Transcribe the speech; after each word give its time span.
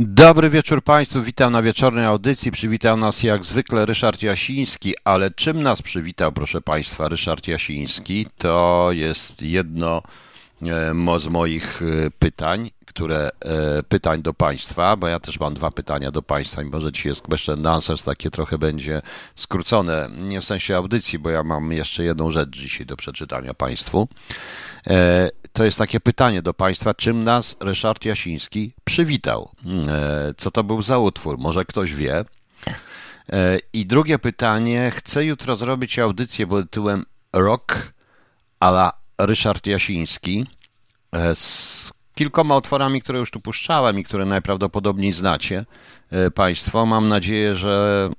Dobry 0.00 0.50
wieczór 0.50 0.82
Państwu, 0.82 1.22
witam 1.22 1.52
na 1.52 1.62
wieczornej 1.62 2.04
audycji. 2.04 2.50
Przywitał 2.50 2.96
nas 2.96 3.22
jak 3.22 3.44
zwykle 3.44 3.86
Ryszard 3.86 4.22
Jasiński, 4.22 4.94
ale 5.04 5.30
czym 5.30 5.62
nas 5.62 5.82
przywitał, 5.82 6.32
proszę 6.32 6.60
Państwa, 6.60 7.08
Ryszard 7.08 7.48
Jasiński? 7.48 8.26
To 8.38 8.88
jest 8.92 9.42
jedno 9.42 10.02
e, 10.62 11.18
z 11.18 11.26
moich 11.26 11.82
e, 11.82 12.10
pytań, 12.18 12.70
które 12.98 13.30
e, 13.40 13.82
pytań 13.82 14.22
do 14.22 14.34
Państwa, 14.34 14.96
bo 14.96 15.08
ja 15.08 15.20
też 15.20 15.40
mam 15.40 15.54
dwa 15.54 15.70
pytania 15.70 16.10
do 16.10 16.22
Państwa, 16.22 16.62
mimo 16.62 16.80
że 16.80 16.92
dzisiaj 16.92 17.10
jest 17.10 17.22
question 17.22 17.66
answers, 17.66 18.04
takie 18.04 18.30
trochę 18.30 18.58
będzie 18.58 19.02
skrócone, 19.34 20.10
nie 20.22 20.40
w 20.40 20.44
sensie 20.44 20.76
audycji, 20.76 21.18
bo 21.18 21.30
ja 21.30 21.42
mam 21.42 21.72
jeszcze 21.72 22.04
jedną 22.04 22.30
rzecz 22.30 22.50
dzisiaj 22.50 22.86
do 22.86 22.96
przeczytania 22.96 23.54
Państwu. 23.54 24.08
E, 24.86 25.30
to 25.52 25.64
jest 25.64 25.78
takie 25.78 26.00
pytanie 26.00 26.42
do 26.42 26.54
Państwa, 26.54 26.94
czym 26.94 27.24
nas 27.24 27.56
Ryszard 27.60 28.04
Jasiński 28.04 28.72
przywitał? 28.84 29.50
E, 29.88 30.34
co 30.36 30.50
to 30.50 30.64
był 30.64 30.82
za 30.82 30.98
utwór? 30.98 31.38
Może 31.38 31.64
ktoś 31.64 31.94
wie? 31.94 32.24
I 33.72 33.86
drugie 33.86 34.18
pytanie, 34.18 34.92
chcę 34.94 35.24
jutro 35.24 35.56
zrobić 35.56 35.98
audycję 35.98 36.46
pod 36.46 36.64
tytułem 36.64 37.04
Rock 37.32 37.92
a 38.60 38.68
la 38.68 38.92
Ryszard 39.18 39.66
Jasiński 39.66 40.46
z 41.34 41.92
kilkoma 42.18 42.56
utworami, 42.56 43.02
które 43.02 43.18
już 43.18 43.30
tu 43.30 43.40
puszczałem 43.40 43.98
i 43.98 44.04
które 44.04 44.24
najprawdopodobniej 44.24 45.12
znacie 45.12 45.64
Państwo. 46.34 46.86
Mam 46.86 47.08
nadzieję, 47.08 47.54
że 47.54 48.10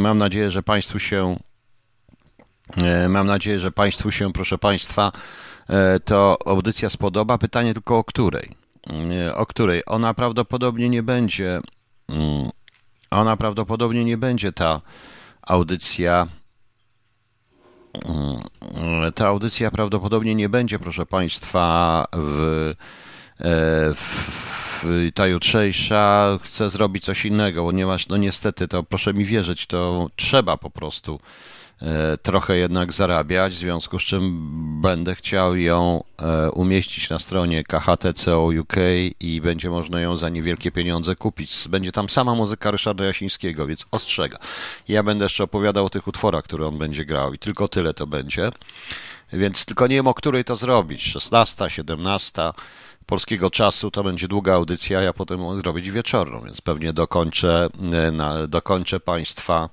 mam 0.00 0.18
nadzieję, 0.18 0.50
że 0.50 0.62
Państwu 0.62 0.98
się 0.98 1.36
mam 3.08 3.26
nadzieję, 3.26 3.58
że 3.58 3.70
Państwu 3.70 4.10
się, 4.10 4.32
proszę 4.32 4.58
Państwa, 4.58 5.12
E, 5.68 6.00
to 6.00 6.38
audycja 6.46 6.90
spodoba. 6.90 7.38
Pytanie 7.38 7.74
tylko 7.74 7.98
o 7.98 8.04
której? 8.04 8.50
E, 9.26 9.36
o 9.36 9.46
której? 9.46 9.82
Ona 9.86 10.14
prawdopodobnie 10.14 10.88
nie 10.88 11.02
będzie. 11.02 11.60
Mm, 12.08 12.50
ona 13.10 13.36
prawdopodobnie 13.36 14.04
nie 14.04 14.16
będzie 14.16 14.52
ta 14.52 14.80
audycja. 15.42 16.26
Mm, 18.04 19.12
ta 19.12 19.26
audycja 19.26 19.70
prawdopodobnie 19.70 20.34
nie 20.34 20.48
będzie, 20.48 20.78
proszę 20.78 21.06
Państwa, 21.06 22.04
e, 22.12 22.16
w 22.20 22.74
ta 25.14 25.26
jutrzejsza 25.26 26.38
chce 26.42 26.70
zrobić 26.70 27.04
coś 27.04 27.24
innego, 27.24 27.64
ponieważ 27.64 28.08
no 28.08 28.16
niestety 28.16 28.68
to 28.68 28.82
proszę 28.82 29.14
mi 29.14 29.24
wierzyć, 29.24 29.66
to 29.66 30.08
trzeba 30.16 30.56
po 30.56 30.70
prostu 30.70 31.20
E, 31.82 32.16
trochę 32.16 32.56
jednak 32.56 32.92
zarabiać, 32.92 33.54
w 33.54 33.58
związku 33.58 33.98
z 33.98 34.02
czym 34.02 34.50
będę 34.80 35.14
chciał 35.14 35.56
ją 35.56 36.04
e, 36.18 36.50
umieścić 36.50 37.10
na 37.10 37.18
stronie 37.18 37.64
KHTCO 37.64 38.50
UK 38.60 38.76
i 39.20 39.40
będzie 39.40 39.70
można 39.70 40.00
ją 40.00 40.16
za 40.16 40.28
niewielkie 40.28 40.72
pieniądze 40.72 41.16
kupić. 41.16 41.68
Będzie 41.68 41.92
tam 41.92 42.08
sama 42.08 42.34
muzyka 42.34 42.70
Ryszarda 42.70 43.04
Jasińskiego, 43.04 43.66
więc 43.66 43.86
ostrzega. 43.90 44.38
Ja 44.88 45.02
będę 45.02 45.24
jeszcze 45.24 45.44
opowiadał 45.44 45.84
o 45.84 45.90
tych 45.90 46.08
utworach, 46.08 46.44
które 46.44 46.66
on 46.66 46.78
będzie 46.78 47.04
grał 47.04 47.34
i 47.34 47.38
tylko 47.38 47.68
tyle 47.68 47.94
to 47.94 48.06
będzie. 48.06 48.50
Więc 49.32 49.66
tylko 49.66 49.86
nie 49.86 49.96
wiem, 49.96 50.08
o 50.08 50.14
której 50.14 50.44
to 50.44 50.56
zrobić. 50.56 51.02
16, 51.02 51.70
17 51.70 52.42
polskiego 53.06 53.50
czasu 53.50 53.90
to 53.90 54.04
będzie 54.04 54.28
długa 54.28 54.54
audycja, 54.54 55.00
ja 55.00 55.12
potem 55.12 55.40
mogę 55.40 55.60
zrobić 55.60 55.90
wieczorną, 55.90 56.40
więc 56.44 56.60
pewnie 56.60 56.92
dokończę, 56.92 57.68
e, 57.92 58.10
na, 58.10 58.46
dokończę 58.46 59.00
Państwa 59.00 59.68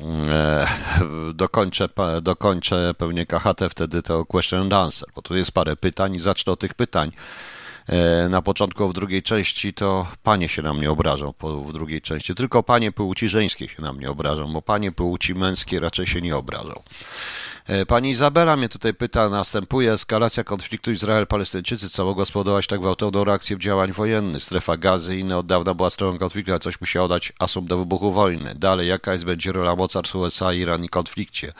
E, 0.00 0.66
dokończę, 1.34 1.88
dokończę 2.22 2.94
pewnie 2.98 3.26
KHT 3.26 3.70
wtedy 3.70 4.02
to 4.02 4.24
question 4.24 4.60
and 4.60 4.72
answer, 4.72 5.08
bo 5.14 5.22
tu 5.22 5.36
jest 5.36 5.52
parę 5.52 5.76
pytań 5.76 6.14
i 6.14 6.20
zacznę 6.20 6.52
od 6.52 6.60
tych 6.60 6.74
pytań. 6.74 7.12
E, 7.88 8.28
na 8.28 8.42
początku 8.42 8.88
w 8.88 8.92
drugiej 8.92 9.22
części 9.22 9.74
to 9.74 10.06
panie 10.22 10.48
się 10.48 10.62
na 10.62 10.74
mnie 10.74 10.90
obrażą 10.90 11.34
w 11.66 11.72
drugiej 11.72 12.02
części. 12.02 12.34
Tylko 12.34 12.62
panie 12.62 12.92
płci 12.92 13.28
żeńskie 13.28 13.68
się 13.68 13.82
na 13.82 13.92
mnie 13.92 14.10
obrażą, 14.10 14.52
bo 14.52 14.62
panie 14.62 14.92
płci 14.92 15.34
męskie 15.34 15.80
raczej 15.80 16.06
się 16.06 16.20
nie 16.20 16.36
obrażą. 16.36 16.82
E, 17.66 17.86
pani 17.86 18.10
Izabela 18.10 18.56
mnie 18.56 18.68
tutaj 18.68 18.94
pyta, 18.94 19.28
następuje 19.28 19.92
eskalacja 19.92 20.44
konfliktu 20.44 20.92
Izrael-Palestyńczycy, 20.92 21.88
co 21.88 22.04
mogło 22.04 22.24
spowodować 22.24 22.66
tak 22.66 22.80
gwałtowną 22.80 23.24
reakcję 23.24 23.58
działań 23.58 23.92
wojennych. 23.92 24.42
Strefa 24.42 24.76
gazy 24.76 25.16
i 25.16 25.20
inne 25.20 25.38
od 25.38 25.46
dawna 25.46 25.74
była 25.74 25.90
stroną 25.90 26.18
konfliktu, 26.18 26.52
ale 26.52 26.60
coś 26.60 26.80
musiało 26.80 27.08
dać 27.08 27.32
asum 27.38 27.66
do 27.66 27.78
wybuchu 27.78 28.12
wojny. 28.12 28.54
Dalej, 28.54 28.88
jaka 28.88 29.12
jest 29.12 29.24
będzie 29.24 29.52
rola 29.52 29.76
mocarstw 29.76 30.16
USA, 30.16 30.52
Iran 30.52 30.84
i 30.84 30.88
konflikcie? 30.88 31.52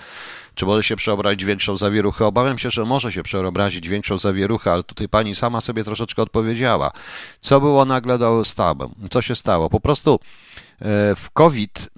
Czy 0.54 0.66
może 0.66 0.82
się 0.82 0.96
przeobrazić 0.96 1.44
większą 1.44 1.76
zawieruchę? 1.76 2.26
Obawiam 2.26 2.58
się, 2.58 2.70
że 2.70 2.84
może 2.84 3.12
się 3.12 3.22
przeobrazić 3.22 3.88
większą 3.88 4.18
zawieruchę, 4.18 4.72
ale 4.72 4.82
tutaj 4.82 5.08
pani 5.08 5.34
sama 5.34 5.60
sobie 5.60 5.84
troszeczkę 5.84 6.22
odpowiedziała. 6.22 6.90
Co 7.40 7.60
było 7.60 7.84
nagle 7.84 8.18
do 8.18 8.44
stawem? 8.44 8.90
Co 9.10 9.22
się 9.22 9.34
stało? 9.34 9.70
Po 9.70 9.80
prostu 9.80 10.20
e, 10.80 11.14
w 11.14 11.30
COVID 11.32 11.90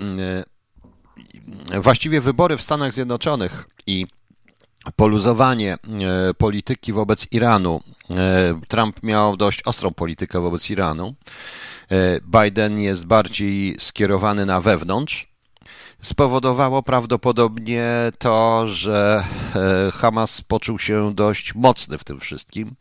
właściwie 1.80 2.20
wybory 2.20 2.56
w 2.56 2.62
Stanach 2.62 2.92
Zjednoczonych 2.92 3.68
i 3.86 4.06
poluzowanie 4.96 5.74
e, 5.74 5.78
polityki 6.34 6.92
wobec 6.92 7.32
Iranu. 7.32 7.80
E, 8.10 8.60
Trump 8.68 9.02
miał 9.02 9.36
dość 9.36 9.62
ostrą 9.62 9.90
politykę 9.90 10.40
wobec 10.40 10.70
Iranu. 10.70 11.14
E, 11.90 12.20
Biden 12.42 12.78
jest 12.78 13.06
bardziej 13.06 13.76
skierowany 13.78 14.46
na 14.46 14.60
wewnątrz. 14.60 15.32
Spowodowało 16.02 16.82
prawdopodobnie 16.82 17.86
to, 18.18 18.66
że 18.66 19.24
Hamas 19.92 20.40
poczuł 20.40 20.78
się 20.78 21.14
dość 21.14 21.54
mocny 21.54 21.98
w 21.98 22.04
tym 22.04 22.20
wszystkim. 22.20 22.74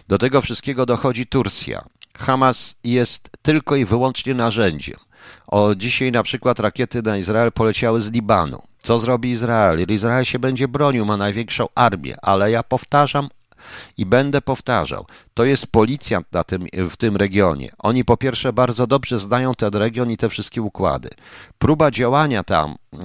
Do 0.09 0.19
tego 0.19 0.41
wszystkiego 0.41 0.87
dochodzi 0.87 1.27
Turcja. 1.27 1.81
Hamas 2.19 2.75
jest 2.85 3.31
tylko 3.43 3.77
i 3.77 3.85
wyłącznie 3.85 4.35
narzędziem. 4.35 4.99
O 5.47 5.75
dzisiaj 5.75 6.13
na 6.13 6.23
przykład 6.23 6.61
rakiety 6.61 7.03
na 7.03 7.17
Izrael 7.17 7.53
poleciały 7.53 8.01
z 8.01 8.13
Libanu. 8.13 8.63
Co 8.83 8.99
zrobi 8.99 9.31
Izrael? 9.31 9.87
Izrael 9.89 10.25
się 10.25 10.39
będzie 10.39 10.69
bronił, 10.69 11.07
ma 11.07 11.17
największą 11.17 11.67
armię, 11.75 12.17
ale 12.23 12.51
ja 12.51 12.63
powtarzam 12.63 13.29
i 13.97 14.07
będę 14.07 14.43
powtarzał, 14.43 15.07
to 15.35 15.45
jest 15.45 15.67
policjant 15.67 16.33
na 16.33 16.45
tym, 16.45 16.67
w 16.91 16.97
tym 16.97 17.17
regionie. 17.17 17.71
Oni 17.79 18.05
po 18.05 18.17
pierwsze 18.17 18.53
bardzo 18.53 18.87
dobrze 18.87 19.19
znają 19.19 19.55
ten 19.55 19.71
region 19.71 20.11
i 20.11 20.17
te 20.17 20.29
wszystkie 20.29 20.63
układy. 20.63 21.11
Próba 21.59 21.91
działania 21.91 22.45
tam, 22.45 22.75
yy, 22.93 22.99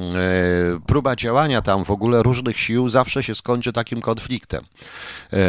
próba 0.85 1.15
działania 1.15 1.61
tam 1.61 1.85
w 1.85 1.91
ogóle 1.91 2.23
różnych 2.23 2.59
sił 2.59 2.89
zawsze 2.89 3.23
się 3.23 3.35
skończy 3.35 3.73
takim 3.73 4.01
konfliktem. 4.01 4.63
Yy, 5.31 5.39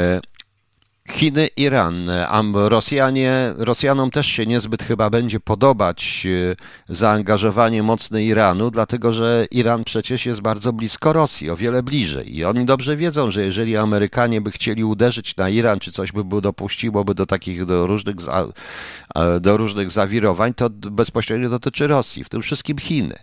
Chiny, 1.11 1.49
Iran. 1.57 2.11
Rosjanie, 2.55 3.55
Rosjanom 3.57 4.11
też 4.11 4.27
się 4.27 4.47
niezbyt 4.47 4.83
chyba 4.83 5.11
będzie 5.11 5.41
podobać 5.41 6.27
e, 6.27 6.95
zaangażowanie 6.95 7.83
mocne 7.83 8.25
Iranu, 8.25 8.71
dlatego 8.71 9.13
że 9.13 9.47
Iran 9.51 9.85
przecież 9.85 10.27
jest 10.27 10.41
bardzo 10.41 10.73
blisko 10.73 11.13
Rosji, 11.13 11.51
o 11.51 11.57
wiele 11.57 11.83
bliżej. 11.83 12.37
I 12.37 12.45
oni 12.45 12.65
dobrze 12.65 12.97
wiedzą, 12.97 13.31
że 13.31 13.43
jeżeli 13.43 13.77
Amerykanie 13.77 14.41
by 14.41 14.51
chcieli 14.51 14.85
uderzyć 14.85 15.37
na 15.37 15.49
Iran, 15.49 15.81
czy 15.81 15.93
coś 15.93 16.13
by 16.13 16.25
było 16.25 16.41
dopuściłoby 16.41 17.15
do 17.15 17.27
takich 17.27 17.65
do 17.65 17.87
różnych, 17.87 18.17
do 19.41 19.57
różnych 19.57 19.91
zawirowań, 19.91 20.55
to 20.55 20.71
bezpośrednio 20.71 21.49
dotyczy 21.49 21.87
Rosji, 21.87 22.25
w 22.25 22.29
tym 22.29 22.43
wszystkim 22.43 22.79
Chiny. 22.79 23.19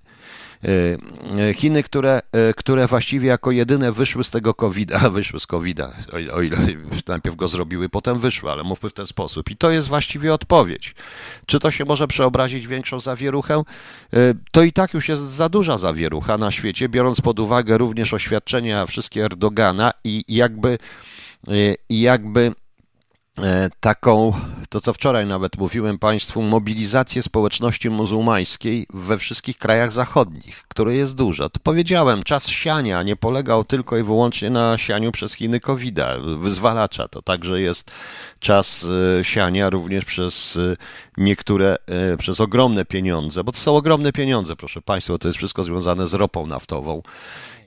Chiny, 1.53 1.83
które, 1.83 2.21
które 2.55 2.87
właściwie 2.87 3.27
jako 3.27 3.51
jedyne 3.51 3.91
wyszły 3.91 4.23
z 4.23 4.31
tego 4.31 4.53
COVID-a, 4.53 5.09
wyszły 5.09 5.39
z 5.39 5.47
COVID-a, 5.47 5.93
o 6.33 6.41
ile 6.41 6.57
najpierw 7.07 7.35
go 7.35 7.47
zrobiły, 7.47 7.89
potem 7.89 8.19
wyszły, 8.19 8.51
ale 8.51 8.63
mówmy 8.63 8.89
w 8.89 8.93
ten 8.93 9.07
sposób. 9.07 9.51
I 9.51 9.57
to 9.57 9.71
jest 9.71 9.87
właściwie 9.87 10.33
odpowiedź. 10.33 10.95
Czy 11.45 11.59
to 11.59 11.71
się 11.71 11.85
może 11.85 12.07
przeobrazić 12.07 12.67
w 12.67 12.69
większą 12.69 12.99
zawieruchę? 12.99 13.63
To 14.51 14.63
i 14.63 14.73
tak 14.73 14.93
już 14.93 15.09
jest 15.09 15.21
za 15.21 15.49
duża 15.49 15.77
zawierucha 15.77 16.37
na 16.37 16.51
świecie, 16.51 16.89
biorąc 16.89 17.21
pod 17.21 17.39
uwagę 17.39 17.77
również 17.77 18.13
oświadczenia 18.13 18.85
wszystkie 18.85 19.25
Erdogana 19.25 19.91
i 20.03 20.23
jakby, 20.27 20.77
i 21.89 22.01
jakby 22.01 22.51
taką, 23.79 24.33
to 24.69 24.81
co 24.81 24.93
wczoraj 24.93 25.25
nawet 25.25 25.57
mówiłem 25.57 25.99
Państwu, 25.99 26.41
mobilizację 26.41 27.23
społeczności 27.23 27.89
muzułmańskiej 27.89 28.87
we 28.93 29.17
wszystkich 29.17 29.57
krajach 29.57 29.91
zachodnich, 29.91 30.63
które 30.67 30.95
jest 30.95 31.15
dużo. 31.15 31.49
To 31.49 31.59
powiedziałem, 31.63 32.23
czas 32.23 32.47
siania 32.47 33.03
nie 33.03 33.15
polegał 33.15 33.63
tylko 33.63 33.97
i 33.97 34.03
wyłącznie 34.03 34.49
na 34.49 34.77
sianiu 34.77 35.11
przez 35.11 35.33
Chiny 35.33 35.59
covid 35.59 35.95
wyzwalacza. 36.39 37.07
To 37.07 37.21
także 37.21 37.61
jest 37.61 37.91
czas 38.39 38.87
e, 39.19 39.23
siania 39.23 39.69
również 39.69 40.05
przez 40.05 40.57
e, 40.57 40.75
niektóre, 41.17 41.75
przez 42.17 42.41
ogromne 42.41 42.85
pieniądze, 42.85 43.43
bo 43.43 43.51
to 43.51 43.57
są 43.57 43.75
ogromne 43.75 44.11
pieniądze, 44.11 44.55
proszę 44.55 44.81
Państwa, 44.81 45.17
to 45.17 45.27
jest 45.27 45.37
wszystko 45.37 45.63
związane 45.63 46.07
z 46.07 46.13
ropą 46.13 46.47
naftową 46.47 47.01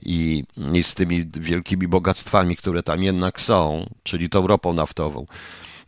i, 0.01 0.43
i 0.73 0.83
z 0.83 0.95
tymi 0.95 1.25
wielkimi 1.33 1.87
bogactwami, 1.87 2.55
które 2.55 2.83
tam 2.83 3.03
jednak 3.03 3.41
są, 3.41 3.89
czyli 4.03 4.29
tą 4.29 4.47
ropą 4.47 4.73
naftową. 4.73 5.25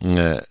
E, 0.02 0.42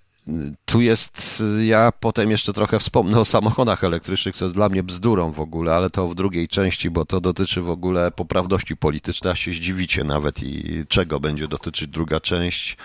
tu 0.64 0.80
jest, 0.80 1.42
ja 1.62 1.92
potem 2.00 2.30
jeszcze 2.30 2.52
trochę 2.52 2.78
wspomnę 2.78 3.20
o 3.20 3.24
samochodach 3.24 3.84
elektrycznych, 3.84 4.36
co 4.36 4.44
jest 4.44 4.54
dla 4.54 4.68
mnie 4.68 4.82
bzdurą 4.82 5.32
w 5.32 5.40
ogóle, 5.40 5.74
ale 5.74 5.90
to 5.90 6.08
w 6.08 6.14
drugiej 6.14 6.48
części, 6.48 6.90
bo 6.90 7.04
to 7.04 7.20
dotyczy 7.20 7.62
w 7.62 7.70
ogóle 7.70 8.10
poprawności 8.10 8.76
politycznej, 8.76 9.32
a 9.32 9.36
się 9.36 9.52
zdziwicie 9.52 10.04
nawet 10.04 10.42
i 10.42 10.84
czego 10.88 11.20
będzie 11.20 11.48
dotyczyć 11.48 11.88
druga 11.88 12.20
część, 12.20 12.76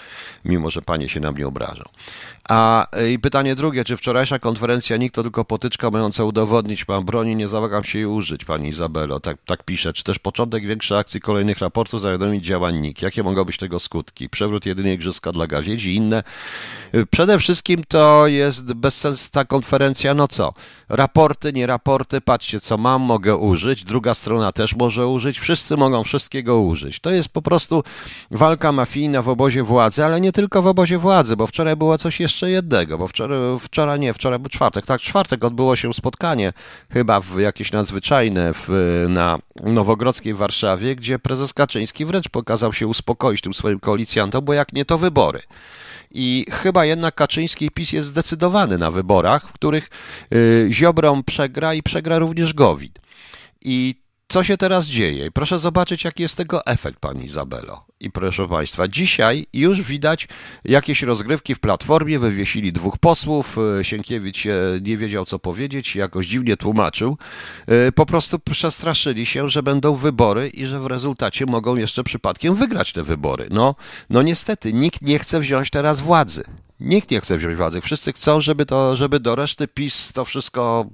mimo 0.46 0.70
że 0.70 0.82
panie 0.82 1.10
się 1.10 1.20
na 1.20 1.32
mnie 1.32 1.48
obrażą. 1.48 1.84
A 2.50 2.88
e, 2.92 3.12
i 3.12 3.20
pytanie 3.20 3.56
drugie, 3.56 3.84
czy 3.84 3.98
wczorajsza 3.98 4.40
konferencja 4.40 4.98
nikt 4.98 5.16
to 5.16 5.24
tylko 5.24 5.46
potyczka 5.46 5.90
mająca 5.92 6.24
udowodnić, 6.24 6.88
mam 6.88 7.06
broni, 7.06 7.36
nie 7.36 7.48
zawagam 7.48 7.84
się 7.84 8.00
jej 8.00 8.06
użyć, 8.06 8.46
pani 8.46 8.70
Izabelo, 8.70 9.20
tak, 9.20 9.38
tak 9.46 9.64
pisze. 9.64 9.94
Czy 9.94 10.04
też 10.04 10.20
początek 10.20 10.66
większej 10.66 10.98
akcji 10.98 11.22
kolejnych 11.22 11.60
raportów 11.60 12.02
zawiadomić 12.02 12.46
działań 12.46 12.80
NIK? 12.80 13.02
Jakie 13.02 13.24
mogą 13.24 13.44
być 13.44 13.58
tego 13.58 13.80
skutki? 13.80 14.30
Przewrót 14.30 14.66
jedynie 14.66 14.94
igrzyska 14.94 15.32
dla 15.32 15.48
gawiedzi, 15.48 15.96
inne. 15.96 16.24
E, 16.92 17.06
przede 17.06 17.40
wszystkim 17.40 17.84
to 17.88 18.28
jest 18.28 18.74
bez 18.74 18.98
sensu 18.98 19.30
ta 19.32 19.46
konferencja, 19.46 20.14
no 20.14 20.28
co? 20.28 20.54
Raporty, 20.90 21.54
nie 21.54 21.68
raporty, 21.68 22.22
patrzcie 22.22 22.60
co 22.60 22.78
mam, 22.78 23.02
mogę 23.02 23.36
użyć, 23.36 23.84
druga 23.84 24.14
strona 24.14 24.52
też 24.52 24.76
może 24.76 25.08
użyć, 25.08 25.40
wszyscy 25.40 25.78
mogą 25.78 26.04
wszystkiego 26.04 26.60
użyć. 26.60 27.00
To 27.00 27.10
jest 27.10 27.30
po 27.30 27.42
prostu 27.42 27.84
walka 28.32 28.72
mafijna 28.72 29.22
w 29.22 29.30
obozie 29.30 29.64
władzy, 29.64 30.06
ale 30.06 30.22
nie 30.22 30.32
tylko 30.32 30.62
w 30.62 30.68
obozie 30.68 30.98
władzy, 30.98 31.36
bo 31.36 31.48
wczoraj 31.48 31.76
było 31.76 31.98
coś 31.98 32.20
jeszcze 32.20 32.35
jeszcze 32.36 32.50
jednego, 32.50 32.98
bo 32.98 33.08
wczoraj, 33.08 33.40
wczoraj 33.60 34.00
nie, 34.00 34.14
wczoraj 34.14 34.40
był 34.40 34.50
czwartek, 34.50 34.86
tak, 34.86 35.02
czwartek 35.02 35.44
odbyło 35.44 35.76
się 35.76 35.94
spotkanie, 35.94 36.54
chyba 36.92 37.22
w 37.22 37.40
jakieś 37.40 37.72
nadzwyczajne 37.72 38.54
w, 38.54 38.68
na 39.10 39.38
Nowogrodzkiej 39.64 40.34
Warszawie, 40.34 40.96
gdzie 40.96 41.20
prezes 41.20 41.54
Kaczyński 41.54 42.06
wręcz 42.06 42.30
pokazał 42.30 42.74
się 42.74 42.88
uspokoić 42.88 43.42
tym 43.42 43.54
swoim 43.54 43.80
koalicjantom, 43.80 44.46
bo 44.46 44.54
jak 44.54 44.74
nie 44.74 44.86
to 44.86 44.98
wybory. 44.98 45.42
I 46.12 46.46
chyba 46.52 46.86
jednak 46.86 47.16
Kaczyński 47.16 47.72
PiS 47.72 47.92
jest 47.94 48.08
zdecydowany 48.08 48.78
na 48.78 48.92
wyborach, 48.92 49.48
w 49.48 49.54
których 49.54 49.90
y, 50.34 50.68
Ziobrom 50.72 51.24
przegra 51.24 51.74
i 51.74 51.84
przegra 51.84 52.18
również 52.18 52.54
Gowin. 52.54 52.92
I 53.62 53.96
co 54.36 54.44
się 54.44 54.58
teraz 54.58 54.86
dzieje? 54.86 55.32
Proszę 55.32 55.60
zobaczyć, 55.60 56.04
jaki 56.04 56.24
jest 56.24 56.38
tego 56.38 56.66
efekt, 56.66 57.00
pani 57.00 57.26
Izabelo. 57.26 57.86
I 58.00 58.12
proszę 58.12 58.48
państwa, 58.48 58.88
dzisiaj 58.88 59.48
już 59.54 59.82
widać 59.82 60.28
jakieś 60.66 61.04
rozgrywki 61.04 61.56
w 61.56 61.60
platformie. 61.60 62.20
Wywiesili 62.20 62.74
dwóch 62.74 62.98
posłów. 62.98 63.58
E, 63.80 63.84
Sienkiewicz 63.84 64.46
nie 64.82 64.98
wiedział, 64.98 65.26
co 65.26 65.40
powiedzieć, 65.40 65.96
jakoś 65.96 66.28
dziwnie 66.28 66.58
tłumaczył. 66.58 67.18
E, 67.68 67.92
po 67.92 68.06
prostu 68.06 68.40
przestraszyli 68.40 69.26
się, 69.26 69.50
że 69.50 69.64
będą 69.64 69.96
wybory 69.96 70.50
i 70.50 70.66
że 70.66 70.80
w 70.80 70.86
rezultacie 70.86 71.46
mogą 71.46 71.76
jeszcze 71.76 72.04
przypadkiem 72.04 72.56
wygrać 72.56 72.94
te 72.94 73.04
wybory. 73.04 73.48
No, 73.52 73.76
no 74.10 74.22
niestety, 74.22 74.74
nikt 74.74 75.02
nie 75.02 75.20
chce 75.20 75.40
wziąć 75.40 75.70
teraz 75.70 76.02
władzy. 76.02 76.44
Nikt 76.80 77.12
nie 77.12 77.22
chce 77.22 77.38
wziąć 77.38 77.56
władzy. 77.56 77.82
Wszyscy 77.82 78.14
chcą, 78.14 78.42
żeby, 78.42 78.66
to, 78.66 78.96
żeby 78.96 79.20
do 79.20 79.36
reszty 79.36 79.68
PiS 79.68 80.14
to 80.14 80.26
wszystko. 80.26 80.90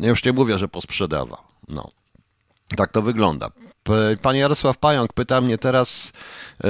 Ja 0.00 0.08
już 0.08 0.24
nie 0.24 0.32
mówię, 0.32 0.58
że 0.58 0.68
posprzedawał. 0.68 1.47
No. 1.68 1.90
Tak 2.76 2.92
to 2.92 3.02
wygląda. 3.02 3.50
Pan 4.22 4.36
Jarosław 4.36 4.78
Pająk 4.78 5.12
pyta 5.12 5.40
mnie 5.40 5.58
teraz, 5.58 6.12
e, 6.64 6.68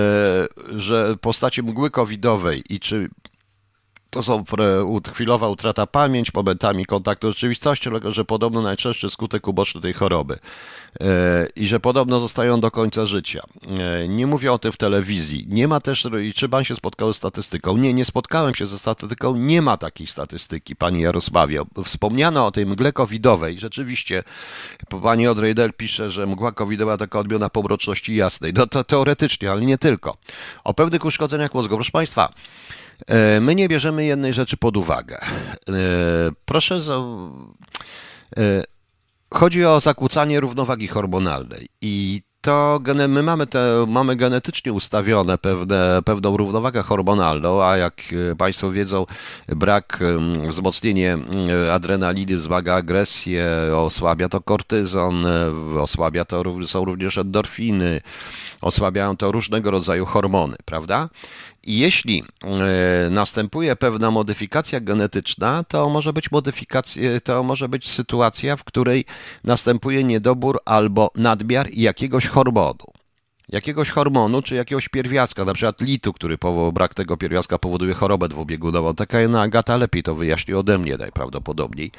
że 0.76 1.16
postaci 1.20 1.62
mgły 1.62 1.90
covidowej 1.90 2.62
i 2.68 2.80
czy 2.80 3.08
to 4.10 4.22
są 4.22 4.44
chwilowa 5.14 5.48
utrata 5.48 5.86
pamięci, 5.86 6.32
momentami 6.34 6.86
kontaktu 6.86 7.32
z 7.32 7.34
rzeczywistością, 7.34 7.90
ale 7.90 8.12
że 8.12 8.24
podobno 8.24 8.62
najczęstszy 8.62 9.10
skutek 9.10 9.48
uboczny 9.48 9.80
tej 9.80 9.92
choroby 9.92 10.38
e, 11.00 11.46
i 11.56 11.66
że 11.66 11.80
podobno 11.80 12.20
zostają 12.20 12.60
do 12.60 12.70
końca 12.70 13.06
życia. 13.06 13.42
E, 13.78 14.08
nie 14.08 14.26
mówię 14.26 14.52
o 14.52 14.58
tym 14.58 14.72
w 14.72 14.76
telewizji. 14.76 15.46
Nie 15.48 15.68
ma 15.68 15.80
też, 15.80 16.08
czy 16.34 16.48
pan 16.48 16.64
się 16.64 16.74
spotkał 16.74 17.12
z 17.12 17.16
statystyką? 17.16 17.76
Nie, 17.76 17.94
nie 17.94 18.04
spotkałem 18.04 18.54
się 18.54 18.66
ze 18.66 18.78
statystyką. 18.78 19.36
Nie 19.36 19.62
ma 19.62 19.76
takiej 19.76 20.06
statystyki, 20.06 20.76
pani 20.76 21.02
Jarosławie. 21.02 21.62
Wspomniano 21.84 22.46
o 22.46 22.50
tej 22.50 22.66
mgle 22.66 22.92
covidowej. 22.92 23.58
Rzeczywiście, 23.58 24.24
pani 25.02 25.26
Odrejdel 25.26 25.72
pisze, 25.72 26.10
że 26.10 26.26
mgła 26.26 26.52
covidowa 26.52 26.96
taka 26.96 27.18
odmiana 27.18 27.50
pomroczności 27.50 28.16
jasnej. 28.16 28.52
No 28.52 28.66
to 28.66 28.84
teoretycznie, 28.84 29.50
ale 29.50 29.60
nie 29.60 29.78
tylko. 29.78 30.16
O 30.64 30.74
pewnych 30.74 31.04
uszkodzeniach 31.04 31.54
mózgu. 31.54 31.74
Proszę 31.74 31.90
państwa, 31.90 32.32
E, 32.87 32.87
my 33.40 33.54
nie 33.54 33.68
bierzemy 33.68 34.04
jednej 34.04 34.32
rzeczy 34.32 34.56
pod 34.56 34.76
uwagę. 34.76 35.18
E, 35.68 35.72
proszę. 36.44 36.80
Za... 36.80 36.94
E, 38.36 38.64
chodzi 39.34 39.64
o 39.64 39.80
zakłócanie 39.80 40.40
równowagi 40.40 40.88
hormonalnej 40.88 41.68
i 41.80 42.22
to 42.40 42.80
my 43.08 43.22
mamy, 43.22 43.46
te, 43.46 43.84
mamy 43.88 44.16
genetycznie 44.16 44.72
ustawione 44.72 45.38
pewne, 45.38 46.00
pewną 46.04 46.36
równowagę 46.36 46.82
hormonalną, 46.82 47.64
a 47.64 47.76
jak 47.76 48.02
Państwo 48.38 48.70
wiedzą, 48.70 49.06
brak, 49.48 49.98
wzmocnienie 50.48 51.18
adrenaliny 51.72 52.36
wzmaga 52.36 52.74
agresję, 52.74 53.46
osłabia 53.74 54.28
to 54.28 54.40
kortyzon, 54.40 55.26
osłabia 55.80 56.24
to 56.24 56.44
są 56.66 56.84
również 56.84 57.18
endorfiny, 57.18 58.00
osłabiają 58.60 59.16
to 59.16 59.32
różnego 59.32 59.70
rodzaju 59.70 60.06
hormony, 60.06 60.56
prawda? 60.64 61.08
Jeśli 61.68 62.22
e, 62.44 63.10
następuje 63.10 63.76
pewna 63.76 64.10
modyfikacja 64.10 64.80
genetyczna, 64.80 65.64
to 65.64 65.88
może 65.88 66.12
być 66.12 66.30
modyfikacja, 66.30 67.20
to 67.20 67.42
może 67.42 67.68
być 67.68 67.90
sytuacja, 67.90 68.56
w 68.56 68.64
której 68.64 69.04
następuje 69.44 70.04
niedobór 70.04 70.60
albo 70.64 71.10
nadmiar 71.14 71.68
jakiegoś 71.72 72.26
hormonu 72.26 72.97
jakiegoś 73.48 73.90
hormonu 73.90 74.42
czy 74.42 74.54
jakiegoś 74.54 74.88
pierwiastka, 74.88 75.44
na 75.44 75.54
przykład 75.54 75.80
litu, 75.80 76.12
który 76.12 76.38
powoł, 76.38 76.72
brak 76.72 76.94
tego 76.94 77.16
pierwiastka 77.16 77.58
powoduje 77.58 77.94
chorobę 77.94 78.28
dwubiegunową. 78.28 78.94
Taka 78.94 79.20
jedna 79.20 79.42
Agata 79.42 79.76
lepiej 79.76 80.02
to 80.02 80.14
wyjaśni 80.14 80.54
ode 80.54 80.78
mnie 80.78 80.96
najprawdopodobniej. 80.96 81.90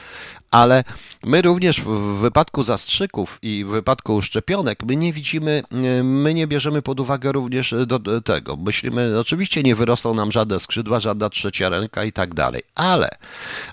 Ale 0.51 0.83
my 1.23 1.41
również 1.41 1.81
w 1.81 2.19
wypadku 2.19 2.63
zastrzyków 2.63 3.39
i 3.41 3.65
w 3.65 3.67
wypadku 3.67 4.21
szczepionek, 4.21 4.83
my 4.83 4.95
nie 4.95 5.13
widzimy, 5.13 5.63
my 6.03 6.33
nie 6.33 6.47
bierzemy 6.47 6.81
pod 6.81 6.99
uwagę 6.99 7.31
również 7.31 7.75
do 7.87 8.21
tego. 8.21 8.55
Myślimy, 8.55 9.19
oczywiście 9.19 9.63
nie 9.63 9.75
wyrosną 9.75 10.13
nam 10.13 10.31
żadne 10.31 10.59
skrzydła, 10.59 10.99
żadna 10.99 11.29
trzecia 11.29 11.69
ręka 11.69 12.03
i 12.03 12.11
tak 12.11 12.33
dalej. 12.33 12.61
Ale, 12.75 13.09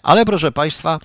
ale 0.02 0.24
proszę 0.24 0.52
Państwa, 0.52 0.98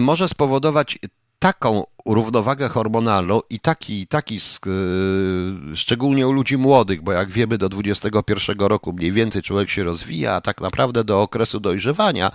może 0.00 0.28
spowodować 0.28 0.98
taką 1.38 1.84
równowagę 2.06 2.68
hormonalną 2.68 3.40
i 3.50 3.60
taki, 3.60 4.06
taki 4.06 4.34
yy, 4.66 5.76
szczególnie 5.76 6.28
u 6.28 6.32
ludzi 6.32 6.58
młodych, 6.58 7.02
bo 7.02 7.12
jak 7.12 7.30
wiemy 7.30 7.58
do 7.58 7.68
21 7.68 8.58
roku 8.58 8.92
mniej 8.92 9.12
więcej 9.12 9.42
człowiek 9.42 9.70
się 9.70 9.82
rozwija, 9.84 10.34
a 10.34 10.40
tak 10.40 10.60
naprawdę 10.60 11.04
do 11.04 11.22
okresu 11.22 11.60
dojrzewania 11.60 12.30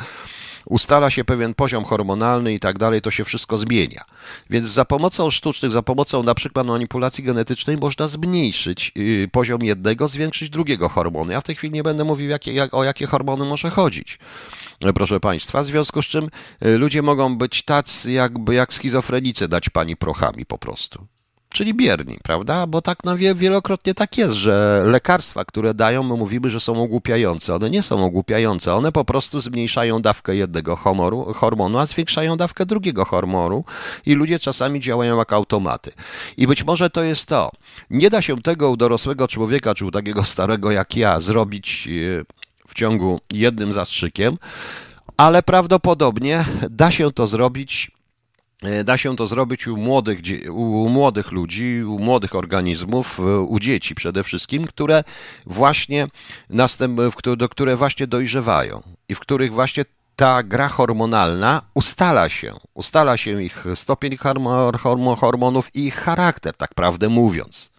ustala 0.69 1.09
się 1.09 1.25
pewien 1.25 1.53
poziom 1.53 1.83
hormonalny 1.83 2.53
i 2.53 2.59
tak 2.59 2.77
dalej, 2.77 3.01
to 3.01 3.11
się 3.11 3.25
wszystko 3.25 3.57
zmienia. 3.57 4.03
Więc 4.49 4.67
za 4.67 4.85
pomocą 4.85 5.31
sztucznych, 5.31 5.71
za 5.71 5.81
pomocą 5.81 6.23
na 6.23 6.35
przykład 6.35 6.67
manipulacji 6.67 7.23
genetycznej 7.23 7.77
można 7.77 8.07
zmniejszyć 8.07 8.91
yy, 8.95 9.27
poziom 9.27 9.63
jednego, 9.63 10.07
zwiększyć 10.07 10.49
drugiego 10.49 10.89
hormonu. 10.89 11.31
Ja 11.31 11.41
w 11.41 11.43
tej 11.43 11.55
chwili 11.55 11.73
nie 11.73 11.83
będę 11.83 12.03
mówił, 12.03 12.29
jakie, 12.29 12.53
jak, 12.53 12.73
o 12.73 12.83
jakie 12.83 13.05
hormony 13.05 13.45
może 13.45 13.69
chodzić 13.69 14.19
proszę 14.95 15.19
Państwa, 15.19 15.61
w 15.61 15.65
związku 15.65 16.01
z 16.01 16.05
czym 16.05 16.29
y, 16.65 16.77
ludzie 16.77 17.01
mogą 17.01 17.37
być 17.37 17.63
tacy 17.63 18.11
jakby 18.11 18.53
jak 18.53 18.73
schizofrenicy 18.73 19.47
dać 19.47 19.69
Pani 19.69 19.95
prochami 19.95 20.45
po 20.45 20.57
prostu. 20.57 21.07
Czyli 21.49 21.73
bierni, 21.73 22.17
prawda? 22.23 22.67
Bo 22.67 22.81
tak 22.81 22.97
no, 23.03 23.17
wielokrotnie 23.35 23.93
tak 23.93 24.17
jest, 24.17 24.33
że 24.33 24.83
lekarstwa, 24.85 25.45
które 25.45 25.73
dają, 25.73 26.03
my 26.03 26.15
mówimy, 26.15 26.49
że 26.49 26.59
są 26.59 26.83
ogłupiające. 26.83 27.55
One 27.55 27.69
nie 27.69 27.81
są 27.81 28.05
ogłupiające, 28.05 28.75
one 28.75 28.91
po 28.91 29.05
prostu 29.05 29.39
zmniejszają 29.39 30.01
dawkę 30.01 30.35
jednego 30.35 30.75
homoru, 30.75 31.33
hormonu, 31.33 31.79
a 31.79 31.85
zwiększają 31.85 32.37
dawkę 32.37 32.65
drugiego 32.65 33.05
hormonu 33.05 33.63
i 34.05 34.13
ludzie 34.13 34.39
czasami 34.39 34.79
działają 34.79 35.17
jak 35.17 35.33
automaty. 35.33 35.91
I 36.37 36.47
być 36.47 36.63
może 36.63 36.89
to 36.89 37.03
jest 37.03 37.25
to. 37.25 37.51
Nie 37.89 38.09
da 38.09 38.21
się 38.21 38.41
tego 38.41 38.69
u 38.69 38.77
dorosłego 38.77 39.27
człowieka, 39.27 39.75
czy 39.75 39.85
u 39.85 39.91
takiego 39.91 40.23
starego 40.23 40.71
jak 40.71 40.95
ja, 40.95 41.19
zrobić 41.19 41.87
e, 41.87 42.23
w 42.67 42.73
ciągu 42.73 43.19
jednym 43.33 43.73
zastrzykiem, 43.73 44.37
ale 45.17 45.43
prawdopodobnie 45.43 46.45
da 46.69 46.91
się 46.91 47.11
to 47.11 47.27
zrobić 47.27 47.91
da 48.83 48.97
się 48.97 49.15
to 49.15 49.27
zrobić 49.27 49.67
u 49.67 49.77
młodych, 49.77 50.19
u 50.49 50.89
młodych 50.89 51.31
ludzi, 51.31 51.83
u 51.83 51.99
młodych 51.99 52.35
organizmów, 52.35 53.19
e, 53.19 53.39
u 53.39 53.59
dzieci 53.59 53.95
przede 53.95 54.23
wszystkim, 54.23 54.67
które 54.67 55.03
właśnie 55.45 56.07
następ, 56.49 56.99
do 57.37 57.49
które 57.49 57.75
właśnie 57.75 58.07
dojrzewają 58.07 58.81
i 59.09 59.15
w 59.15 59.19
których 59.19 59.53
właśnie 59.53 59.85
ta 60.15 60.43
gra 60.43 60.67
hormonalna 60.67 61.61
ustala 61.73 62.29
się. 62.29 62.53
Ustala 62.73 63.17
się 63.17 63.43
ich 63.43 63.65
stopień 63.75 64.17
hormonów 65.17 65.75
i 65.75 65.85
ich 65.85 65.95
charakter, 65.95 66.55
tak 66.55 66.73
prawdę 66.73 67.09
mówiąc. 67.09 67.76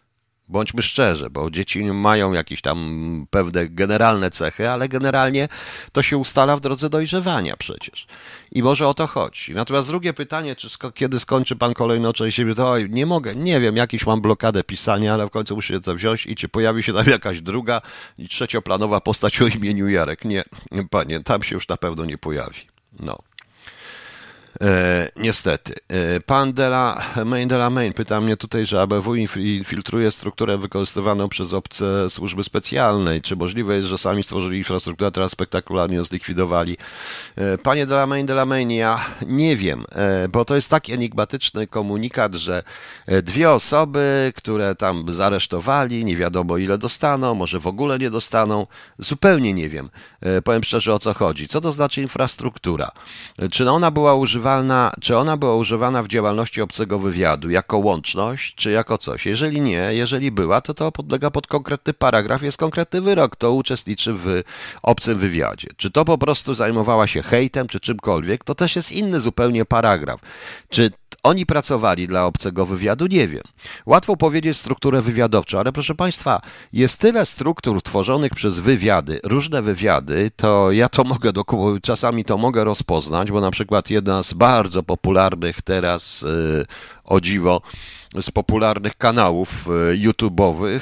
Bądźmy 0.48 0.82
szczerzy, 0.82 1.30
bo 1.30 1.50
dzieci 1.50 1.84
mają 1.84 2.32
jakieś 2.32 2.60
tam 2.60 3.26
pewne 3.30 3.68
generalne 3.68 4.30
cechy, 4.30 4.70
ale 4.70 4.88
generalnie 4.88 5.48
to 5.92 6.02
się 6.02 6.16
ustala 6.16 6.56
w 6.56 6.60
drodze 6.60 6.90
dojrzewania 6.90 7.56
przecież. 7.56 8.06
I 8.52 8.62
może 8.62 8.88
o 8.88 8.94
to 8.94 9.06
chodzi. 9.06 9.54
Natomiast 9.54 9.88
drugie 9.88 10.12
pytanie, 10.12 10.56
czy 10.56 10.68
sko 10.68 10.92
kiedy 10.92 11.20
skończy 11.20 11.56
pan 11.56 11.74
kolejną 11.74 12.12
część? 12.12 12.40
To 12.56 12.78
nie 12.78 13.06
mogę, 13.06 13.34
nie 13.34 13.60
wiem, 13.60 13.76
jakiś 13.76 14.06
mam 14.06 14.20
blokadę 14.20 14.64
pisania, 14.64 15.14
ale 15.14 15.26
w 15.26 15.30
końcu 15.30 15.54
muszę 15.56 15.80
to 15.80 15.94
wziąć 15.94 16.26
i 16.26 16.34
czy 16.34 16.48
pojawi 16.48 16.82
się 16.82 16.92
tam 16.92 17.06
jakaś 17.06 17.40
druga 17.40 17.80
i 18.18 18.28
trzecioplanowa 18.28 19.00
postać 19.00 19.42
o 19.42 19.46
imieniu 19.46 19.88
Jarek? 19.88 20.24
Nie, 20.24 20.44
panie, 20.90 21.20
tam 21.20 21.42
się 21.42 21.54
już 21.54 21.68
na 21.68 21.76
pewno 21.76 22.04
nie 22.04 22.18
pojawi. 22.18 22.60
No. 23.00 23.18
E, 24.60 25.10
niestety. 25.16 25.74
E, 25.88 26.20
pan 26.20 26.52
de 26.52 26.66
la 26.66 27.02
Main 27.24 27.48
de 27.48 27.56
la 27.56 27.70
Main 27.70 27.92
pyta 27.92 28.20
mnie 28.20 28.36
tutaj, 28.36 28.66
że 28.66 28.80
ABW 28.80 29.14
infiltruje 29.14 30.10
strukturę 30.10 30.58
wykorzystywaną 30.58 31.28
przez 31.28 31.54
obce 31.54 32.10
służby 32.10 32.44
specjalne. 32.44 33.20
Czy 33.20 33.36
możliwe 33.36 33.76
jest, 33.76 33.88
że 33.88 33.98
sami 33.98 34.22
stworzyli 34.22 34.58
infrastrukturę, 34.58 35.10
teraz 35.10 35.32
spektakularnie 35.32 35.96
ją 35.96 36.04
zlikwidowali? 36.04 36.76
E, 37.36 37.58
panie 37.58 37.86
de 37.86 37.94
la 37.94 38.06
Main 38.06 38.26
de 38.26 38.32
la 38.32 38.44
Main, 38.44 38.70
ja 38.70 39.00
nie 39.26 39.56
wiem, 39.56 39.84
bo 40.32 40.44
to 40.44 40.54
jest 40.54 40.70
taki 40.70 40.92
enigmatyczny 40.92 41.66
komunikat, 41.66 42.34
że 42.34 42.62
dwie 43.22 43.50
osoby, 43.50 44.32
które 44.36 44.74
tam 44.74 45.14
zaresztowali, 45.14 46.04
nie 46.04 46.16
wiadomo 46.16 46.56
ile 46.56 46.78
dostaną, 46.78 47.34
może 47.34 47.60
w 47.60 47.66
ogóle 47.66 47.98
nie 47.98 48.10
dostaną, 48.10 48.66
zupełnie 48.98 49.52
nie 49.52 49.68
wiem. 49.68 49.90
Powiem 50.44 50.64
szczerze 50.64 50.94
o 50.94 50.98
co 50.98 51.14
chodzi. 51.14 51.48
Co 51.48 51.60
to 51.60 51.72
znaczy 51.72 52.02
infrastruktura? 52.02 52.90
Czy 53.50 53.70
ona 53.70 53.90
była 53.90 54.14
używana 54.14 54.47
czy 55.00 55.16
ona 55.16 55.36
była 55.36 55.54
używana 55.54 56.02
w 56.02 56.08
działalności 56.08 56.62
obcego 56.62 56.98
wywiadu 56.98 57.50
jako 57.50 57.78
łączność, 57.78 58.54
czy 58.54 58.70
jako 58.70 58.98
coś? 58.98 59.26
Jeżeli 59.26 59.60
nie, 59.60 59.88
jeżeli 59.90 60.30
była, 60.30 60.60
to 60.60 60.74
to 60.74 60.92
podlega 60.92 61.30
pod 61.30 61.46
konkretny 61.46 61.94
paragraf, 61.94 62.42
jest 62.42 62.56
konkretny 62.56 63.00
wyrok, 63.00 63.36
to 63.36 63.52
uczestniczy 63.52 64.12
w 64.12 64.42
obcym 64.82 65.18
wywiadzie. 65.18 65.68
Czy 65.76 65.90
to 65.90 66.04
po 66.04 66.18
prostu 66.18 66.54
zajmowała 66.54 67.06
się 67.06 67.22
hejtem, 67.22 67.68
czy 67.68 67.80
czymkolwiek, 67.80 68.44
to 68.44 68.54
też 68.54 68.76
jest 68.76 68.92
inny 68.92 69.20
zupełnie 69.20 69.64
paragraf. 69.64 70.20
Czy 70.68 70.90
oni 71.22 71.46
pracowali 71.46 72.06
dla 72.06 72.26
obcego 72.26 72.66
wywiadu? 72.66 73.06
Nie 73.06 73.28
wiem. 73.28 73.42
Łatwo 73.86 74.16
powiedzieć 74.16 74.56
strukturę 74.56 75.02
wywiadowczą, 75.02 75.58
ale 75.58 75.72
proszę 75.72 75.94
Państwa, 75.94 76.40
jest 76.72 77.00
tyle 77.00 77.26
struktur 77.26 77.82
tworzonych 77.82 78.32
przez 78.34 78.58
wywiady, 78.58 79.20
różne 79.24 79.62
wywiady, 79.62 80.30
to 80.36 80.72
ja 80.72 80.88
to 80.88 81.04
mogę, 81.04 81.32
czasami 81.82 82.24
to 82.24 82.38
mogę 82.38 82.64
rozpoznać, 82.64 83.32
bo 83.32 83.40
na 83.40 83.50
przykład 83.50 83.90
jedna 83.90 84.22
z 84.22 84.32
bardzo 84.32 84.82
popularnych 84.82 85.62
teraz, 85.62 86.22
y, 86.22 86.66
o 87.08 87.20
dziwo, 87.20 87.62
z 88.20 88.30
popularnych 88.30 88.96
kanałów 88.96 89.66
e, 89.68 89.96
YouTube'owych 89.96 90.80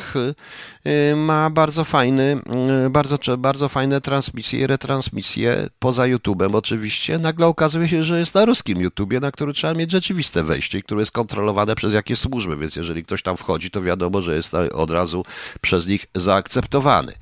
e, 0.85 1.17
ma 1.17 1.51
bardzo 1.51 1.85
fajny, 1.85 2.41
e, 2.87 2.91
bardzo, 2.91 3.39
bardzo 3.39 3.69
fajne 3.69 4.01
transmisje 4.01 4.61
i 4.61 4.67
retransmisje 4.67 5.69
poza 5.79 6.03
YouTube'em 6.03 6.57
oczywiście. 6.57 7.19
Nagle 7.19 7.47
okazuje 7.47 7.89
się, 7.89 8.03
że 8.03 8.19
jest 8.19 8.35
na 8.35 8.45
ruskim 8.45 8.81
YouTubie, 8.81 9.21
na 9.21 9.31
który 9.31 9.53
trzeba 9.53 9.75
mieć 9.75 9.91
rzeczywiste 9.91 10.43
wejście, 10.43 10.83
które 10.83 11.01
jest 11.01 11.13
kontrolowane 11.13 11.75
przez 11.75 11.95
jakieś 11.95 12.19
służby, 12.19 12.57
więc 12.57 12.77
jeżeli 12.77 13.05
ktoś 13.05 13.23
tam 13.23 13.37
wchodzi, 13.37 13.71
to 13.71 13.83
wiadomo, 13.83 14.21
że 14.21 14.37
jest 14.37 14.55
od 14.55 14.91
razu 14.91 15.25
przez 15.61 15.87
nich 15.87 16.07
zaakceptowany 16.15 17.13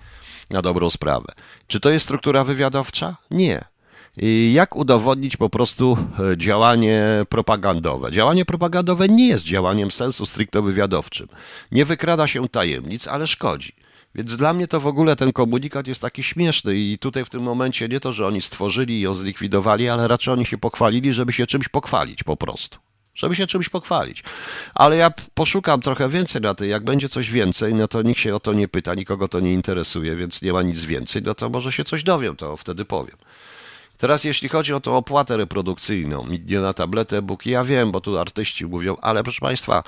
na 0.50 0.62
dobrą 0.62 0.90
sprawę. 0.90 1.32
Czy 1.66 1.80
to 1.80 1.90
jest 1.90 2.04
struktura 2.04 2.44
wywiadowcza? 2.44 3.16
Nie. 3.30 3.73
Jak 4.52 4.76
udowodnić 4.76 5.36
po 5.36 5.50
prostu 5.50 5.98
e, 6.32 6.36
działanie 6.36 7.02
propagandowe? 7.28 8.12
Działanie 8.12 8.44
propagandowe 8.44 9.08
nie 9.08 9.28
jest 9.28 9.44
działaniem 9.44 9.90
sensu 9.90 10.26
stricte 10.26 10.62
wywiadowczym. 10.62 11.28
Nie 11.72 11.84
wykrada 11.84 12.26
się 12.26 12.48
tajemnic, 12.48 13.08
ale 13.08 13.26
szkodzi. 13.26 13.72
Więc 14.14 14.36
dla 14.36 14.52
mnie 14.52 14.68
to 14.68 14.80
w 14.80 14.86
ogóle 14.86 15.16
ten 15.16 15.32
komunikat 15.32 15.86
jest 15.86 16.00
taki 16.00 16.22
śmieszny 16.22 16.76
i 16.76 16.98
tutaj 16.98 17.24
w 17.24 17.30
tym 17.30 17.42
momencie 17.42 17.88
nie 17.88 18.00
to, 18.00 18.12
że 18.12 18.26
oni 18.26 18.40
stworzyli 18.40 18.94
i 18.94 19.00
ją 19.00 19.14
zlikwidowali, 19.14 19.88
ale 19.88 20.08
raczej 20.08 20.34
oni 20.34 20.46
się 20.46 20.58
pochwalili, 20.58 21.12
żeby 21.12 21.32
się 21.32 21.46
czymś 21.46 21.68
pochwalić 21.68 22.24
po 22.24 22.36
prostu. 22.36 22.78
Żeby 23.14 23.36
się 23.36 23.46
czymś 23.46 23.68
pochwalić. 23.68 24.24
Ale 24.74 24.96
ja 24.96 25.12
poszukam 25.34 25.80
trochę 25.80 26.08
więcej 26.08 26.42
na 26.42 26.54
tym. 26.54 26.68
Jak 26.68 26.84
będzie 26.84 27.08
coś 27.08 27.30
więcej, 27.30 27.74
no 27.74 27.88
to 27.88 28.02
nikt 28.02 28.20
się 28.20 28.34
o 28.34 28.40
to 28.40 28.52
nie 28.52 28.68
pyta, 28.68 28.94
nikogo 28.94 29.28
to 29.28 29.40
nie 29.40 29.52
interesuje, 29.52 30.16
więc 30.16 30.42
nie 30.42 30.52
ma 30.52 30.62
nic 30.62 30.84
więcej, 30.84 31.22
no 31.22 31.34
to 31.34 31.50
może 31.50 31.72
się 31.72 31.84
coś 31.84 32.02
dowiem, 32.02 32.36
to 32.36 32.56
wtedy 32.56 32.84
powiem. 32.84 33.16
Teraz 34.04 34.24
jeśli 34.24 34.48
chodzi 34.48 34.74
o 34.74 34.80
tą 34.80 34.96
opłatę 34.96 35.36
reprodukcyjną, 35.36 36.26
nie 36.46 36.60
na 36.60 36.74
tabletę 36.74 37.18
e-book, 37.18 37.46
ja 37.46 37.64
wiem, 37.64 37.92
bo 37.92 38.00
tu 38.00 38.18
artyści 38.18 38.66
mówią, 38.66 38.96
ale 39.02 39.22
proszę 39.22 39.40
Państwa, 39.40 39.82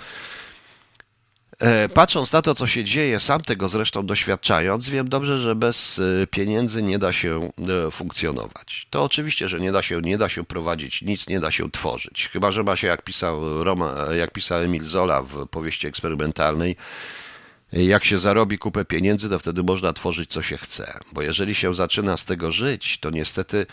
e, 1.58 1.88
Patrząc 1.88 2.32
na 2.32 2.42
to, 2.42 2.54
co 2.54 2.66
się 2.66 2.85
dzieje, 2.85 3.20
sam 3.20 3.42
tego 3.42 3.68
zresztą 3.68 4.06
doświadczając, 4.06 4.88
wiem 4.88 5.08
dobrze, 5.08 5.38
że 5.38 5.54
bez 5.54 5.99
e, 5.99 6.26
pieniędzy 6.26 6.82
nie 6.82 6.99
da 6.99 7.12
się 7.12 7.50
e, 7.87 7.90
funkcjonować. 7.90 8.87
To 8.90 9.04
oczywiście, 9.04 9.49
że 9.49 9.61
nie 9.61 9.73
da 9.73 9.82
się, 9.82 10.00
nie 10.00 10.18
da 10.18 10.28
się 10.28 10.44
prowadzić 10.44 11.02
nic, 11.02 11.28
nie 11.28 11.40
da 11.40 11.50
się 11.50 11.70
tworzyć. 11.70 12.28
Chyba, 12.32 12.50
że 12.50 12.62
ma 12.62 12.76
się, 12.76 12.87
jak 12.87 13.02
pisał, 13.02 13.64
Roma, 13.64 13.94
jak 14.14 14.30
pisał 14.30 14.58
Emil 14.58 14.85
Zola 14.85 15.23
w 15.23 15.46
powieści 15.46 15.87
eksperymentalnej, 15.87 16.76
jak 17.73 18.04
się 18.04 18.18
zarobi 18.18 18.58
kupę 18.58 18.85
pieniędzy, 18.85 19.28
to 19.28 19.38
wtedy 19.38 19.62
można 19.62 19.92
tworzyć 19.92 20.30
co 20.30 20.42
się 20.42 20.56
chce. 20.56 20.99
Bo 21.12 21.23
jeżeli 21.23 21.54
się 21.54 21.75
zaczyna 21.75 22.16
z 22.16 22.25
tego 22.25 22.52
żyć, 22.52 22.99
to 22.99 23.11
niestety 23.11 23.66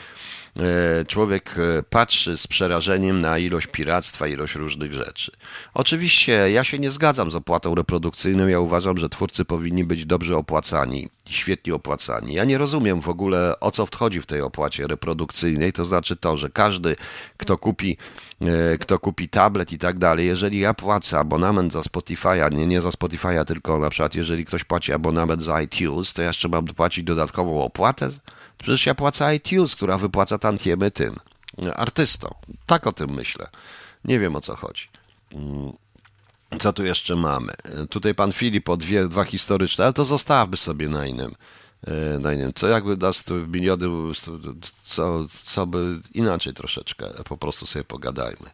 człowiek 1.08 1.56
e, 1.58 1.84
patrzy 1.84 2.38
z 2.38 2.48
przerażeniem 2.48 3.22
na 3.22 3.38
ilość 3.38 3.68
piractwa, 3.68 4.28
ilość 4.28 4.56
różnych 4.56 4.94
rzeczy. 4.94 5.32
Oczywiście 5.74 6.52
ja 6.52 6.64
się 6.64 6.80
nie 6.80 6.92
zgadzam 6.92 7.32
z 7.32 7.36
opłatą 7.36 7.76
reprodukcyjną. 7.76 8.48
Ja 8.48 8.60
uważam, 8.60 8.98
że 8.98 9.10
twórcy 9.10 9.46
powinni 9.46 9.84
być 9.84 10.06
dobrze 10.06 10.38
opłacani, 10.38 11.10
świetnie 11.26 11.76
opłacani. 11.76 12.34
Ja 12.34 12.44
nie 12.44 12.58
rozumiem 12.58 13.02
w 13.02 13.10
ogóle 13.10 13.60
o 13.60 13.72
co 13.72 13.86
wchodzi 13.86 14.22
w 14.22 14.26
tej 14.26 14.42
opłacie 14.42 14.88
reprodukcyjnej. 14.88 15.74
To 15.74 15.86
znaczy 15.86 16.16
to, 16.16 16.38
że 16.38 16.50
każdy, 16.50 16.96
kto 17.38 17.58
kupi, 17.58 17.98
e, 18.42 18.78
kto 18.78 19.00
kupi 19.00 19.30
tablet 19.30 19.72
i 19.72 19.78
tak 19.78 20.00
dalej, 20.00 20.28
jeżeli 20.28 20.60
ja 20.60 20.74
płacę 20.74 21.20
abonament 21.20 21.74
za 21.74 21.80
Spotify'a, 21.80 22.54
nie, 22.54 22.68
nie 22.68 22.82
za 22.82 22.90
Spotify'a, 22.90 23.46
tylko 23.46 23.80
na 23.80 23.90
przykład 23.90 24.16
jeżeli 24.16 24.46
ktoś 24.46 24.64
płaci 24.64 24.94
abonament 24.94 25.42
za 25.42 25.62
iTunes, 25.62 26.14
to 26.14 26.22
ja 26.22 26.28
jeszcze 26.28 26.50
mam 26.50 26.66
płacić 26.66 27.04
dodatkową 27.04 27.64
opłatę? 27.64 28.10
Przecież 28.64 28.86
ja 28.86 28.96
płacę 28.96 29.36
iTunes, 29.36 29.76
która 29.76 29.98
wypłaca 29.98 30.38
tantiemy 30.38 30.92
tym 30.92 31.16
artystom. 31.76 32.32
Tak 32.66 32.88
o 32.88 32.92
tym 32.92 33.10
myślę. 33.10 33.50
Nie 34.06 34.20
wiem 34.20 34.36
o 34.36 34.42
co 34.42 34.56
chodzi. 34.56 34.88
Mm. 35.34 35.74
Co 36.60 36.74
tu 36.74 36.86
jeszcze 36.86 37.16
mamy? 37.16 37.54
Tutaj 37.90 38.16
pan 38.16 38.32
Filip 38.32 38.70
o 38.70 38.78
dwie, 38.78 39.08
dwa 39.08 39.24
historyczne, 39.24 39.84
ale 39.84 39.94
to 39.94 40.06
zostawmy 40.06 40.58
sobie 40.58 40.90
na 40.90 41.06
innym. 41.06 41.36
E, 41.88 42.20
na 42.20 42.34
innym. 42.34 42.54
Co 42.56 42.68
jakby 42.68 42.98
nas 42.98 43.24
tu 43.24 43.36
miliony, 43.36 43.88
co, 44.84 45.28
co 45.30 45.68
by 45.68 46.00
inaczej 46.14 46.54
troszeczkę, 46.54 47.10
po 47.30 47.38
prostu 47.38 47.66
sobie 47.66 47.84
pogadajmy. 47.84 48.50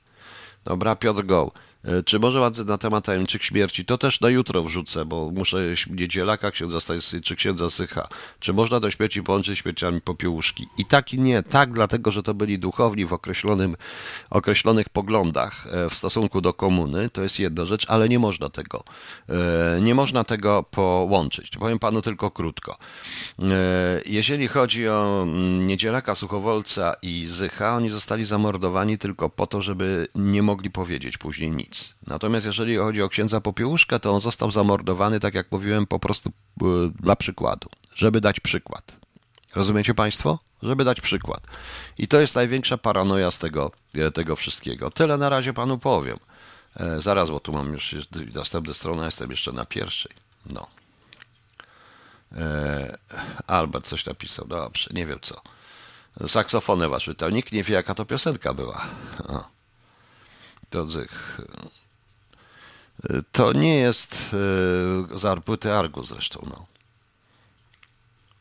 Dobra, 0.65 0.95
Piotr 0.95 1.25
Go. 1.25 1.51
E, 1.83 2.03
czy 2.03 2.19
może 2.19 2.51
na 2.65 2.77
temat 2.77 3.05
tajemniczych 3.05 3.43
śmierci? 3.43 3.86
To 3.86 3.98
też 3.98 4.21
na 4.21 4.29
jutro 4.29 4.63
wrzucę, 4.63 5.05
bo 5.05 5.31
muszę 5.31 5.57
niedzielaka 5.89 6.51
księdza 6.51 6.79
Stajsy, 6.79 7.21
czy 7.21 7.36
księdza 7.36 7.69
Sycha. 7.69 8.07
Czy 8.39 8.53
można 8.53 8.79
do 8.79 8.91
śmierci 8.91 9.24
połączyć 9.24 9.59
śmierciami 9.59 10.01
popiełuszki? 10.01 10.67
I 10.77 10.86
tak 10.86 11.13
i 11.13 11.19
nie. 11.19 11.43
Tak, 11.43 11.74
dlatego, 11.74 12.12
że 12.12 12.24
to 12.24 12.33
byli 12.33 12.59
duchowni 12.59 13.05
w 13.05 13.13
określonym, 13.13 13.75
określonych 14.29 14.89
poglądach 14.89 15.67
e, 15.71 15.89
w 15.89 15.95
stosunku 15.95 16.41
do 16.41 16.53
komuny. 16.53 17.09
To 17.09 17.21
jest 17.21 17.39
jedna 17.39 17.65
rzecz, 17.65 17.86
ale 17.89 18.09
nie 18.09 18.19
można 18.19 18.50
tego. 18.50 18.83
E, 19.29 19.81
nie 19.81 19.95
można 19.95 20.24
tego 20.24 20.63
połączyć. 20.63 21.50
Powiem 21.50 21.79
panu 21.79 22.01
tylko 22.01 22.31
krótko. 22.31 22.77
Jeżeli 24.05 24.48
chodzi 24.48 24.88
o 24.88 25.24
mm, 25.24 25.67
niedzielaka 25.67 26.15
Suchowolca 26.15 26.95
i 27.01 27.27
Zycha, 27.27 27.75
oni 27.75 27.89
zostali 27.89 28.25
zamordowani 28.25 28.98
tylko 28.98 29.29
po 29.29 29.48
to, 29.48 29.62
żeby 29.62 30.07
nie 30.15 30.43
mogli 30.43 30.69
powiedzieć 30.69 31.17
później 31.17 31.51
nic 31.51 31.68
nic. 31.69 31.95
Natomiast 32.07 32.45
jeżeli 32.45 32.77
chodzi 32.77 33.01
o 33.01 33.09
księdza 33.09 33.41
Popiełuszka, 33.41 33.99
to 33.99 34.11
on 34.11 34.21
został 34.21 34.51
zamordowany, 34.51 35.19
tak 35.19 35.33
jak 35.33 35.51
mówiłem, 35.51 35.88
po 35.88 35.99
prostu 35.99 36.29
e, 36.61 36.65
dla 36.99 37.15
przykładu, 37.15 37.69
żeby 37.95 38.21
dać 38.21 38.39
przykład. 38.39 38.97
Rozumiecie 39.55 39.93
Państwo? 39.93 40.39
Żeby 40.63 40.83
dać 40.83 41.01
przykład. 41.01 41.47
I 41.97 42.07
to 42.07 42.19
jest 42.19 42.35
największa 42.35 42.77
paranoja 42.77 43.31
z 43.31 43.39
tego, 43.39 43.71
e, 43.95 44.11
tego 44.11 44.35
wszystkiego. 44.35 44.91
Tyle 44.91 45.17
na 45.17 45.29
razie 45.29 45.53
Panu 45.53 45.77
powiem. 45.77 46.17
E, 46.75 47.01
zaraz, 47.01 47.29
bo 47.29 47.39
tu 47.39 47.53
mam 47.53 47.73
już 47.73 47.95
następną 48.35 48.73
stronę, 48.73 49.05
jestem 49.05 49.29
jeszcze 49.31 49.51
na 49.51 49.65
pierwszej. 49.65 50.11
No. 50.45 50.67
E, 52.38 52.97
Albert 53.47 53.88
coś 53.88 54.05
napisał, 54.05 54.47
dobrze, 54.47 54.89
nie 54.93 55.05
wiem 55.05 55.19
co. 55.21 55.41
Saksofonę 56.27 56.89
was 56.89 57.03
czytał. 57.03 57.29
Nikt 57.29 57.51
nie 57.51 57.63
wie, 57.63 57.75
jaka 57.75 57.95
to 57.95 58.05
piosenka 58.05 58.53
była. 58.53 58.85
O. 59.27 59.58
To 60.69 60.88
zych. 60.88 61.41
To 63.31 63.53
nie 63.53 63.75
jest 63.75 64.35
e, 65.13 65.17
z 65.17 65.25
Arpłyty 65.25 65.73
Argu 65.73 66.03
zresztą, 66.03 66.45
no. 66.49 66.65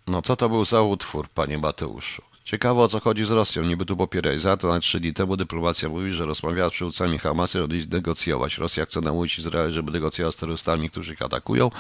No 0.07 0.23
co 0.23 0.37
to 0.37 0.49
był 0.49 0.65
za 0.65 0.83
utwór, 0.83 1.29
panie 1.29 1.59
Mateuszu? 1.59 2.23
Ciekawe 2.45 2.81
o 2.81 2.89
co 2.89 3.01
chodzi 3.01 3.25
z 3.25 3.31
Rosją. 3.31 3.63
Niby 3.63 3.87
tu 3.87 3.97
popierali. 3.97 4.41
Za 4.41 4.57
to 4.57 4.69
na 4.69 4.81
trzy 4.81 5.01
dni 5.01 5.15
temu 5.15 5.37
dyplomacja 5.37 5.89
mówi, 5.89 6.13
że 6.13 6.27
rozmawiała 6.27 6.71
z 6.71 6.73
przywódcami 6.73 7.19
Hamasu 7.19 7.65
i 7.65 7.87
negocjować. 7.89 8.59
Rosja 8.59 8.85
chce 8.85 9.01
nauczyć 9.01 9.39
Izrael, 9.39 9.73
żeby 9.73 9.93
negocjować 9.93 10.35
z 10.35 10.39
terrorystami, 10.39 10.91
którzy 10.91 11.13
ich 11.13 11.23
atakują. 11.23 11.71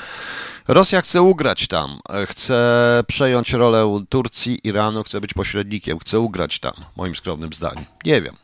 Rosja 0.68 1.00
chce 1.00 1.22
ugrać 1.22 1.68
tam. 1.68 2.00
Chce 2.26 3.04
przejąć 3.06 3.52
rolę 3.52 4.04
Turcji, 4.08 4.58
Iranu, 4.64 5.02
chce 5.02 5.20
być 5.20 5.34
pośrednikiem, 5.34 5.98
chce 5.98 6.20
ugrać 6.20 6.58
tam, 6.60 6.74
moim 6.96 7.14
skromnym 7.14 7.52
zdaniem. 7.52 7.84
Nie 8.04 8.22
wiem. 8.22 8.36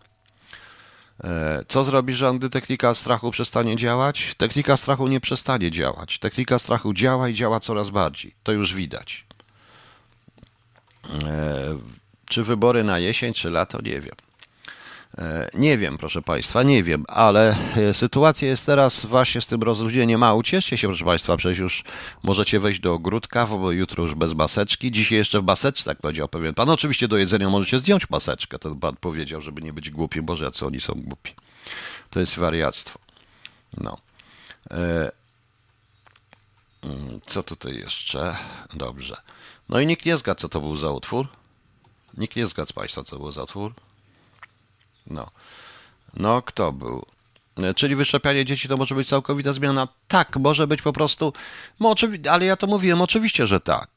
E, 1.25 1.65
co 1.69 1.85
zrobi 1.85 2.15
rząd, 2.15 2.39
gdy 2.39 2.51
technika 2.51 2.95
strachu 2.95 3.31
przestanie 3.31 3.77
działać? 3.77 4.35
Technika 4.37 4.77
strachu 4.77 5.09
nie 5.09 5.21
przestanie 5.21 5.71
działać. 5.71 6.19
Technika 6.19 6.59
strachu 6.59 6.95
działa 6.95 7.29
i 7.29 7.35
działa 7.35 7.61
coraz 7.61 7.91
bardziej. 7.91 8.35
To 8.43 8.53
już 8.53 8.75
widać. 8.75 9.27
E, 11.05 11.79
czy 12.27 12.45
wybory 12.45 12.85
na 12.85 12.99
jesień, 12.99 13.35
czy 13.35 13.51
lato? 13.51 13.81
Nie 13.83 14.01
wiem. 14.01 14.15
E, 15.19 15.49
nie 15.55 15.79
wiem, 15.79 15.99
proszę 15.99 16.23
Państwa, 16.23 16.63
nie 16.63 16.83
wiem, 16.83 17.05
ale 17.09 17.57
e, 17.77 17.95
sytuacja 17.95 18.49
jest 18.49 18.67
teraz 18.67 19.07
właśnie 19.07 19.41
z 19.41 19.47
tym 19.47 19.63
rozluźnieniem. 19.63 20.23
A 20.23 20.35
ucieszcie 20.35 20.77
się, 20.77 20.89
proszę 20.89 21.05
Państwa, 21.05 21.37
przecież 21.37 21.59
już 21.59 21.85
możecie 22.23 22.61
wejść 22.61 22.81
do 22.81 22.93
ogródka, 22.93 23.47
bo 23.47 23.71
jutro 23.71 24.05
już 24.05 24.15
bez 24.15 24.35
maseczki. 24.35 24.93
Dzisiaj 24.93 25.19
jeszcze 25.19 25.41
w 25.41 25.45
maseczce, 25.45 25.85
tak 25.85 25.99
powiedział 25.99 26.29
pewien 26.29 26.55
pan. 26.55 26.71
Oczywiście 26.71 27.09
do 27.09 27.17
jedzenia 27.17 27.51
możecie 27.51 27.79
zdjąć 27.79 28.11
maseczkę. 28.11 28.59
Ten 28.59 28.81
pan 28.81 28.97
powiedział, 28.97 29.41
żeby 29.41 29.63
nie 29.63 29.73
być 29.73 29.91
głupi. 29.91 30.23
Boże, 30.23 30.51
co 30.51 30.67
oni 30.67 30.81
są 30.81 30.95
głupi. 30.95 31.33
To 32.11 32.21
jest 32.21 32.37
wariactwo. 32.37 32.99
No. 33.79 33.99
E, 34.71 35.11
mm, 36.83 37.21
co 37.27 37.43
tutaj 37.43 37.77
jeszcze? 37.77 38.37
Dobrze. 38.75 39.17
No 39.69 39.81
i 39.81 39.87
nikt 39.87 40.07
nie 40.07 40.17
zgadł, 40.17 40.41
co 40.41 40.49
to 40.49 40.61
był 40.61 40.77
za 40.77 40.91
utwór. 40.91 41.27
Nikt 42.19 42.37
nie 42.37 42.47
zgadł 42.47 42.69
z 42.69 42.73
Państwa, 42.73 43.05
co 43.05 43.19
był 43.19 43.33
za 43.33 43.43
utwór. 43.43 43.73
No. 45.07 45.31
No, 46.17 46.43
kto 46.43 46.73
był? 46.73 47.07
Czyli 47.77 47.97
wyszczepianie 47.97 48.45
dzieci 48.45 48.69
to 48.69 48.77
może 48.77 48.95
być 48.95 49.09
całkowita 49.09 49.53
zmiana? 49.53 49.89
Tak, 50.09 50.37
może 50.37 50.67
być 50.67 50.83
po 50.83 50.93
prostu. 50.93 51.33
No, 51.81 51.95
ale 52.31 52.45
ja 52.45 52.57
to 52.57 52.67
mówiłem, 52.67 53.03
oczywiście, 53.03 53.47
że 53.47 53.61
tak. 53.61 53.89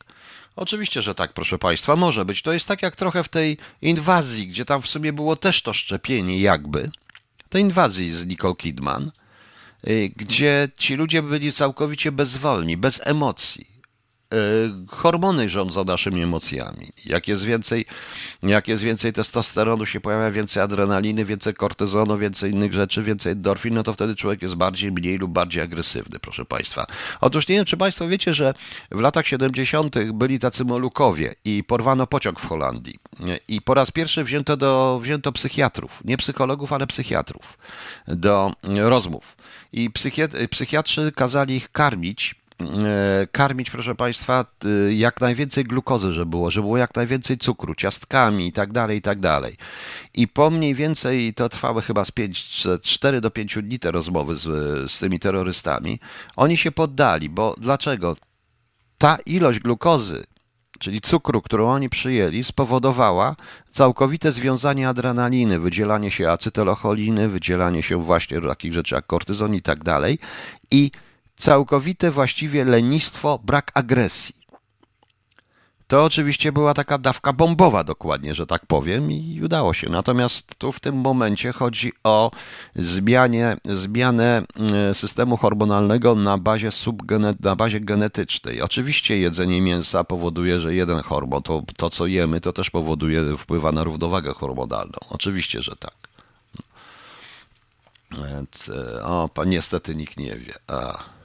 Oczywiście, 0.56 1.02
że 1.02 1.16
tak, 1.16 1.34
proszę 1.34 1.58
Państwa, 1.58 1.96
może 1.96 2.26
być. 2.26 2.42
To 2.42 2.54
jest 2.54 2.68
tak 2.68 2.82
jak 2.82 2.96
trochę 2.96 3.24
w 3.24 3.30
tej 3.30 3.58
inwazji, 3.82 4.48
gdzie 4.48 4.66
tam 4.66 4.82
w 4.82 4.88
sumie 4.88 5.14
było 5.14 5.36
też 5.36 5.62
to 5.62 5.74
szczepienie, 5.74 6.42
jakby. 6.42 6.92
Tej 7.50 7.62
inwazji 7.62 8.12
z 8.12 8.26
Nicole 8.26 8.56
Kidman, 8.56 9.12
e, 9.84 10.10
gdzie 10.10 10.70
ci 10.78 10.96
ludzie 10.96 11.22
byli 11.22 11.52
całkowicie 11.52 12.12
bezwolni, 12.12 12.78
bez 12.78 13.02
emocji. 13.04 13.77
E, 14.34 14.38
hormony 14.90 15.50
rządzą 15.50 15.84
naszymi 15.84 16.22
emocjami. 16.22 16.92
Jak 17.06 17.28
jest 17.28 17.44
więcej, 17.44 17.86
jak 18.44 18.68
jest 18.68 18.84
więcej 18.84 19.14
testosteronu, 19.14 19.86
się 19.86 20.00
pojawia 20.00 20.32
więcej 20.32 20.64
adrenaliny, 20.64 21.26
więcej 21.26 21.54
kortyzonu, 21.54 22.18
więcej 22.18 22.52
innych 22.52 22.74
rzeczy, 22.74 23.04
więcej 23.04 23.32
endorfin, 23.32 23.74
no 23.74 23.84
to 23.84 23.94
wtedy 23.94 24.16
człowiek 24.16 24.42
jest 24.42 24.56
bardziej, 24.56 24.92
mniej 24.92 25.18
lub 25.18 25.32
bardziej 25.32 25.64
agresywny, 25.64 26.20
proszę 26.20 26.46
Państwa. 26.46 26.86
Otóż 27.22 27.48
nie 27.48 27.56
wiem, 27.56 27.66
czy 27.66 27.78
Państwo 27.78 28.08
wiecie, 28.08 28.34
że 28.34 28.54
w 28.92 29.00
latach 29.00 29.28
70. 29.28 29.96
byli 30.14 30.40
tacy 30.40 30.66
molukowie 30.66 31.36
i 31.46 31.64
porwano 31.64 32.08
pociąg 32.08 32.40
w 32.40 32.48
Holandii. 32.48 33.00
I 33.48 33.62
po 33.62 33.74
raz 33.74 33.92
pierwszy 33.92 34.24
wzięto, 34.24 34.58
do, 34.58 35.00
wzięto 35.02 35.32
psychiatrów, 35.32 36.02
nie 36.06 36.18
psychologów, 36.18 36.74
ale 36.74 36.88
psychiatrów, 36.88 37.58
do 38.08 38.52
rozmów. 38.64 39.38
I 39.74 39.90
psychiatrzy 40.50 41.12
kazali 41.12 41.56
ich 41.56 41.72
karmić 41.72 42.36
karmić, 43.32 43.72
proszę 43.72 43.96
Państwa, 43.96 44.46
jak 44.90 45.22
najwięcej 45.22 45.64
glukozy, 45.64 46.14
żeby 46.14 46.26
było, 46.26 46.52
żeby 46.52 46.66
było 46.66 46.78
jak 46.78 46.96
najwięcej 46.96 47.38
cukru, 47.38 47.76
ciastkami 47.76 48.48
i 48.48 48.52
tak 48.52 48.74
dalej, 48.74 48.98
i 48.98 49.02
tak 49.02 49.20
dalej. 49.20 49.58
I 50.14 50.28
po 50.28 50.50
mniej 50.50 50.76
więcej, 50.76 51.34
to 51.34 51.50
trwały 51.50 51.82
chyba 51.82 52.06
z 52.06 52.12
5, 52.12 52.68
4 52.82 53.22
do 53.22 53.32
5 53.32 53.58
dni 53.64 53.80
te 53.80 53.92
rozmowy 53.92 54.36
z, 54.36 54.44
z 54.92 55.00
tymi 55.00 55.20
terrorystami, 55.20 56.00
oni 56.36 56.58
się 56.58 56.72
poddali, 56.72 57.30
bo 57.30 57.56
dlaczego? 57.58 58.16
Ta 58.98 59.18
ilość 59.26 59.60
glukozy, 59.60 60.24
czyli 60.80 61.02
cukru, 61.02 61.42
którą 61.42 61.70
oni 61.70 61.90
przyjęli, 61.90 62.44
spowodowała 62.44 63.36
całkowite 63.72 64.32
związanie 64.32 64.90
adrenaliny, 64.90 65.60
wydzielanie 65.60 66.12
się 66.12 66.30
acetylocholiny, 66.30 67.30
wydzielanie 67.30 67.84
się 67.84 68.04
właśnie 68.04 68.42
takich 68.42 68.74
rzeczy 68.74 68.96
jak 68.96 69.08
kortyzon 69.08 69.56
i 69.56 69.62
tak 69.62 69.84
dalej. 69.84 70.20
I 70.72 70.92
całkowite 71.38 72.12
właściwie 72.12 72.66
lenistwo, 72.66 73.40
brak 73.44 73.72
agresji. 73.74 74.38
To 75.88 76.04
oczywiście 76.04 76.52
była 76.52 76.74
taka 76.74 76.98
dawka 76.98 77.34
bombowa, 77.34 77.84
dokładnie, 77.84 78.36
że 78.36 78.48
tak 78.48 78.66
powiem, 78.66 79.12
i 79.12 79.42
udało 79.44 79.74
się. 79.74 79.90
Natomiast 79.90 80.56
tu 80.56 80.72
w 80.72 80.80
tym 80.80 80.96
momencie 80.96 81.52
chodzi 81.52 81.94
o 82.04 82.32
zmianie, 82.76 83.58
zmianę 83.66 84.44
mm, 84.56 84.94
systemu 84.94 85.38
hormonalnego 85.38 86.16
na 86.16 86.38
bazie, 86.38 86.72
subgenet, 86.72 87.40
na 87.40 87.56
bazie 87.56 87.80
genetycznej. 87.80 88.62
Oczywiście 88.62 89.20
jedzenie 89.20 89.62
mięsa 89.62 90.04
powoduje, 90.04 90.60
że 90.60 90.76
jeden 90.76 91.00
hormon, 91.00 91.44
to, 91.44 91.64
to 91.78 91.90
co 91.90 92.06
jemy, 92.06 92.42
to 92.42 92.54
też 92.54 92.70
powoduje, 92.70 93.38
wpływa 93.38 93.72
na 93.72 93.84
równowagę 93.84 94.34
hormonalną. 94.34 94.98
Oczywiście, 95.10 95.62
że 95.62 95.76
tak. 95.76 95.96
E, 98.70 99.04
o, 99.04 99.30
niestety 99.46 99.96
nikt 99.96 100.18
nie 100.18 100.36
wie. 100.36 100.54
A. 100.68 101.17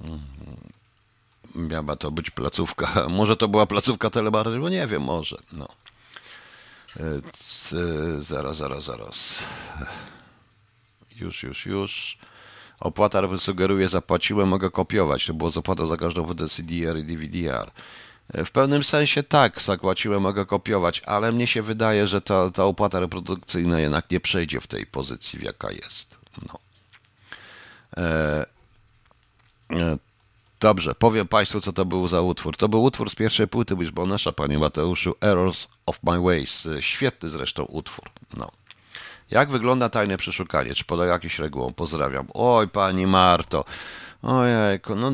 Mhm. 0.00 0.56
Miała 1.54 1.96
to 1.96 2.10
być 2.10 2.30
placówka. 2.30 3.04
Może 3.08 3.36
to 3.36 3.48
była 3.48 3.66
placówka 3.66 4.10
telemarketingu? 4.10 4.64
bo 4.64 4.68
nie 4.68 4.86
wiem, 4.86 5.02
może. 5.02 5.38
No. 5.52 5.68
E, 7.00 7.20
zaraz, 8.18 8.56
zaraz, 8.56 8.84
zaraz. 8.84 9.44
Już, 11.16 11.42
już, 11.42 11.66
już. 11.66 12.18
Opłata 12.80 13.38
sugeruje, 13.38 13.88
zapłaciłem, 13.88 14.48
mogę 14.48 14.70
kopiować. 14.70 15.26
To 15.26 15.34
było 15.34 15.50
zapłata 15.50 15.86
za 15.86 15.96
każdą 15.96 16.24
WD 16.24 16.48
CDR 16.48 16.98
i 16.98 17.04
DVDR. 17.04 17.70
E, 18.32 18.44
w 18.44 18.50
pewnym 18.50 18.82
sensie 18.82 19.22
tak, 19.22 19.60
zapłaciłem, 19.60 20.22
mogę 20.22 20.46
kopiować, 20.46 21.02
ale 21.06 21.32
mnie 21.32 21.46
się 21.46 21.62
wydaje, 21.62 22.06
że 22.06 22.20
ta, 22.20 22.50
ta 22.50 22.64
opłata 22.64 23.00
reprodukcyjna 23.00 23.80
jednak 23.80 24.10
nie 24.10 24.20
przejdzie 24.20 24.60
w 24.60 24.66
tej 24.66 24.86
pozycji, 24.86 25.38
w 25.38 25.42
jaka 25.42 25.70
jest. 25.70 26.18
No. 26.48 26.58
E, 27.96 28.46
dobrze, 30.60 30.94
powiem 30.94 31.28
Państwu, 31.28 31.60
co 31.60 31.72
to 31.72 31.84
był 31.84 32.08
za 32.08 32.20
utwór. 32.20 32.56
To 32.56 32.68
był 32.68 32.82
utwór 32.82 33.10
z 33.10 33.14
pierwszej 33.14 33.48
płyty 33.48 33.76
Wishbonesha, 33.76 34.32
panie 34.32 34.58
Mateuszu, 34.58 35.14
Errors 35.20 35.68
of 35.86 35.98
My 36.02 36.20
Ways. 36.20 36.66
E, 36.66 36.82
świetny 36.82 37.30
zresztą 37.30 37.64
utwór. 37.64 38.10
No. 38.36 38.50
Jak 39.30 39.50
wygląda 39.50 39.88
tajne 39.88 40.16
przeszukanie? 40.16 40.74
Czy 40.74 40.84
podał 40.84 41.06
jakieś 41.06 41.38
regułą? 41.38 41.72
Pozdrawiam. 41.72 42.26
Oj, 42.34 42.68
pani 42.68 43.06
Marto. 43.06 43.64
Ojejku, 44.22 44.94
no, 44.94 45.12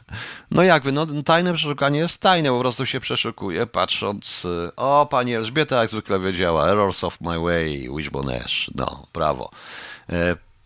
no 0.50 0.62
jakby, 0.62 0.92
no 0.92 1.06
tajne 1.24 1.54
przeszukanie 1.54 1.98
jest 1.98 2.20
tajne, 2.20 2.48
po 2.48 2.60
prostu 2.60 2.86
się 2.86 3.00
przeszukuje, 3.00 3.66
patrząc, 3.66 4.46
e, 4.66 4.76
o, 4.76 5.06
pani 5.10 5.34
Elżbieta 5.34 5.80
jak 5.80 5.90
zwykle 5.90 6.20
wiedziała, 6.20 6.68
Errors 6.68 7.04
of 7.04 7.20
My 7.20 7.38
Way, 7.38 7.88
Wishbone 7.96 8.44
no, 8.74 9.06
brawo. 9.14 9.50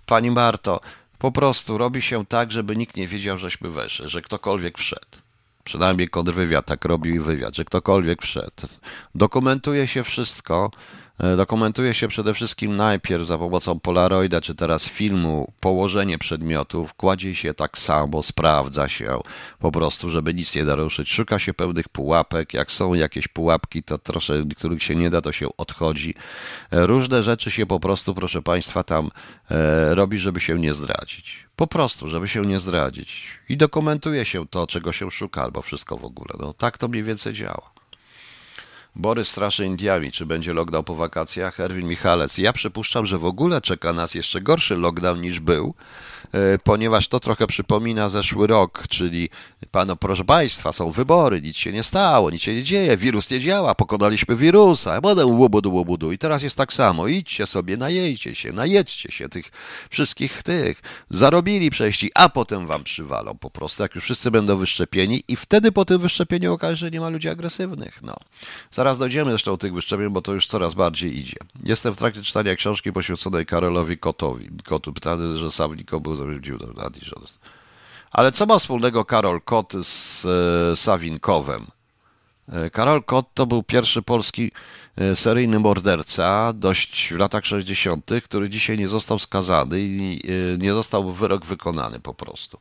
Pani 0.07 0.31
Marto, 0.31 0.81
po 1.21 1.33
prostu 1.33 1.79
robi 1.79 2.03
się 2.03 2.27
tak, 2.27 2.53
żeby 2.53 2.77
nikt 2.77 2.97
nie 2.97 3.09
wiedział, 3.09 3.39
żeśmy 3.39 3.71
weszli, 3.71 4.09
że 4.09 4.23
ktokolwiek 4.23 4.79
wszedł. 4.79 5.19
Przynajmniej 5.65 6.09
kontrwywiad 6.09 6.67
tak 6.67 6.85
robił 6.85 7.15
i 7.15 7.19
wywiad, 7.19 7.57
że 7.57 7.65
ktokolwiek 7.65 8.23
wszedł. 8.23 8.67
Dokumentuje 9.15 9.87
się 9.87 10.05
wszystko, 10.05 10.71
dokumentuje 11.37 11.95
się 11.95 12.09
przede 12.09 12.35
wszystkim 12.35 12.77
najpierw 12.77 13.27
za 13.27 13.39
pomocą 13.39 13.81
Polaroida, 13.81 14.41
czy 14.41 14.55
teraz 14.55 14.89
filmu, 14.89 15.53
położenie 15.61 16.19
przedmiotów, 16.19 16.95
kładzie 16.95 17.35
się 17.35 17.55
tak 17.55 17.79
samo, 17.79 18.23
sprawdza 18.23 18.89
się 18.89 19.19
po 19.59 19.73
prostu, 19.73 20.09
żeby 20.09 20.35
nic 20.35 20.55
nie 20.55 20.65
naruszyć. 20.65 21.11
Szuka 21.13 21.39
się 21.39 21.55
pewnych 21.55 21.89
pułapek, 21.89 22.55
jak 22.55 22.73
są 22.73 22.95
jakieś 22.95 23.29
pułapki, 23.29 23.83
to 23.83 23.99
troszkę, 23.99 24.35
których 24.57 24.83
się 24.83 24.97
nie 24.97 25.11
da, 25.11 25.21
to 25.21 25.33
się 25.33 25.57
odchodzi. 25.57 26.15
E, 26.71 26.87
różne 26.87 27.23
rzeczy 27.23 27.51
się 27.51 27.67
po 27.67 27.81
prostu, 27.81 28.15
proszę 28.15 28.43
Państwa, 28.43 28.83
tam 28.83 29.11
e, 29.51 29.95
robi, 29.95 30.19
żeby 30.19 30.41
się 30.41 30.59
nie 30.59 30.75
zdradzić. 30.75 31.47
Po 31.57 31.67
prostu, 31.67 32.09
żeby 32.09 32.29
się 32.29 32.43
nie 32.43 32.61
zdradzić. 32.61 33.41
I 33.49 33.57
dokumentuje 33.57 34.25
się 34.25 34.49
to, 34.49 34.67
czego 34.67 34.93
się 34.93 35.11
szuka, 35.11 35.43
albo 35.43 35.63
wszystko 35.63 35.97
w 35.97 36.05
ogóle. 36.05 36.35
No 36.39 36.55
tak 36.55 36.79
to 36.79 36.89
mniej 36.89 37.03
więcej 37.03 37.33
działa. 37.33 37.80
Borys 38.96 39.29
straszy 39.29 39.66
Indiami, 39.66 40.12
czy 40.12 40.26
będzie 40.26 40.53
lockdown 40.53 40.85
po 40.85 40.94
wakacjach? 40.94 41.61
Erwin 41.61 41.88
Michalec. 41.88 42.38
Ja 42.38 42.53
przypuszczam, 42.53 43.07
że 43.07 43.18
w 43.18 43.24
ogóle 43.24 43.61
czeka 43.61 43.92
nas 43.92 44.14
jeszcze 44.14 44.40
gorszy 44.40 44.76
lockdown 44.76 45.20
niż 45.20 45.40
był, 45.40 45.74
ponieważ 46.64 47.09
to 47.09 47.21
trochę 47.21 47.47
przypomina 47.47 48.09
zeszły 48.09 48.47
rok, 48.47 48.85
czyli 48.88 49.29
pano, 49.71 49.97
proszę 49.97 50.25
Państwa, 50.25 50.73
są 50.73 50.90
wybory, 50.90 51.43
nic 51.43 51.57
się 51.57 51.73
nie 51.73 51.83
stało, 51.83 52.31
nic 52.31 52.43
się 52.43 52.55
nie 52.55 52.62
dzieje, 52.62 52.97
wirus 52.97 53.31
nie 53.31 53.40
działa, 53.40 53.75
pokonaliśmy 53.75 54.37
wirusa, 54.37 55.01
potem 55.01 55.40
łobudu, 55.40 55.75
łobudu 55.75 56.12
i 56.12 56.19
teraz 56.19 56.43
jest 56.43 56.57
tak 56.57 56.73
samo, 56.73 57.07
idźcie 57.07 57.47
sobie, 57.47 57.77
najejcie 57.77 58.35
się, 58.35 58.53
najedźcie 58.53 59.12
się 59.12 59.29
tych 59.29 59.45
wszystkich 59.90 60.43
tych, 60.43 60.83
zarobili 61.11 61.71
przejści, 61.71 62.11
a 62.14 62.29
potem 62.29 62.66
wam 62.66 62.85
przywalą 62.85 63.38
po 63.38 63.51
prostu, 63.51 63.83
jak 63.83 63.95
już 63.95 64.05
wszyscy 64.05 64.31
będą 64.31 64.57
wyszczepieni 64.57 65.23
i 65.29 65.37
wtedy 65.37 65.73
po 65.73 65.85
tym 65.85 65.99
wyszczepieniu 65.99 66.53
okaże 66.53 66.81
że 66.81 66.90
nie 66.90 67.01
ma 67.01 67.09
ludzi 67.09 67.29
agresywnych, 67.29 68.03
no. 68.03 68.16
Zaraz 68.73 68.99
dojdziemy 68.99 69.31
zresztą 69.31 69.51
do 69.51 69.57
tych 69.57 69.75
wyszczepień, 69.75 70.09
bo 70.09 70.23
to 70.23 70.35
już 70.35 70.47
coraz 70.47 70.75
bardziej 70.75 71.19
idzie. 71.19 71.37
Jestem 71.64 71.95
w 71.95 71.99
trakcie 71.99 72.23
czytania 72.23 72.57
książki 72.57 72.93
poświęconej 72.93 73.47
Karolowi 73.47 73.99
Kotowi. 73.99 74.49
Kotu 74.64 74.93
pytany, 74.93 75.37
że 75.37 75.51
Sawniko 76.21 76.27
był 76.27 76.41
dziwny. 76.41 77.27
Ale 78.11 78.33
co 78.33 78.47
ma 78.47 78.59
wspólnego 78.59 79.05
Karol 79.05 79.41
Kot 79.41 79.73
z 79.83 80.27
e, 80.27 80.77
Sawinkowem? 80.77 81.67
E, 82.49 82.71
Karol 82.71 83.05
Kot 83.05 83.27
to 83.35 83.47
był 83.47 83.63
pierwszy 83.63 84.03
polski 84.03 84.53
e, 84.97 85.17
seryjny 85.17 85.59
morderca, 85.59 86.53
dość 86.53 87.13
w 87.13 87.19
latach 87.19 87.47
60., 87.47 88.11
który 88.25 88.51
dzisiaj 88.51 88.79
nie 88.79 88.89
został 88.89 89.19
skazany 89.19 89.81
i 89.81 90.21
nie 90.59 90.73
został 90.73 91.13
wyrok 91.13 91.47
wykonany 91.47 92.01
po 92.01 92.15
prostu. 92.15 92.59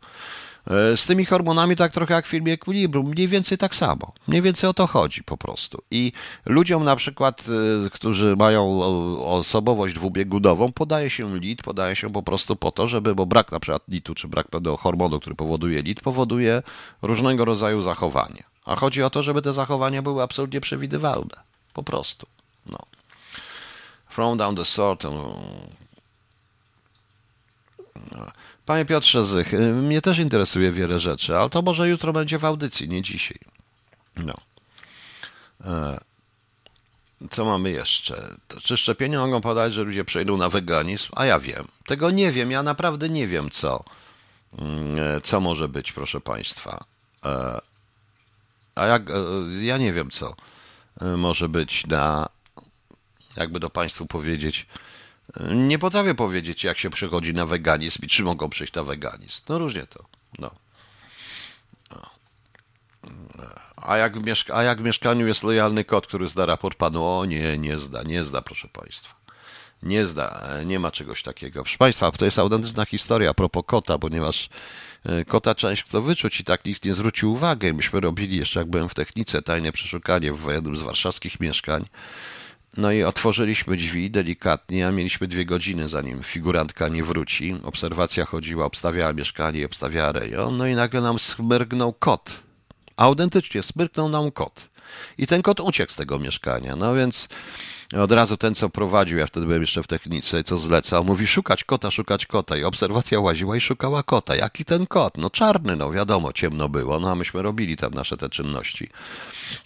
E, 0.67 0.98
z 0.98 1.06
tymi 1.06 1.26
hormonami 1.26 1.76
tak 1.76 1.91
trochę 1.91 2.13
jak 2.13 2.26
w 2.26 2.30
filmie 2.30 2.54
Equilibrium, 2.54 3.10
mniej 3.10 3.28
więcej 3.28 3.58
tak 3.58 3.76
samo. 3.76 4.13
Mniej 4.28 4.41
więcej 4.41 4.69
o 4.69 4.74
to 4.74 4.88
chodzi 4.88 5.24
po 5.24 5.38
prostu. 5.38 5.82
I 5.91 6.12
ludziom 6.45 6.84
na 6.84 6.95
przykład, 6.95 7.45
e, 7.86 7.89
którzy 7.89 8.36
mają 8.36 8.82
osobowość 9.26 9.95
dwubiegunową, 9.95 10.72
podaje 10.72 11.10
się 11.10 11.39
lit, 11.39 11.63
podaje 11.63 11.95
się 11.95 12.10
po 12.10 12.24
prostu 12.24 12.56
po 12.56 12.72
to, 12.72 12.88
żeby, 12.88 13.15
bo 13.15 13.26
brak 13.26 13.52
na 13.52 13.60
przykład 13.60 13.84
litu, 13.88 14.15
czy 14.15 14.28
brak 14.28 14.48
pewnego 14.48 14.78
hormonu, 14.78 15.19
który 15.19 15.36
powoduje 15.36 15.82
lit, 15.82 16.02
powoduje 16.02 16.63
różnego 17.02 17.45
rodzaju 17.45 17.82
zachowanie. 17.82 18.43
A 18.65 18.76
chodzi 18.76 19.04
o 19.04 19.10
to, 19.10 19.24
żeby 19.24 19.41
te 19.41 19.54
zachowania 19.54 20.02
były 20.02 20.24
absolutnie 20.24 20.62
przewidywalne. 20.62 21.36
Po 21.74 21.84
prostu. 21.84 22.28
No. 22.69 22.80
Throw 24.10 24.38
down 24.38 24.56
the 24.56 24.65
sword. 24.65 25.06
Panie 28.69 28.86
Piotrze 28.86 29.25
Zych, 29.25 29.53
y, 29.53 29.73
mnie 29.73 30.01
też 30.01 30.19
interesuje 30.19 30.71
wiele 30.71 30.99
rzeczy, 30.99 31.38
ale 31.38 31.49
to 31.49 31.62
może 31.62 31.89
jutro 31.89 32.13
będzie 32.13 32.39
w 32.39 32.45
audycji, 32.45 32.89
nie 32.89 33.01
dzisiaj. 33.01 33.39
No. 34.15 34.34
E, 35.65 35.99
co 37.29 37.45
mamy 37.45 37.71
jeszcze? 37.71 38.36
Czy 38.63 38.77
szczepienia 38.77 39.19
mogą 39.19 39.41
podać, 39.41 39.73
że 39.73 39.84
ludzie 39.84 40.05
przejdą 40.05 40.38
na 40.38 40.49
weganizm? 40.49 41.10
A 41.15 41.25
ja 41.25 41.39
wiem. 41.39 41.67
Tego 41.86 42.12
nie 42.12 42.32
wiem, 42.32 42.51
ja 42.51 42.63
naprawdę 42.63 43.10
nie 43.10 43.27
wiem, 43.27 43.49
co, 43.49 43.84
mm, 44.60 44.99
e, 44.99 45.21
co 45.21 45.39
może 45.39 45.69
być, 45.69 45.91
proszę 45.91 46.21
Państwa. 46.21 46.86
E, 47.25 47.62
a 48.75 48.86
jak, 48.86 49.03
ja 49.62 49.77
nie 49.77 49.93
wiem, 49.93 50.12
co 50.12 50.36
może 51.17 51.49
być 51.49 51.88
na, 51.88 52.29
jakby 53.38 53.60
do 53.60 53.69
Państwu 53.69 54.05
powiedzieć, 54.05 54.67
nie 55.51 55.79
potrafię 55.79 56.15
powiedzieć, 56.15 56.63
jak 56.63 56.77
się 56.77 56.89
przechodzi 56.89 57.33
na 57.33 57.45
weganizm 57.45 57.99
i 58.03 58.07
czy 58.07 58.23
mogą 58.23 58.49
przejść 58.49 58.73
na 58.73 58.83
weganizm. 58.83 59.41
No 59.49 59.57
różnie 59.57 59.87
to. 59.87 60.05
No. 60.39 60.51
A 63.75 63.97
jak, 63.97 64.19
w 64.19 64.51
a 64.53 64.63
jak 64.63 64.81
w 64.81 64.83
mieszkaniu 64.83 65.27
jest 65.27 65.43
lojalny 65.43 65.85
kot, 65.85 66.07
który 66.07 66.27
zda 66.27 66.45
raport 66.45 66.77
panu? 66.77 67.05
O 67.05 67.25
nie, 67.25 67.57
nie 67.57 67.77
zda, 67.77 68.03
nie 68.03 68.23
zda, 68.23 68.41
proszę 68.41 68.67
państwa. 68.67 69.15
Nie 69.83 70.05
zda, 70.05 70.47
nie 70.65 70.79
ma 70.79 70.91
czegoś 70.91 71.23
takiego. 71.23 71.63
Proszę 71.63 71.77
państwa, 71.77 72.11
to 72.11 72.25
jest 72.25 72.39
autentyczna 72.39 72.85
historia 72.85 73.29
a 73.29 73.33
propos 73.33 73.63
kota, 73.65 73.97
ponieważ 73.97 74.49
e, 75.05 75.25
kota 75.25 75.55
część 75.55 75.83
kto 75.83 76.01
wyczuć 76.01 76.39
i 76.39 76.43
tak 76.43 76.65
nikt 76.65 76.85
nie 76.85 76.93
zwrócił 76.93 77.33
uwagi. 77.33 77.73
Myśmy 77.73 77.99
robili 77.99 78.37
jeszcze, 78.37 78.59
jak 78.59 78.69
byłem 78.69 78.89
w 78.89 78.93
technice, 78.93 79.41
tajne 79.41 79.71
przeszukanie 79.71 80.33
w 80.33 80.51
jednym 80.51 80.77
z 80.77 80.81
warszawskich 80.81 81.39
mieszkań. 81.39 81.85
No 82.77 82.91
i 82.91 83.03
otworzyliśmy 83.03 83.77
drzwi 83.77 84.12
delikatnie, 84.12 84.88
a 84.88 84.91
mieliśmy 84.91 85.27
dwie 85.27 85.45
godziny, 85.45 85.89
zanim 85.89 86.23
figurantka 86.23 86.88
nie 86.88 87.03
wróci. 87.03 87.55
Obserwacja 87.63 88.25
chodziła, 88.25 88.65
obstawiała 88.65 89.13
mieszkanie, 89.13 89.65
obstawiała 89.65 90.12
rejon. 90.12 90.58
No 90.58 90.67
i 90.67 90.75
nagle 90.75 91.01
nam 91.01 91.19
smyrgnął 91.19 91.93
kot. 91.93 92.43
Autentycznie 92.95 93.63
smyrgnął 93.63 94.10
nam 94.10 94.32
kot. 94.32 94.69
I 95.17 95.27
ten 95.27 95.41
kot 95.41 95.60
uciekł 95.60 95.91
z 95.91 95.95
tego 95.95 96.19
mieszkania. 96.19 96.75
No 96.75 96.95
więc 96.95 97.27
od 97.97 98.12
razu 98.12 98.38
ten, 98.38 98.56
co 98.56 98.69
prowadził, 98.69 99.17
ja 99.17 99.28
wtedy 99.28 99.45
byłem 99.45 99.62
jeszcze 99.62 99.84
w 99.84 99.88
technice, 99.88 100.43
co 100.43 100.58
zlecał, 100.58 101.04
mówi 101.04 101.28
szukać 101.28 101.63
kota, 101.63 101.91
szukać 101.91 102.25
kota. 102.25 102.58
I 102.58 102.63
obserwacja 102.63 103.19
łaziła 103.19 103.58
i 103.58 103.62
szukała 103.62 104.04
kota. 104.04 104.36
Jaki 104.36 104.65
ten 104.65 104.88
kot? 104.88 105.17
No 105.17 105.30
czarny, 105.30 105.75
no 105.75 105.91
wiadomo, 105.91 106.34
ciemno 106.34 106.69
było. 106.69 106.99
No 106.99 107.12
a 107.12 107.15
myśmy 107.15 107.41
robili 107.41 107.78
tam 107.78 107.93
nasze 107.93 108.17
te 108.17 108.30
czynności. 108.30 108.89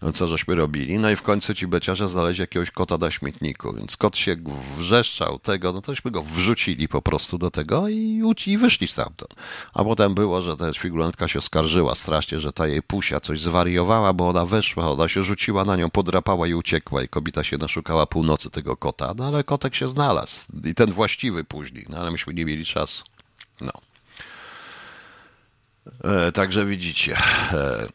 No 0.02 0.12
co 0.12 0.28
żeśmy 0.28 0.56
robili. 0.56 1.00
No 1.00 1.10
i 1.10 1.16
w 1.16 1.22
końcu 1.22 1.54
ci 1.54 1.68
beciarze 1.68 2.08
znaleźli 2.10 2.42
jakiegoś 2.42 2.72
kota 2.72 2.98
na 2.98 3.12
śmietniku. 3.12 3.74
Więc 3.74 3.98
kot 3.98 4.18
się 4.18 4.36
wrzeszczał 4.78 5.40
tego, 5.40 5.74
no 5.74 5.82
tośmy 5.82 6.12
go 6.12 6.24
wrzucili 6.24 6.88
po 6.88 7.02
prostu 7.02 7.38
do 7.38 7.52
tego 7.52 7.90
i, 7.90 8.22
i 8.48 8.58
wyszli 8.58 8.88
stamtąd. 8.88 9.34
A 9.74 9.84
potem 9.84 10.16
było, 10.16 10.42
że 10.42 10.58
ta 10.58 10.74
figurantka 10.74 11.28
się 11.28 11.42
skarżyła 11.42 11.96
strasznie, 11.96 12.40
że 12.40 12.54
ta 12.54 12.68
jej 12.68 12.82
pusia 12.82 13.20
coś 13.20 13.42
zwariowała, 13.42 14.14
bo 14.14 14.30
ona 14.30 14.46
weszła, 14.46 14.92
ona 14.92 15.08
się 15.08 15.24
rzuciła 15.24 15.66
na 15.66 15.76
nią, 15.76 15.90
podrapała 15.90 16.48
i 16.48 16.54
uciekła 16.54 17.04
i 17.04 17.08
kobieta 17.08 17.44
się 17.44 17.58
naszukała 17.58 18.06
północy 18.14 18.50
tego 18.50 18.78
kota, 18.78 19.14
no 19.18 19.28
ale 19.28 19.44
kotek 19.44 19.76
się 19.76 19.88
znalazł 19.88 20.46
i 20.66 20.76
ten 20.76 20.92
właściwy 20.92 21.44
później, 21.44 21.86
no 21.90 21.98
ale 21.98 22.12
myśmy 22.12 22.34
nie 22.34 22.46
mieli 22.46 22.66
czasu. 22.66 23.04
No. 23.62 23.72
E, 26.04 26.32
także 26.32 26.66
widzicie. 26.66 27.18
E, 27.52 27.88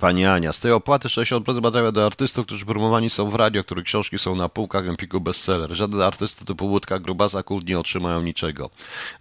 Pani 0.00 0.26
Ania, 0.26 0.52
z 0.52 0.60
tej 0.60 0.72
opłaty 0.72 1.08
60% 1.08 1.62
materiału 1.62 1.92
do 1.92 2.06
artystów, 2.06 2.46
którzy 2.46 2.66
promowani 2.66 3.10
są 3.10 3.30
w 3.30 3.34
radio, 3.34 3.64
których 3.64 3.84
książki 3.84 4.18
są 4.18 4.34
na 4.34 4.48
półkach 4.48 4.86
Empiku 4.86 5.20
bestseller. 5.20 5.74
Żaden 5.74 6.02
artysta 6.02 6.44
typu 6.44 6.66
Łódka, 6.66 6.98
Grubasa, 6.98 7.42
Kult 7.42 7.68
nie 7.68 7.78
otrzymają 7.78 8.22
niczego. 8.22 8.70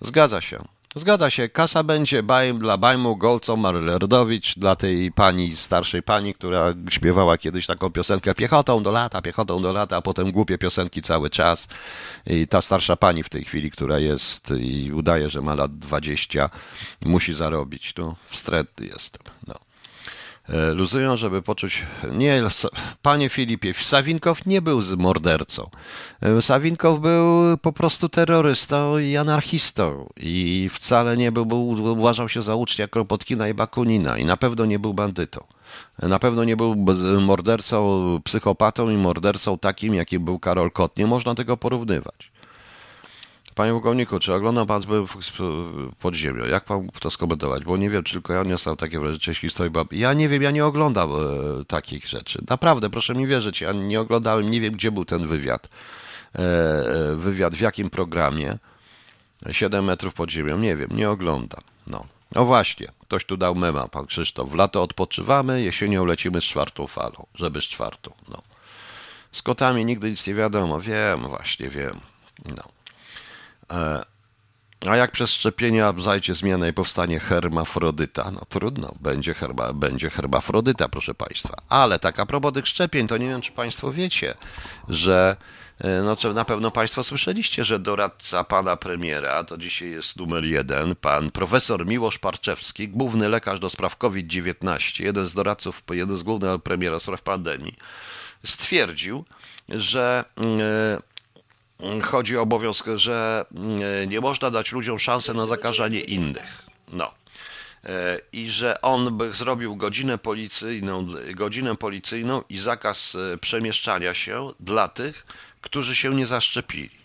Zgadza 0.02 0.42
się. 0.42 0.64
Zgadza 0.96 1.30
się, 1.30 1.50
kasa 1.50 1.84
będzie 1.84 2.24
bajm 2.24 2.60
dla 2.60 2.78
Bajmu, 2.78 3.18
Golco, 3.18 3.56
Maryl 3.56 3.86
Rodowicz, 3.86 4.56
dla 4.60 4.76
tej 4.76 5.12
pani, 5.12 5.56
starszej 5.56 6.04
pani, 6.04 6.34
która 6.34 6.74
śpiewała 6.90 7.38
kiedyś 7.38 7.66
taką 7.66 7.90
piosenkę 7.90 8.36
piechotą 8.36 8.84
do 8.84 8.92
lata, 8.92 9.22
piechotą 9.22 9.62
do 9.62 9.74
lata, 9.74 9.98
a 9.98 10.02
potem 10.02 10.32
głupie 10.32 10.58
piosenki 10.58 11.02
cały 11.02 11.30
czas. 11.30 11.68
I 12.28 12.48
ta 12.48 12.62
starsza 12.62 12.96
pani 12.96 13.24
w 13.24 13.30
tej 13.30 13.44
chwili, 13.44 13.72
która 13.72 14.00
jest 14.00 14.54
i 14.60 14.92
udaje, 14.94 15.30
że 15.30 15.42
ma 15.42 15.56
lat 15.56 15.78
20, 15.78 16.50
musi 17.02 17.34
zarobić. 17.34 17.94
No, 17.98 18.16
wstrętny 18.30 18.86
jestem. 18.86 19.24
No. 19.48 19.71
E, 20.52 20.74
luzują, 20.74 21.16
żeby 21.16 21.42
poczuć. 21.42 21.86
Nie, 22.12 22.44
panie 23.02 23.30
Filipie, 23.30 23.74
Sawinkow 23.74 24.46
nie 24.46 24.62
był 24.62 24.82
mordercą. 24.98 25.70
E, 26.22 26.42
Sawinkow 26.42 27.00
był 27.00 27.58
po 27.58 27.74
prostu 27.74 28.10
terrorystą 28.10 28.98
i 28.98 29.18
anarchistą 29.18 30.10
i 30.18 30.70
wcale 30.72 31.18
nie 31.18 31.32
był, 31.32 31.46
był 31.46 31.68
uważał 31.70 32.30
się 32.30 32.42
za 32.42 32.56
ucznia 32.56 32.88
Kropotkina 32.88 33.48
i 33.48 33.54
Bakunina 33.54 34.18
i 34.18 34.26
na 34.26 34.38
pewno 34.38 34.66
nie 34.66 34.80
był 34.80 34.94
bandytą. 34.94 35.44
E, 36.02 36.08
na 36.08 36.20
pewno 36.20 36.44
nie 36.44 36.58
był 36.58 36.76
mordercą, 37.22 38.02
psychopatą 38.24 38.90
i 38.90 38.98
mordercą 38.98 39.58
takim, 39.58 39.96
jakim 39.96 40.26
był 40.26 40.40
Karol 40.40 40.72
Kot. 40.72 40.98
Nie 40.98 41.08
można 41.08 41.36
tego 41.36 41.58
porównywać. 41.58 42.31
Panie 43.56 43.72
pułkowniku, 43.72 44.20
czy 44.20 44.34
oglądał 44.34 44.66
pan 44.66 44.82
zbyt 44.82 45.12
pod 46.00 46.16
ziemią? 46.16 46.46
Jak 46.46 46.66
pan 46.66 46.90
to 47.00 47.10
skomentować? 47.10 47.64
Bo 47.64 47.78
nie 47.78 47.90
wiem, 47.90 48.04
czy 48.04 48.14
tylko 48.14 48.34
ja 48.34 48.42
odniosłem 48.42 48.78
takie 48.78 49.00
wrażenie 49.00 49.36
historii. 49.36 49.72
Bo 49.72 49.86
ja 49.92 50.14
nie 50.14 50.30
wiem, 50.30 50.44
ja 50.44 50.52
nie 50.52 50.66
oglądam 50.66 51.10
e, 51.12 51.66
takich 51.66 52.08
rzeczy. 52.08 52.44
Naprawdę, 52.50 52.90
proszę 52.90 53.16
mi 53.16 53.28
wierzyć, 53.28 53.62
ja 53.62 53.72
nie 53.72 54.02
oglądałem, 54.02 54.52
nie 54.52 54.62
wiem, 54.62 54.74
gdzie 54.74 54.92
był 54.92 55.06
ten 55.06 55.28
wywiad. 55.28 55.70
E, 56.36 56.40
e 56.40 57.16
wywiad, 57.16 57.56
w 57.56 57.62
jakim 57.62 57.90
programie. 57.90 58.58
7 59.52 59.86
metrów 59.86 60.14
pod 60.14 60.32
ziemią, 60.32 60.58
nie 60.58 60.76
wiem, 60.76 60.90
nie 60.92 61.10
oglądam. 61.10 61.62
No. 61.88 62.06
No 62.36 62.46
właśnie, 62.46 62.88
ktoś 63.02 63.26
tu 63.26 63.38
dał 63.38 63.56
mema, 63.56 63.88
pan 63.88 64.06
Krzysztof. 64.06 64.50
W 64.50 64.56
lato 64.56 64.84
odpoczywamy, 64.84 65.62
jesienią 65.62 66.06
lecimy 66.06 66.42
z 66.42 66.44
czwartą 66.44 66.88
falą, 66.88 67.26
żeby 67.36 67.62
z 67.62 67.64
czwartą. 67.64 68.12
No. 68.30 68.42
Z 69.32 69.42
kotami 69.42 69.86
nigdy 69.86 70.10
nic 70.10 70.28
nie 70.28 70.34
wiadomo. 70.34 70.82
Wiem, 70.82 71.28
właśnie 71.28 71.70
wiem. 71.70 72.00
No. 72.46 72.64
E, 73.72 74.06
a 74.90 74.96
jak 74.96 75.12
przez 75.12 75.32
szczepienia 75.32 75.94
zajdzie 75.98 76.34
zmiana 76.34 76.68
i 76.68 76.74
powstanie 76.74 77.20
hermafrodyta? 77.20 78.32
No 78.32 78.42
trudno, 78.50 78.96
będzie, 79.00 79.34
herba, 79.34 79.74
będzie 79.74 80.10
hermafrodyta, 80.10 80.90
proszę 80.90 81.14
Państwa. 81.14 81.58
Ale 81.70 82.00
tak 82.00 82.20
a 82.20 82.26
propos 82.26 82.54
tych 82.54 82.68
szczepień, 82.68 83.08
to 83.08 83.18
nie 83.18 83.28
wiem, 83.28 83.42
czy 83.42 83.52
Państwo 83.52 83.92
wiecie, 83.92 84.36
że 84.90 85.36
e, 85.80 86.02
no, 86.02 86.34
na 86.34 86.46
pewno 86.46 86.72
Państwo 86.72 87.04
słyszeliście, 87.04 87.64
że 87.64 87.80
doradca 87.80 88.44
pana 88.44 88.78
premiera, 88.78 89.44
to 89.44 89.58
dzisiaj 89.58 89.90
jest 89.90 90.18
numer 90.18 90.44
jeden, 90.44 90.96
pan 90.96 91.32
profesor 91.32 91.86
Miłosz 91.86 92.20
Parczewski, 92.20 92.88
główny 92.88 93.30
lekarz 93.30 93.60
do 93.60 93.70
spraw 93.70 93.98
COVID-19, 93.98 95.04
jeden 95.04 95.28
z 95.28 95.34
doradców, 95.34 95.84
jeden 95.92 96.18
z 96.18 96.24
głównych 96.24 96.62
premiera 96.62 97.00
spraw 97.00 97.22
pandemii, 97.22 97.76
stwierdził, 98.44 99.26
że 99.70 100.26
yy, 100.38 101.11
chodzi 102.04 102.38
o 102.38 102.42
obowiązek, 102.42 102.88
że 102.96 103.46
mm, 103.56 104.10
nie 104.10 104.22
można 104.22 104.52
dać 104.52 104.72
ludziom 104.72 105.00
szansę 105.00 105.34
na 105.34 105.46
zakażanie 105.46 106.00
innych. 106.00 106.68
No. 106.88 107.12
E, 107.86 108.20
I 108.34 108.50
że 108.50 108.82
on 108.82 109.18
by 109.18 109.34
zrobił 109.34 109.76
godzinę 109.76 110.18
policyjną, 110.18 111.08
godzinę 111.36 111.76
policyjną 111.76 112.44
i 112.50 112.58
zakaz 112.58 113.16
e, 113.16 113.38
przemieszczania 113.38 114.14
się 114.14 114.54
dla 114.60 114.88
tych, 114.88 115.26
którzy 115.62 115.96
się 115.96 116.16
nie 116.16 116.26
zaszczepili. 116.26 117.02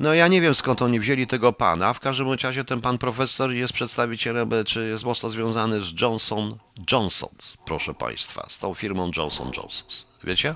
No 0.00 0.14
ja 0.14 0.28
nie 0.28 0.40
wiem 0.40 0.54
skąd 0.54 0.82
oni 0.82 1.00
wzięli 1.00 1.26
tego 1.26 1.52
pana. 1.52 1.92
W 1.92 2.00
każdym 2.00 2.32
razie 2.42 2.64
ten 2.64 2.80
pan 2.80 2.98
profesor 2.98 3.50
jest 3.50 3.72
przedstawicielem, 3.72 4.50
czy 4.66 4.88
jest 4.88 5.04
mocno 5.04 5.28
związany 5.30 5.80
z 5.80 6.00
Johnson 6.00 6.58
Johnson, 6.92 7.30
proszę 7.66 7.94
państwa, 7.94 8.46
z 8.48 8.58
tą 8.58 8.74
firmą 8.74 9.10
Johnson 9.16 9.52
Johnson. 9.56 9.88
Wiecie? 10.24 10.54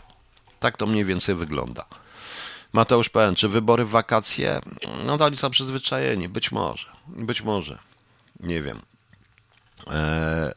Tak 0.61 0.77
to 0.77 0.87
mniej 0.87 1.05
więcej 1.05 1.35
wygląda. 1.35 1.85
Mateusz 2.73 3.09
P. 3.09 3.35
Czy 3.37 3.49
wybory 3.49 3.85
w 3.85 3.89
wakacje? 3.89 4.61
No 5.07 5.19
to 5.19 5.37
są 5.37 5.51
przyzwyczajeni. 5.51 6.29
Być 6.29 6.53
może. 6.53 6.87
Być 7.07 7.43
może. 7.43 7.79
Nie 8.41 8.63
wiem. 8.63 8.81
Eee, 9.87 10.53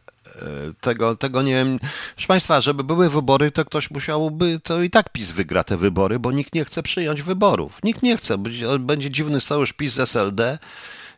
tego, 0.82 1.16
tego 1.16 1.42
nie 1.42 1.54
wiem. 1.54 1.80
Proszę 2.16 2.28
Państwa, 2.28 2.62
żeby 2.62 2.84
były 2.84 3.10
wybory, 3.10 3.52
to 3.52 3.66
ktoś 3.66 3.92
musiałby, 3.92 4.60
to 4.64 4.82
i 4.82 4.90
tak 4.90 5.10
PiS 5.10 5.32
wygra 5.32 5.64
te 5.64 5.78
wybory, 5.78 6.20
bo 6.20 6.32
nikt 6.32 6.54
nie 6.54 6.66
chce 6.66 6.84
przyjąć 6.84 7.22
wyborów. 7.22 7.80
Nikt 7.84 8.04
nie 8.04 8.18
chce. 8.18 8.38
Będzie 8.80 9.12
dziwny 9.12 9.42
sojusz 9.42 9.74
PiS 9.74 9.94
z 9.94 10.00
SLD 10.00 10.60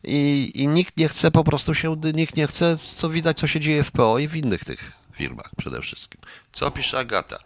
i, 0.04 0.52
i 0.56 0.68
nikt 0.68 0.98
nie 0.98 1.08
chce 1.08 1.32
po 1.32 1.44
prostu 1.44 1.74
się, 1.74 1.96
nikt 2.14 2.38
nie 2.38 2.48
chce, 2.48 2.78
to 3.02 3.10
widać 3.10 3.38
co 3.38 3.48
się 3.48 3.60
dzieje 3.60 3.84
w 3.84 3.92
PO 3.92 4.20
i 4.20 4.28
w 4.28 4.36
innych 4.36 4.66
tych 4.66 4.92
firmach 5.14 5.50
przede 5.58 5.82
wszystkim. 5.82 6.22
Co 6.54 6.72
pisze 6.72 7.00
Agata? 7.00 7.40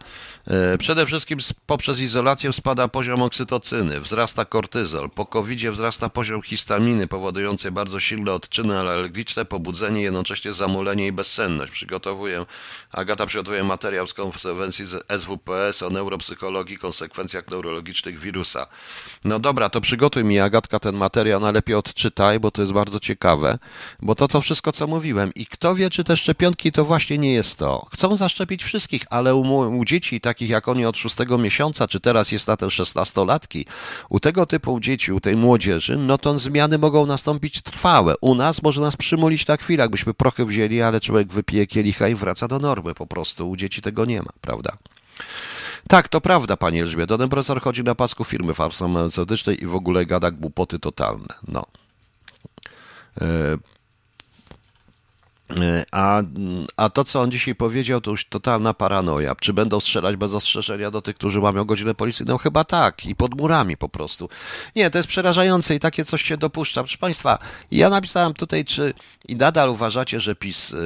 E, 0.47 0.77
przede 0.77 1.05
wszystkim 1.05 1.39
poprzez 1.65 1.99
izolację 1.99 2.53
spada 2.53 2.87
poziom 2.87 3.21
oksytocyny, 3.21 4.01
wzrasta 4.01 4.45
kortyzol, 4.45 5.09
po 5.09 5.25
covid 5.25 5.59
wzrasta 5.71 6.09
poziom 6.09 6.41
histaminy 6.41 7.07
powodującej 7.07 7.71
bardzo 7.71 7.99
silne 7.99 8.33
odczyny 8.33 8.79
alergiczne, 8.79 9.45
pobudzenie, 9.45 10.01
jednocześnie 10.01 10.53
zamulenie 10.53 11.07
i 11.07 11.11
bezsenność. 11.11 11.71
Przygotowuję, 11.71 12.45
Agata 12.91 13.25
przygotowuje 13.25 13.63
materiał 13.63 14.07
z 14.07 14.13
konferencji 14.13 14.85
z 14.85 15.21
SWPS 15.21 15.83
o 15.83 15.89
neuropsychologii, 15.89 16.77
konsekwencjach 16.77 17.47
neurologicznych 17.47 18.19
wirusa. 18.19 18.67
No 19.25 19.39
dobra, 19.39 19.69
to 19.69 19.81
przygotuj 19.81 20.23
mi 20.23 20.39
Agatka 20.39 20.79
ten 20.79 20.95
materiał, 20.95 21.39
najlepiej 21.39 21.75
odczytaj, 21.75 22.39
bo 22.39 22.51
to 22.51 22.61
jest 22.61 22.73
bardzo 22.73 22.99
ciekawe, 22.99 23.59
bo 24.01 24.15
to 24.15 24.27
to 24.27 24.41
wszystko 24.41 24.71
co 24.71 24.87
mówiłem 24.87 25.33
i 25.33 25.45
kto 25.45 25.75
wie, 25.75 25.89
czy 25.89 26.03
te 26.03 26.17
szczepionki 26.17 26.71
to 26.71 26.85
właśnie 26.85 27.17
nie 27.17 27.33
jest 27.33 27.59
to. 27.59 27.87
Chcą 27.93 28.17
zaszczepić 28.17 28.63
wszystkich, 28.63 28.96
ale 29.09 29.35
u, 29.35 29.57
u 29.79 29.85
dzieci 29.85 30.21
takich 30.21 30.49
jak 30.49 30.67
oni 30.67 30.85
od 30.85 30.97
szóstego 30.97 31.37
miesiąca, 31.37 31.87
czy 31.87 31.99
teraz 31.99 32.31
jest 32.31 32.47
na 32.47 32.57
te 32.57 32.71
szesnastolatki, 32.71 33.65
u 34.09 34.19
tego 34.19 34.45
typu 34.45 34.79
dzieci, 34.79 35.11
u 35.11 35.19
tej 35.19 35.35
młodzieży, 35.35 35.97
no 35.97 36.17
to 36.17 36.39
zmiany 36.39 36.77
mogą 36.77 37.05
nastąpić 37.05 37.61
trwałe. 37.61 38.13
U 38.21 38.35
nas 38.35 38.63
może 38.63 38.81
nas 38.81 38.95
przymulić 38.95 39.47
na 39.47 39.57
chwilę, 39.57 39.81
jakbyśmy 39.81 40.13
prochy 40.13 40.45
wzięli, 40.45 40.81
ale 40.81 40.99
człowiek 40.99 41.33
wypije 41.33 41.67
kielicha 41.67 42.07
i 42.07 42.15
wraca 42.15 42.47
do 42.47 42.59
normy 42.59 42.93
po 42.93 43.07
prostu. 43.07 43.49
U 43.49 43.55
dzieci 43.55 43.81
tego 43.81 44.05
nie 44.05 44.21
ma, 44.21 44.31
prawda? 44.41 44.77
Tak, 45.87 46.07
to 46.07 46.21
prawda, 46.21 46.57
panie 46.57 46.81
Elżbieto. 46.81 47.17
Ten 47.17 47.29
profesor 47.29 47.61
chodzi 47.61 47.83
na 47.83 47.95
pasku 47.95 48.23
firmy 48.23 48.53
farmaceutycznej 48.53 49.63
i 49.63 49.67
w 49.67 49.75
ogóle 49.75 50.05
gada 50.05 50.31
głupoty 50.31 50.79
totalne. 50.79 51.33
No. 51.47 51.65
A, 55.91 56.21
a 56.77 56.89
to, 56.89 57.03
co 57.03 57.21
on 57.21 57.31
dzisiaj 57.31 57.55
powiedział, 57.55 58.01
to 58.01 58.11
już 58.11 58.25
totalna 58.25 58.73
paranoja. 58.73 59.35
Czy 59.35 59.53
będą 59.53 59.79
strzelać 59.79 60.15
bez 60.15 60.33
ostrzeżenia 60.33 60.91
do 60.91 61.01
tych, 61.01 61.15
którzy 61.15 61.39
łamią 61.39 61.65
godzinę 61.65 61.95
policyjną? 61.95 62.33
No 62.33 62.37
chyba 62.37 62.63
tak. 62.63 63.05
I 63.05 63.15
pod 63.15 63.37
murami 63.37 63.77
po 63.77 63.89
prostu. 63.89 64.29
Nie, 64.75 64.89
to 64.89 64.97
jest 64.99 65.09
przerażające 65.09 65.75
i 65.75 65.79
takie 65.79 66.05
coś 66.05 66.21
się 66.21 66.37
dopuszcza. 66.37 66.81
Proszę 66.81 66.97
Państwa, 66.97 67.39
ja 67.71 67.89
napisałem 67.89 68.33
tutaj, 68.33 68.65
czy 68.65 68.93
i 69.27 69.35
nadal 69.35 69.69
uważacie, 69.69 70.19
że 70.19 70.35
PiS, 70.35 70.69
yy, 70.69 70.79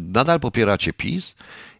nadal 0.00 0.40
popieracie 0.40 0.92
PiS? 0.92 1.34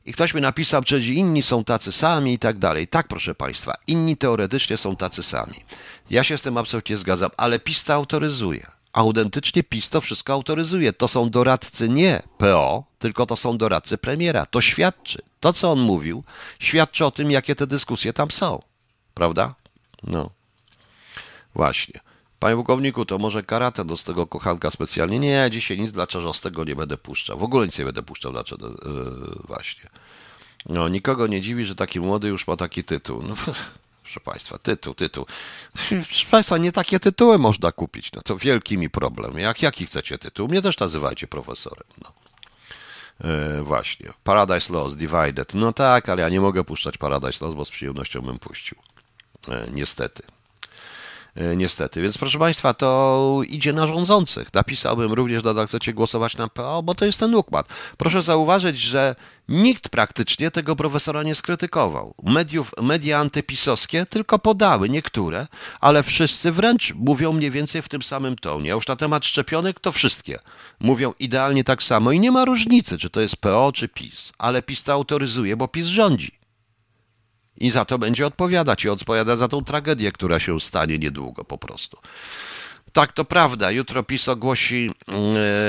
I 0.06 0.12
ktoś 0.12 0.34
mi 0.34 0.40
napisał, 0.40 0.82
że 0.86 0.98
inni 0.98 1.42
są 1.42 1.64
tacy 1.64 1.92
sami 1.92 2.34
i 2.34 2.38
tak 2.38 2.58
dalej. 2.58 2.88
Tak, 2.88 3.08
proszę 3.08 3.34
Państwa, 3.34 3.74
inni 3.86 4.16
teoretycznie 4.16 4.76
są 4.76 4.96
tacy 4.96 5.22
sami. 5.22 5.64
Ja 6.10 6.24
się 6.24 6.38
z 6.38 6.42
tym 6.42 6.56
absolutnie 6.56 6.96
zgadzam, 6.96 7.30
ale 7.36 7.58
PiS 7.58 7.84
to 7.84 7.94
autoryzuje 7.94 8.66
autentycznie 8.94 9.62
PiS 9.62 9.90
to 9.90 10.00
wszystko 10.00 10.32
autoryzuje. 10.32 10.92
To 10.92 11.08
są 11.08 11.30
doradcy 11.30 11.88
nie 11.88 12.22
PO, 12.38 12.84
tylko 12.98 13.26
to 13.26 13.36
są 13.36 13.58
doradcy 13.58 13.98
premiera. 13.98 14.46
To 14.46 14.60
świadczy. 14.60 15.22
To, 15.40 15.52
co 15.52 15.72
on 15.72 15.80
mówił, 15.80 16.24
świadczy 16.58 17.06
o 17.06 17.10
tym, 17.10 17.30
jakie 17.30 17.54
te 17.54 17.66
dyskusje 17.66 18.12
tam 18.12 18.30
są. 18.30 18.62
Prawda? 19.14 19.54
No. 20.02 20.30
Właśnie. 21.54 22.00
Panie 22.38 22.56
pułkowniku, 22.56 23.04
to 23.04 23.18
może 23.18 23.42
karate 23.42 23.84
do 23.84 23.96
tego 23.96 24.26
kochanka 24.26 24.70
specjalnie? 24.70 25.18
Nie, 25.18 25.48
dzisiaj 25.50 25.78
nic 25.78 25.92
dla 25.92 26.06
Czarzostego 26.06 26.64
nie 26.64 26.76
będę 26.76 26.96
puszczał. 26.96 27.38
W 27.38 27.42
ogóle 27.42 27.66
nic 27.66 27.78
nie 27.78 27.84
będę 27.84 28.02
puszczał 28.02 28.32
dla 28.32 28.44
Yy, 28.50 28.66
właśnie. 29.46 29.90
No, 30.68 30.88
nikogo 30.88 31.26
nie 31.26 31.40
dziwi, 31.40 31.64
że 31.64 31.74
taki 31.74 32.00
młody 32.00 32.28
już 32.28 32.46
ma 32.46 32.56
taki 32.56 32.84
tytuł. 32.84 33.22
No, 33.22 33.34
proszę 34.14 34.30
Państwa, 34.30 34.58
tytuł, 34.58 34.94
tytuł. 34.94 35.26
Proszę 35.88 36.26
Państwa, 36.30 36.58
nie 36.58 36.72
takie 36.72 37.00
tytuły 37.00 37.38
można 37.38 37.72
kupić, 37.72 38.12
no 38.12 38.22
to 38.22 38.36
wielki 38.36 38.78
mi 38.78 38.90
problem. 38.90 39.38
Jak, 39.38 39.62
jaki 39.62 39.86
chcecie 39.86 40.18
tytuł? 40.18 40.48
Mnie 40.48 40.62
też 40.62 40.78
nazywajcie 40.78 41.26
profesorem, 41.26 41.86
no. 42.02 42.12
Yy, 43.24 43.62
właśnie. 43.62 44.12
Paradise 44.24 44.72
Lost, 44.72 44.96
Divided. 44.96 45.54
No 45.54 45.72
tak, 45.72 46.08
ale 46.08 46.22
ja 46.22 46.28
nie 46.28 46.40
mogę 46.40 46.64
puszczać 46.64 46.98
Paradise 46.98 47.44
Lost, 47.44 47.56
bo 47.56 47.64
z 47.64 47.70
przyjemnością 47.70 48.20
bym 48.20 48.38
puścił. 48.38 48.78
Yy, 49.48 49.68
niestety. 49.72 50.22
E, 51.36 51.56
niestety. 51.56 52.02
Więc 52.02 52.18
proszę 52.18 52.38
Państwa, 52.38 52.74
to 52.74 53.40
idzie 53.48 53.72
na 53.72 53.86
rządzących. 53.86 54.54
Napisałbym 54.54 55.12
również, 55.12 55.42
nadal 55.42 55.66
chcecie 55.66 55.92
głosować 55.92 56.36
na 56.36 56.48
PO, 56.48 56.82
bo 56.82 56.94
to 56.94 57.04
jest 57.04 57.20
ten 57.20 57.34
układ. 57.34 57.66
Proszę 57.98 58.22
zauważyć, 58.22 58.78
że 58.78 59.16
nikt 59.48 59.88
praktycznie 59.88 60.50
tego 60.50 60.76
profesora 60.76 61.22
nie 61.22 61.34
skrytykował. 61.34 62.14
Mediów, 62.22 62.70
media 62.82 63.18
antypisowskie 63.18 64.06
tylko 64.06 64.38
podały 64.38 64.88
niektóre, 64.88 65.46
ale 65.80 66.02
wszyscy 66.02 66.52
wręcz 66.52 66.94
mówią 66.94 67.32
mniej 67.32 67.50
więcej 67.50 67.82
w 67.82 67.88
tym 67.88 68.02
samym 68.02 68.36
tonie. 68.36 68.72
A 68.72 68.74
już 68.74 68.86
na 68.86 68.96
temat 68.96 69.24
szczepionek 69.24 69.80
to 69.80 69.92
wszystkie 69.92 70.38
mówią 70.80 71.12
idealnie 71.18 71.64
tak 71.64 71.82
samo 71.82 72.12
i 72.12 72.20
nie 72.20 72.30
ma 72.30 72.44
różnicy, 72.44 72.98
czy 72.98 73.10
to 73.10 73.20
jest 73.20 73.36
PO, 73.36 73.72
czy 73.74 73.88
PiS. 73.88 74.32
Ale 74.38 74.62
PiS 74.62 74.84
to 74.84 74.92
autoryzuje, 74.92 75.56
bo 75.56 75.68
PiS 75.68 75.86
rządzi 75.86 76.43
i 77.56 77.70
za 77.70 77.84
to 77.84 77.98
będzie 77.98 78.26
odpowiadać 78.26 78.84
i 78.84 78.88
odpowiada 78.88 79.36
za 79.36 79.48
tą 79.48 79.64
tragedię, 79.64 80.12
która 80.12 80.38
się 80.38 80.60
stanie 80.60 80.98
niedługo 80.98 81.44
po 81.44 81.58
prostu. 81.58 81.98
Tak, 82.94 83.12
to 83.12 83.24
prawda. 83.24 83.70
Jutro 83.70 84.02
PiS 84.02 84.28
ogłosi 84.28 84.90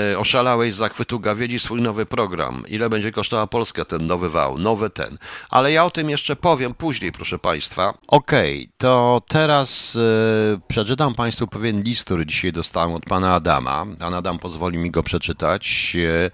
yy, 0.10 0.17
oszalałej 0.17 0.71
z 0.71 0.76
zachwytu 0.76 1.19
gawiedzi 1.19 1.60
swój 1.60 1.82
nowy 1.82 2.06
program. 2.06 2.63
Ile 2.67 2.89
będzie 2.89 3.12
kosztowała 3.12 3.48
Polskę 3.48 3.86
ten 3.86 4.06
nowy 4.06 4.30
wał, 4.30 4.58
nowy 4.58 4.89
ten. 4.89 5.17
Ale 5.50 5.71
ja 5.71 5.86
o 5.86 5.89
tym 5.89 6.10
jeszcze 6.10 6.36
powiem 6.36 6.74
później, 6.74 7.12
proszę 7.12 7.39
Państwa. 7.39 7.93
Okej, 8.08 8.58
okay, 8.60 8.74
to 8.78 9.21
teraz 9.28 9.95
yy, 9.95 10.60
przeczytam 10.67 11.15
Państwu 11.15 11.48
pewien 11.48 11.84
list, 11.84 12.06
który 12.06 12.26
dzisiaj 12.26 12.52
dostałem 12.52 12.93
od 12.93 13.06
pana 13.06 13.34
Adama. 13.34 13.86
Pan 14.00 14.13
Adam 14.13 14.39
pozwoli 14.39 14.78
mi 14.78 14.91
go 14.91 15.04
przeczytać. 15.04 15.95
Yy, 15.95 16.06
E, 16.06 16.32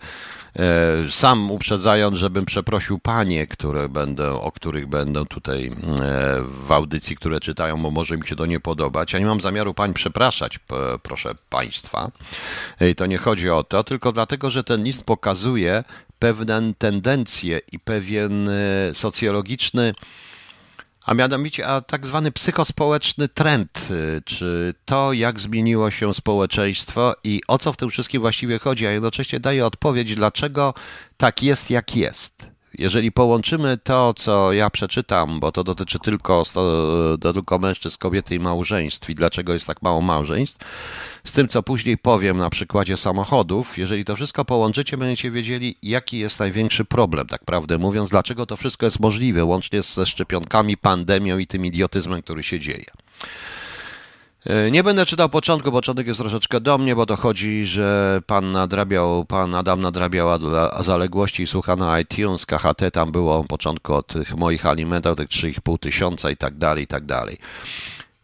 sam 1.10 1.52
uprzedzając, 1.52 2.18
żebym 2.18 2.46
przeprosił 2.46 3.00
panie, 3.00 3.48
które 3.48 3.90
będą, 3.90 4.42
o 4.42 4.52
których 4.52 4.88
będą 4.88 5.26
tutaj 5.26 5.68
e, 5.68 5.72
w 6.42 6.72
audycji, 6.72 7.16
które 7.16 7.40
czytają, 7.40 7.82
bo 7.82 7.92
może 7.92 8.18
mi 8.18 8.28
się 8.28 8.36
to 8.36 8.46
nie 8.46 8.60
podobać. 8.60 9.14
Ja 9.14 9.20
nie 9.20 9.26
mam 9.26 9.42
zamiaru 9.42 9.74
pań 9.74 9.94
przepraszać, 9.94 10.60
proszę 11.04 11.36
państwa. 11.50 12.12
E, 12.82 12.90
I 12.90 12.96
to 12.96 13.06
nie 13.06 13.18
chodzi 13.18 13.50
o 13.50 13.64
to, 13.64 13.84
tylko 13.84 14.12
dlatego, 14.12 14.50
że 14.50 14.64
ten 14.64 14.84
list 14.84 15.04
pokazuje 15.04 15.84
pewne 16.20 16.74
tendencje 16.78 17.62
i 17.72 17.80
pewien 17.80 18.50
socjologiczny 18.94 19.94
a 21.06 21.14
mianowicie 21.14 21.68
a 21.68 21.82
tak 21.82 22.08
zwany 22.08 22.32
psychospołeczny 22.32 23.30
trend, 23.30 23.88
y, 23.92 24.22
czy 24.26 24.74
to, 24.86 25.14
jak 25.14 25.40
zmieniło 25.40 25.92
się 25.92 26.14
społeczeństwo 26.14 27.16
i 27.24 27.42
o 27.48 27.58
co 27.58 27.74
w 27.74 27.78
tym 27.78 27.90
wszystkim 27.90 28.22
właściwie 28.22 28.60
chodzi, 28.60 28.88
a 28.88 28.92
jednocześnie 28.92 29.40
daje 29.40 29.66
odpowiedź, 29.66 30.16
dlaczego 30.16 30.74
tak 31.18 31.44
jest, 31.44 31.72
jak 31.72 31.96
jest. 31.96 32.52
Jeżeli 32.78 33.12
połączymy 33.12 33.78
to, 33.84 34.14
co 34.14 34.54
ja 34.54 34.70
przeczytam, 34.70 35.40
bo 35.40 35.52
to 35.52 35.64
dotyczy 35.64 36.00
tylko, 36.00 36.44
to 37.22 37.34
tylko 37.34 37.60
mężczyzn, 37.60 37.98
kobiety 38.00 38.36
i 38.36 38.40
małżeństw 38.40 39.10
i 39.10 39.16
dlaczego 39.16 39.54
jest 39.54 39.68
tak 39.68 39.82
mało 39.82 40.02
małżeństw, 40.02 40.66
z 41.24 41.34
tym, 41.34 41.48
co 41.48 41.64
później 41.64 41.98
powiem 41.98 42.38
na 42.38 42.50
przykładzie 42.50 42.98
samochodów, 42.98 43.78
jeżeli 43.78 44.06
to 44.06 44.16
wszystko 44.16 44.46
połączycie, 44.46 44.98
będziecie 44.98 45.32
wiedzieli, 45.32 45.76
jaki 45.84 46.20
jest 46.20 46.40
największy 46.40 46.86
problem, 46.86 47.28
tak 47.28 47.46
prawdę 47.46 47.78
mówiąc, 47.78 48.10
dlaczego 48.10 48.46
to 48.46 48.58
wszystko 48.58 48.86
jest 48.86 49.00
możliwe, 49.00 49.46
łącznie 49.46 49.82
ze 49.82 50.06
szczepionkami, 50.06 50.78
pandemią 50.78 51.38
i 51.38 51.48
tym 51.48 51.66
idiotyzmem, 51.66 52.22
który 52.22 52.44
się 52.44 52.60
dzieje. 52.60 52.86
E, 54.46 54.72
nie 54.72 54.84
będę 54.84 55.06
czytał 55.06 55.30
początku, 55.30 55.72
początek 55.72 56.08
jest 56.08 56.20
troszeczkę 56.20 56.60
do 56.60 56.78
mnie, 56.78 56.96
bo 56.96 57.06
to 57.06 57.16
chodzi, 57.16 57.66
że 57.66 58.22
pan 58.26 58.52
nadrabiał, 58.52 59.26
pan 59.26 59.56
Adam 59.56 59.80
nadrabiał 59.80 60.28
zaległości 60.84 61.44
i 61.44 61.48
słucha 61.48 61.76
na 61.76 62.00
iTunes, 62.00 62.46
KHT, 62.46 62.92
tam 62.94 63.12
było 63.12 63.44
początku 63.44 63.94
od 63.94 64.08
tych 64.08 64.36
moich 64.36 64.66
alimentów, 64.66 65.16
tych 65.16 65.28
3,5 65.28 65.80
tysiąca 65.80 66.32
i 66.32 66.38
tak 66.38 66.58
dalej, 66.58 66.84
i 66.84 66.88
tak 66.88 67.06
dalej. 67.06 67.38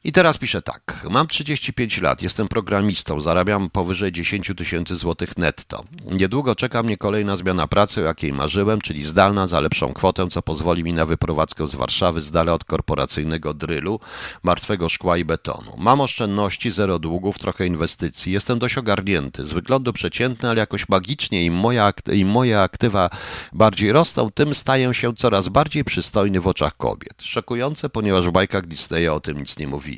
I 0.08 0.12
teraz 0.12 0.38
piszę 0.38 0.62
tak. 0.62 1.08
Mam 1.10 1.28
35 1.28 2.02
lat, 2.02 2.22
jestem 2.22 2.48
programistą, 2.48 3.20
zarabiam 3.20 3.70
powyżej 3.70 4.12
10 4.12 4.52
tysięcy 4.58 4.96
złotych 4.96 5.38
netto. 5.38 5.84
Niedługo 6.12 6.56
czeka 6.56 6.84
mnie 6.84 6.98
kolejna 6.98 7.38
zmiana 7.38 7.67
pracy, 7.67 8.02
o 8.02 8.04
jakiej 8.04 8.34
marzyłem, 8.34 8.82
czyli 8.82 9.04
zdalna 9.04 9.48
za 9.48 9.60
lepszą 9.60 9.93
kwotę, 9.93 10.28
co 10.28 10.41
pozwoli 10.41 10.84
mi 10.84 10.93
na 10.93 11.06
wyprowadzkę 11.06 11.67
z 11.67 11.76
Warszawy 11.76 12.22
z 12.22 12.32
dala 12.32 12.54
od 12.54 12.63
korporacyjnego 12.63 13.54
drylu, 13.54 14.00
martwego 14.43 14.89
szkła 14.89 15.17
i 15.17 15.26
betonu. 15.26 15.72
Mam 15.78 16.02
oszczędności, 16.02 16.72
zero 16.72 17.00
długów, 17.00 17.39
trochę 17.39 17.65
inwestycji. 17.65 18.34
Jestem 18.34 18.60
dość 18.60 18.78
ogarnięty, 18.78 19.43
z 19.43 19.52
wyglądu 19.52 19.93
przeciętny, 19.93 20.50
ale 20.50 20.60
jakoś 20.60 20.89
magicznie 20.89 21.46
im, 21.46 21.54
moja, 21.54 21.93
im 22.13 22.28
moje 22.28 22.62
aktywa 22.62 23.10
bardziej 23.54 23.91
rosną, 23.91 24.32
tym 24.32 24.56
staję 24.56 24.93
się 24.93 25.13
coraz 25.15 25.50
bardziej 25.50 25.84
przystojny 25.84 26.41
w 26.41 26.48
oczach 26.48 26.78
kobiet. 26.78 27.24
Szokujące, 27.24 27.89
ponieważ 27.89 28.28
w 28.28 28.32
bajkach 28.32 28.67
Disneya 28.67 29.08
o 29.08 29.20
tym 29.20 29.38
nic 29.38 29.60
nie 29.60 29.67
mówili. 29.67 29.97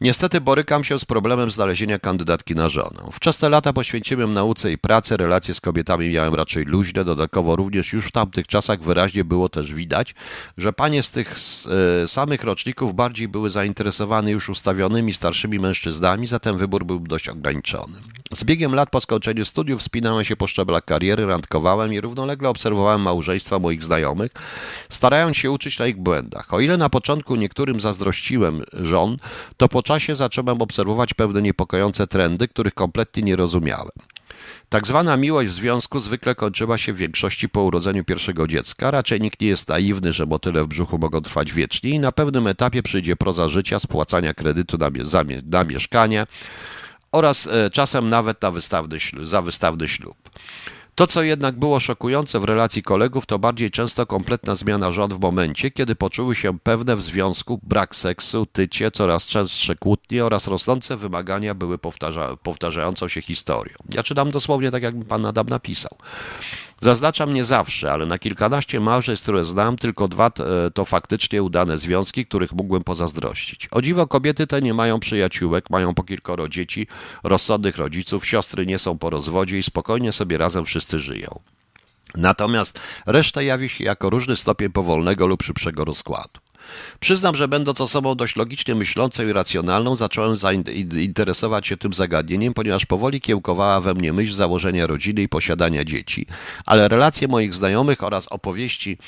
Niestety 0.00 0.40
borykam 0.40 0.84
się 0.84 0.98
z 0.98 1.04
problemem 1.04 1.50
znalezienia 1.50 1.98
kandydatki 1.98 2.54
na 2.54 2.68
żonę. 2.68 3.02
Wczesne 3.12 3.48
lata 3.48 3.72
poświęciłem 3.72 4.32
nauce 4.32 4.72
i 4.72 4.78
pracy, 4.78 5.16
relacje 5.16 5.54
z 5.54 5.60
kobietami 5.60 6.10
miałem 6.10 6.34
raczej 6.34 6.64
luźne, 6.64 7.04
dodatkowo 7.04 7.56
również 7.56 7.92
już 7.92 8.06
w 8.06 8.12
tamtych 8.12 8.46
czasach 8.46 8.82
wyraźnie 8.82 9.24
było 9.24 9.48
też 9.48 9.74
widać, 9.74 10.14
że 10.58 10.72
panie 10.72 11.02
z 11.02 11.10
tych 11.10 11.34
e, 12.04 12.08
samych 12.08 12.44
roczników 12.44 12.94
bardziej 12.94 13.28
były 13.28 13.50
zainteresowane 13.50 14.30
już 14.30 14.48
ustawionymi 14.48 15.12
starszymi 15.12 15.58
mężczyznami, 15.58 16.26
zatem 16.26 16.58
wybór 16.58 16.84
był 16.84 17.00
dość 17.00 17.28
ograniczony. 17.28 18.00
Z 18.32 18.44
biegiem 18.44 18.74
lat 18.74 18.90
po 18.90 19.00
skończeniu 19.00 19.44
studiów 19.44 19.80
wspinałem 19.80 20.24
się 20.24 20.36
po 20.36 20.46
szczeblach 20.46 20.84
kariery, 20.84 21.26
randkowałem 21.26 21.92
i 21.92 22.00
równolegle 22.00 22.48
obserwowałem 22.48 23.02
małżeństwa 23.02 23.58
moich 23.58 23.84
znajomych, 23.84 24.32
starając 24.88 25.36
się 25.36 25.50
uczyć 25.50 25.78
na 25.78 25.86
ich 25.86 25.96
błędach. 25.96 26.54
O 26.54 26.60
ile 26.60 26.76
na 26.76 26.88
początku 26.88 27.36
niektórym 27.36 27.80
zazdrościłem 27.80 28.62
żon, 28.72 29.16
to 29.56 29.68
po 29.68 29.82
czasie 29.82 30.14
zacząłem 30.14 30.62
obserwować 30.62 31.14
pewne 31.14 31.42
niepokojące 31.42 32.06
trendy, 32.06 32.48
których 32.48 32.74
kompletnie 32.74 33.22
nie 33.22 33.36
rozumiałem. 33.36 33.90
Tak 34.68 34.86
zwana 34.86 35.16
miłość 35.16 35.50
w 35.50 35.54
związku 35.54 35.98
zwykle 35.98 36.34
kończyła 36.34 36.78
się 36.78 36.92
w 36.92 36.96
większości 36.96 37.48
po 37.48 37.62
urodzeniu 37.62 38.04
pierwszego 38.04 38.46
dziecka. 38.46 38.90
Raczej 38.90 39.20
nikt 39.20 39.40
nie 39.40 39.48
jest 39.48 39.68
naiwny, 39.68 40.12
że 40.12 40.26
motyle 40.26 40.64
w 40.64 40.66
brzuchu 40.66 40.98
mogą 40.98 41.20
trwać 41.20 41.52
wiecznie 41.52 41.90
i 41.90 41.98
na 41.98 42.12
pewnym 42.12 42.46
etapie 42.46 42.82
przyjdzie 42.82 43.16
proza 43.16 43.48
życia, 43.48 43.78
spłacania 43.78 44.34
kredytu 44.34 44.78
na, 44.78 44.90
na, 45.44 45.64
mieszkanie 45.64 46.26
oraz 47.12 47.46
e, 47.46 47.70
czasem 47.70 48.08
nawet 48.08 48.42
na 48.42 48.50
wystawny, 48.50 48.98
za 49.22 49.42
wystawny 49.42 49.88
ślub. 49.88 50.16
To, 51.00 51.06
co 51.06 51.22
jednak 51.22 51.58
było 51.58 51.80
szokujące 51.80 52.40
w 52.40 52.44
relacji 52.44 52.82
kolegów, 52.82 53.26
to 53.26 53.38
bardziej 53.38 53.70
często 53.70 54.06
kompletna 54.06 54.54
zmiana 54.54 54.92
żon 54.92 55.10
w 55.10 55.20
momencie, 55.20 55.70
kiedy 55.70 55.94
poczuły 55.94 56.34
się 56.34 56.58
pewne 56.58 56.96
w 56.96 57.02
związku, 57.02 57.60
brak 57.62 57.96
seksu, 57.96 58.46
tycie, 58.46 58.90
coraz 58.90 59.26
częstsze 59.26 59.76
kłótnie 59.76 60.24
oraz 60.24 60.48
rosnące 60.48 60.96
wymagania 60.96 61.54
były 61.54 61.78
powtarza 61.78 62.36
powtarzającą 62.42 63.08
się 63.08 63.20
historią. 63.20 63.74
Ja 63.94 64.02
czytam 64.02 64.30
dosłownie 64.30 64.70
tak, 64.70 64.82
jakby 64.82 65.04
pan 65.04 65.26
Adam 65.26 65.48
napisał. 65.48 65.98
Zaznaczam 66.80 67.34
nie 67.34 67.44
zawsze, 67.44 67.92
ale 67.92 68.06
na 68.06 68.18
kilkanaście 68.18 68.80
małżeństw, 68.80 69.24
które 69.24 69.44
znam, 69.44 69.76
tylko 69.76 70.08
dwa 70.08 70.26
e, 70.26 70.70
to 70.70 70.84
faktycznie 70.84 71.42
udane 71.42 71.78
związki, 71.78 72.26
których 72.26 72.52
mógłbym 72.52 72.84
pozazdrościć. 72.84 73.68
O 73.70 73.82
dziwo 73.82 74.06
kobiety 74.06 74.46
te 74.46 74.62
nie 74.62 74.74
mają 74.74 75.00
przyjaciółek, 75.00 75.70
mają 75.70 75.94
po 75.94 76.02
kilkoro 76.02 76.48
dzieci, 76.48 76.86
rozsądnych 77.22 77.76
rodziców, 77.76 78.26
siostry 78.26 78.66
nie 78.66 78.78
są 78.78 78.98
po 78.98 79.10
rozwodzie 79.10 79.58
i 79.58 79.62
spokojnie 79.62 80.12
sobie 80.12 80.38
razem 80.38 80.64
wszyscy 80.64 80.98
żyją. 80.98 81.40
Natomiast 82.16 82.80
reszta 83.06 83.42
jawi 83.42 83.68
się 83.68 83.84
jako 83.84 84.10
różny 84.10 84.36
stopień 84.36 84.70
powolnego 84.70 85.26
lub 85.26 85.42
szybszego 85.42 85.84
rozkładu. 85.84 86.40
Przyznam, 87.00 87.36
że 87.36 87.48
będąc 87.48 87.80
osobą 87.80 88.14
dość 88.14 88.36
logicznie 88.36 88.74
myślącą 88.74 89.28
i 89.28 89.32
racjonalną, 89.32 89.96
zacząłem 89.96 90.36
zainteresować 90.36 91.66
się 91.66 91.76
tym 91.76 91.92
zagadnieniem, 91.92 92.54
ponieważ 92.54 92.86
powoli 92.86 93.20
kiełkowała 93.20 93.80
we 93.80 93.94
mnie 93.94 94.12
myśl 94.12 94.32
założenia 94.32 94.86
rodziny 94.86 95.22
i 95.22 95.28
posiadania 95.28 95.84
dzieci. 95.84 96.26
Ale 96.66 96.88
relacje 96.88 97.28
moich 97.28 97.54
znajomych 97.54 98.02
oraz 98.02 98.28
opowieści 98.28 98.98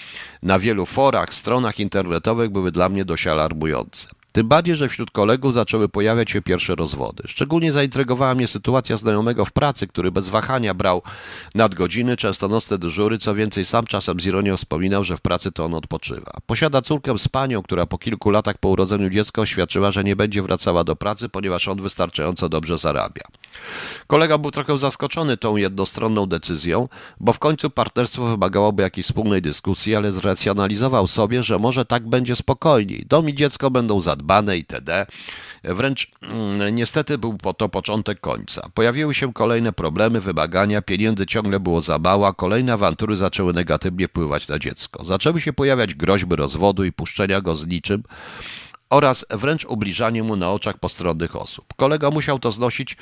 na 0.42 0.58
wielu 0.58 0.86
forach, 0.86 1.34
stronach 1.34 1.80
internetowych 1.80 2.50
były 2.50 2.72
dla 2.72 2.88
mnie 2.88 3.04
dość 3.04 3.26
alarmujące. 3.26 4.21
Tym 4.32 4.48
bardziej, 4.48 4.76
że 4.76 4.88
wśród 4.88 5.10
kolegów 5.10 5.54
zaczęły 5.54 5.88
pojawiać 5.88 6.30
się 6.30 6.42
pierwsze 6.42 6.74
rozwody. 6.74 7.22
Szczególnie 7.26 7.72
zaintrygowała 7.72 8.34
mnie 8.34 8.46
sytuacja 8.46 8.96
znajomego 8.96 9.44
w 9.44 9.52
pracy, 9.52 9.86
który 9.86 10.12
bez 10.12 10.28
wahania 10.28 10.74
brał 10.74 11.02
nadgodziny, 11.54 12.16
często 12.16 12.48
nocne 12.48 12.78
dyżury, 12.78 13.18
co 13.18 13.34
więcej 13.34 13.64
sam 13.64 13.86
czasem 13.86 14.20
z 14.20 14.26
ironią 14.26 14.56
wspominał, 14.56 15.04
że 15.04 15.16
w 15.16 15.20
pracy 15.20 15.52
to 15.52 15.64
on 15.64 15.74
odpoczywa. 15.74 16.32
Posiada 16.46 16.82
córkę 16.82 17.18
z 17.18 17.28
panią, 17.28 17.62
która 17.62 17.86
po 17.86 17.98
kilku 17.98 18.30
latach 18.30 18.58
po 18.58 18.68
urodzeniu 18.68 19.10
dziecka 19.10 19.42
oświadczyła, 19.42 19.90
że 19.90 20.04
nie 20.04 20.16
będzie 20.16 20.42
wracała 20.42 20.84
do 20.84 20.96
pracy, 20.96 21.28
ponieważ 21.28 21.68
on 21.68 21.82
wystarczająco 21.82 22.48
dobrze 22.48 22.78
zarabia. 22.78 23.22
Kolega 24.06 24.38
był 24.38 24.50
trochę 24.50 24.78
zaskoczony 24.78 25.36
tą 25.36 25.56
jednostronną 25.56 26.26
decyzją, 26.26 26.88
bo 27.20 27.32
w 27.32 27.38
końcu 27.38 27.70
partnerstwo 27.70 28.26
wymagałoby 28.26 28.82
jakiejś 28.82 29.06
wspólnej 29.06 29.42
dyskusji, 29.42 29.96
ale 29.96 30.12
zracjonalizował 30.12 31.06
sobie, 31.06 31.42
że 31.42 31.58
może 31.58 31.84
tak 31.84 32.08
będzie 32.08 32.36
spokojniej. 32.36 33.06
Dom 33.08 33.28
i 33.28 33.34
dziecko 33.34 33.70
będą 33.70 34.00
zadbane 34.00 34.21
zadbane 34.22 34.56
itd. 34.56 35.06
Wręcz 35.64 36.10
mm, 36.22 36.74
niestety 36.74 37.18
był 37.18 37.38
to 37.58 37.68
początek 37.68 38.20
końca. 38.20 38.68
Pojawiły 38.74 39.14
się 39.14 39.32
kolejne 39.32 39.72
problemy, 39.72 40.20
wymagania, 40.20 40.82
pieniędzy 40.82 41.26
ciągle 41.26 41.60
było 41.60 41.80
za 41.80 41.98
mało, 41.98 42.26
a 42.26 42.32
kolejne 42.32 42.72
awantury 42.72 43.16
zaczęły 43.16 43.52
negatywnie 43.52 44.08
wpływać 44.08 44.48
na 44.48 44.58
dziecko. 44.58 45.04
Zaczęły 45.04 45.40
się 45.40 45.52
pojawiać 45.52 45.94
groźby 45.94 46.36
rozwodu 46.36 46.84
i 46.84 46.92
puszczenia 46.92 47.40
go 47.40 47.54
z 47.54 47.66
niczym, 47.66 48.02
oraz 48.92 49.26
wręcz 49.30 49.64
ubliżanie 49.64 50.22
mu 50.22 50.36
na 50.36 50.50
oczach 50.50 50.78
postronnych 50.78 51.36
osób. 51.36 51.64
Kolega 51.76 52.10
musiał 52.10 52.38
to 52.38 52.50
znosić, 52.50 52.96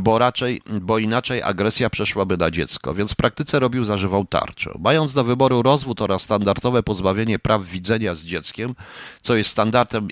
bo 0.00 0.18
raczej, 0.18 0.60
bo 0.80 0.98
inaczej 0.98 1.42
agresja 1.42 1.90
przeszłaby 1.90 2.36
na 2.36 2.50
dziecko, 2.50 2.94
więc 2.94 3.12
w 3.12 3.16
praktyce 3.16 3.58
robił 3.58 3.84
zażywą 3.84 4.26
tarczę. 4.26 4.70
Mając 4.78 5.14
do 5.14 5.24
wyboru 5.24 5.62
rozwód 5.62 6.02
oraz 6.02 6.22
standardowe 6.22 6.82
pozbawienie 6.82 7.38
praw 7.38 7.64
widzenia 7.64 8.14
z 8.14 8.24
dzieckiem, 8.24 8.74
co 9.22 9.36
jest 9.36 9.50
standardem, 9.50 10.08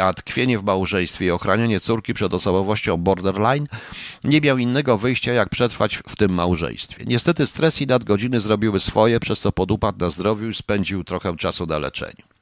a 0.00 0.12
tkwienie 0.12 0.58
w 0.58 0.64
małżeństwie 0.64 1.26
i 1.26 1.30
ochranianie 1.30 1.80
córki 1.80 2.14
przed 2.14 2.34
osobowością 2.34 2.96
borderline, 2.96 3.66
nie 4.24 4.40
miał 4.40 4.58
innego 4.58 4.98
wyjścia, 4.98 5.32
jak 5.32 5.48
przetrwać 5.48 6.02
w 6.08 6.16
tym 6.16 6.34
małżeństwie. 6.34 7.04
Niestety 7.06 7.46
stres 7.46 7.82
i 7.82 7.86
nadgodziny 7.86 8.40
zrobiły 8.40 8.80
swoje, 8.80 9.20
przez 9.20 9.40
co 9.40 9.52
podupadł 9.52 9.98
na 9.98 10.10
zdrowiu 10.10 10.48
i 10.48 10.54
spędził 10.54 11.04
trochę 11.04 11.36
czasu 11.36 11.66
na 11.66 11.78
leczeniu. 11.78 12.37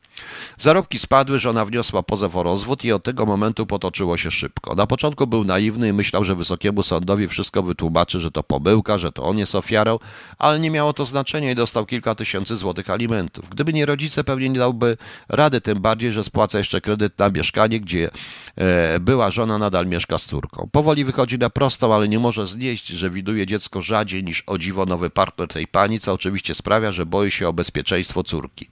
Zarobki 0.58 0.98
spadły, 0.98 1.38
żona 1.38 1.64
wniosła 1.64 2.02
pozew 2.02 2.36
o 2.36 2.42
rozwód 2.42 2.84
i 2.84 2.92
od 2.92 3.02
tego 3.02 3.26
momentu 3.26 3.66
potoczyło 3.66 4.16
się 4.16 4.30
szybko. 4.30 4.74
Na 4.74 4.86
początku 4.86 5.26
był 5.26 5.44
naiwny 5.44 5.88
i 5.88 5.92
myślał, 5.92 6.24
że 6.24 6.34
wysokiemu 6.34 6.82
sądowi 6.82 7.28
wszystko 7.28 7.62
wytłumaczy, 7.62 8.20
że 8.20 8.30
to 8.30 8.42
pomyłka, 8.42 8.98
że 8.98 9.12
to 9.12 9.22
on 9.22 9.38
jest 9.38 9.54
ofiarą, 9.54 9.98
ale 10.38 10.60
nie 10.60 10.70
miało 10.70 10.92
to 10.92 11.04
znaczenia 11.04 11.50
i 11.50 11.54
dostał 11.54 11.86
kilka 11.86 12.14
tysięcy 12.14 12.56
złotych 12.56 12.90
alimentów. 12.90 13.50
Gdyby 13.50 13.72
nie 13.72 13.86
rodzice, 13.86 14.24
pewnie 14.24 14.48
nie 14.48 14.58
dałby 14.58 14.96
rady, 15.28 15.60
tym 15.60 15.80
bardziej, 15.80 16.12
że 16.12 16.24
spłaca 16.24 16.58
jeszcze 16.58 16.80
kredyt 16.80 17.18
na 17.18 17.30
mieszkanie, 17.30 17.80
gdzie 17.80 18.10
e, 18.56 19.00
była 19.00 19.30
żona 19.30 19.58
nadal 19.58 19.86
mieszka 19.86 20.18
z 20.18 20.24
córką. 20.24 20.68
Powoli 20.72 21.04
wychodzi 21.04 21.38
na 21.38 21.50
prostą, 21.50 21.94
ale 21.94 22.08
nie 22.08 22.18
może 22.18 22.46
znieść, 22.46 22.86
że 22.86 23.10
widuje 23.10 23.46
dziecko 23.46 23.82
rzadziej 23.82 24.24
niż 24.24 24.42
o 24.46 24.58
dziwo 24.58 24.86
nowy 24.86 25.10
partner 25.10 25.48
tej 25.48 25.66
pani, 25.66 26.00
co 26.00 26.12
oczywiście 26.12 26.54
sprawia, 26.54 26.92
że 26.92 27.06
boi 27.06 27.30
się 27.30 27.48
o 27.48 27.52
bezpieczeństwo 27.52 28.22
córki. 28.22 28.68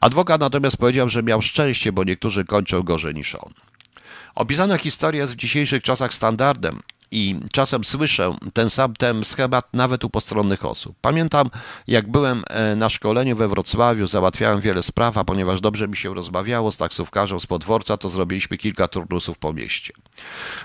Adwokat 0.00 0.40
natomiast 0.40 0.71
powiedział, 0.76 1.08
że 1.08 1.22
miał 1.22 1.42
szczęście, 1.42 1.92
bo 1.92 2.04
niektórzy 2.04 2.44
kończą 2.44 2.82
gorzej 2.82 3.14
niż 3.14 3.34
on. 3.34 3.52
Opisana 4.34 4.78
historia 4.78 5.20
jest 5.20 5.32
w 5.32 5.36
dzisiejszych 5.36 5.82
czasach 5.82 6.14
standardem, 6.14 6.80
i 7.12 7.40
czasem 7.52 7.84
słyszę 7.84 8.36
ten 8.52 8.70
sam 8.70 8.94
ten 8.94 9.24
schemat 9.24 9.68
nawet 9.72 10.04
u 10.04 10.10
postronnych 10.10 10.64
osób. 10.64 10.96
Pamiętam, 11.00 11.50
jak 11.86 12.10
byłem 12.10 12.44
e, 12.50 12.76
na 12.76 12.88
szkoleniu 12.88 13.36
we 13.36 13.48
Wrocławiu, 13.48 14.06
załatwiałem 14.06 14.60
wiele 14.60 14.82
spraw, 14.82 15.18
a 15.18 15.24
ponieważ 15.24 15.60
dobrze 15.60 15.88
mi 15.88 15.96
się 15.96 16.14
rozmawiało 16.14 16.72
z 16.72 16.76
taksówkarzem 16.76 17.40
z 17.40 17.46
podworca, 17.46 17.96
to 17.96 18.08
zrobiliśmy 18.08 18.58
kilka 18.58 18.88
turnusów 18.88 19.38
po 19.38 19.52
mieście. 19.52 19.92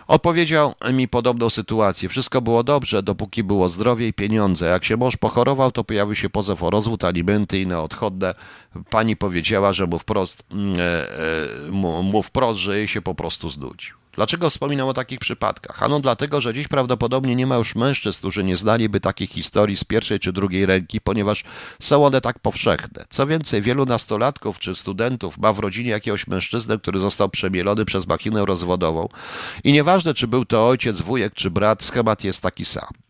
Odpowiedział 0.07 0.73
mi 0.93 1.07
podobną 1.07 1.49
sytuację. 1.49 2.10
Wszystko 2.10 2.41
było 2.41 2.63
dobrze, 2.63 3.03
dopóki 3.03 3.43
było 3.43 3.69
zdrowie 3.69 4.07
i 4.07 4.13
pieniądze. 4.13 4.67
Jak 4.67 4.86
się 4.86 4.97
mąż 4.97 5.17
pochorował, 5.17 5.71
to 5.71 5.83
pojawił 5.83 6.15
się 6.15 6.29
pozew 6.29 6.63
o 6.63 6.69
rozwód, 6.69 7.03
alimenty 7.03 7.60
i 7.60 7.62
inne 7.62 7.79
odchodne. 7.79 8.33
Pani 8.89 9.15
powiedziała, 9.15 9.73
że 9.73 9.88
mu 9.88 9.99
wprost, 9.99 10.43
mm, 10.51 10.75
e, 10.79 10.83
e, 11.67 11.71
mu 12.04 12.23
wprost, 12.23 12.60
że 12.60 12.77
jej 12.77 12.87
się 12.87 13.02
po 13.02 13.15
prostu 13.15 13.50
znudził. 13.50 14.06
Dlaczego 14.18 14.50
wspominam 14.50 14.88
o 14.88 14.94
takich 14.94 15.20
przypadkach? 15.20 15.84
Ano 15.84 16.00
dlatego, 16.00 16.42
że 16.42 16.54
dziś 16.54 16.68
prawdopodobnie 16.68 17.36
nie 17.36 17.48
ma 17.48 17.56
już 17.56 17.76
mężczyzn, 17.76 18.20
którzy 18.20 18.44
nie 18.44 18.56
znaliby 18.56 19.00
takich 19.00 19.30
historii 19.30 19.78
z 19.78 19.84
pierwszej 19.84 20.20
czy 20.20 20.34
drugiej 20.34 20.65
ręki, 20.65 21.02
ponieważ 21.02 21.44
są 21.80 22.06
one 22.06 22.22
tak 22.22 22.40
powszechne. 22.40 23.06
Co 23.10 23.28
więcej, 23.28 23.62
wielu 23.62 23.86
nastolatków 23.86 24.60
czy 24.60 24.76
studentów 24.76 25.38
ma 25.38 25.54
w 25.54 25.60
rodzinie 25.60 25.90
jakiegoś 25.90 26.28
mężczyznę, 26.28 26.78
który 26.78 27.00
został 27.00 27.30
przemielony 27.30 27.86
przez 27.86 28.08
machinę 28.08 28.46
rozwodową 28.46 29.10
i 29.63 29.72
nieważne, 29.72 30.13
czy 30.13 30.28
był 30.28 30.46
to 30.46 30.68
ojciec, 30.68 31.02
wujek 31.02 31.34
czy 31.34 31.52
brat, 31.52 31.84
schemat 31.84 32.24
jest 32.24 32.42
taki 32.42 32.65
sam. 32.65 33.06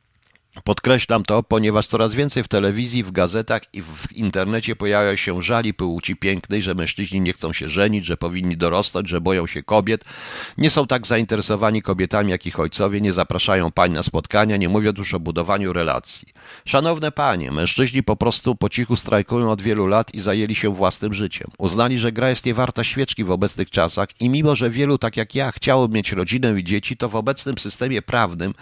Podkreślam 0.63 1.23
to, 1.23 1.43
ponieważ 1.43 1.87
coraz 1.87 2.13
więcej 2.13 2.43
w 2.43 2.47
telewizji, 2.47 3.03
w 3.03 3.11
gazetach 3.11 3.61
i 3.73 3.81
w 3.81 4.13
internecie 4.15 4.75
pojawia 4.75 5.17
się 5.17 5.41
żali 5.41 5.73
płci 5.73 6.15
pięknej, 6.15 6.61
że 6.61 6.75
mężczyźni 6.75 7.21
nie 7.21 7.33
chcą 7.33 7.53
się 7.53 7.69
żenić, 7.69 8.05
że 8.05 8.17
powinni 8.17 8.57
dorosnąć, 8.57 9.09
że 9.09 9.21
boją 9.21 9.47
się 9.47 9.63
kobiet. 9.63 10.05
Nie 10.57 10.69
są 10.69 10.87
tak 10.87 11.07
zainteresowani 11.07 11.81
kobietami 11.81 12.31
jak 12.31 12.45
ich 12.45 12.59
ojcowie, 12.59 13.01
nie 13.01 13.13
zapraszają 13.13 13.71
pań 13.71 13.91
na 13.91 14.03
spotkania, 14.03 14.57
nie 14.57 14.69
mówią 14.69 14.91
już 14.97 15.13
o 15.13 15.19
budowaniu 15.19 15.73
relacji. 15.73 16.27
Szanowne 16.65 17.11
panie, 17.11 17.51
mężczyźni 17.51 18.03
po 18.03 18.15
prostu 18.15 18.55
po 18.55 18.69
cichu 18.69 18.95
strajkują 18.95 19.51
od 19.51 19.61
wielu 19.61 19.87
lat 19.87 20.13
i 20.13 20.19
zajęli 20.19 20.55
się 20.55 20.73
własnym 20.75 21.13
życiem. 21.13 21.47
Uznali, 21.57 21.97
że 21.97 22.11
gra 22.11 22.29
jest 22.29 22.45
niewarta 22.45 22.83
świeczki 22.83 23.23
w 23.23 23.31
obecnych 23.31 23.71
czasach 23.71 24.07
i 24.19 24.29
mimo, 24.29 24.55
że 24.55 24.69
wielu 24.69 24.97
tak 24.97 25.17
jak 25.17 25.35
ja 25.35 25.51
chciało 25.51 25.87
mieć 25.87 26.11
rodzinę 26.11 26.59
i 26.59 26.63
dzieci, 26.63 26.97
to 26.97 27.09
w 27.09 27.15
obecnym 27.15 27.57
systemie 27.57 28.01
prawnym 28.01 28.53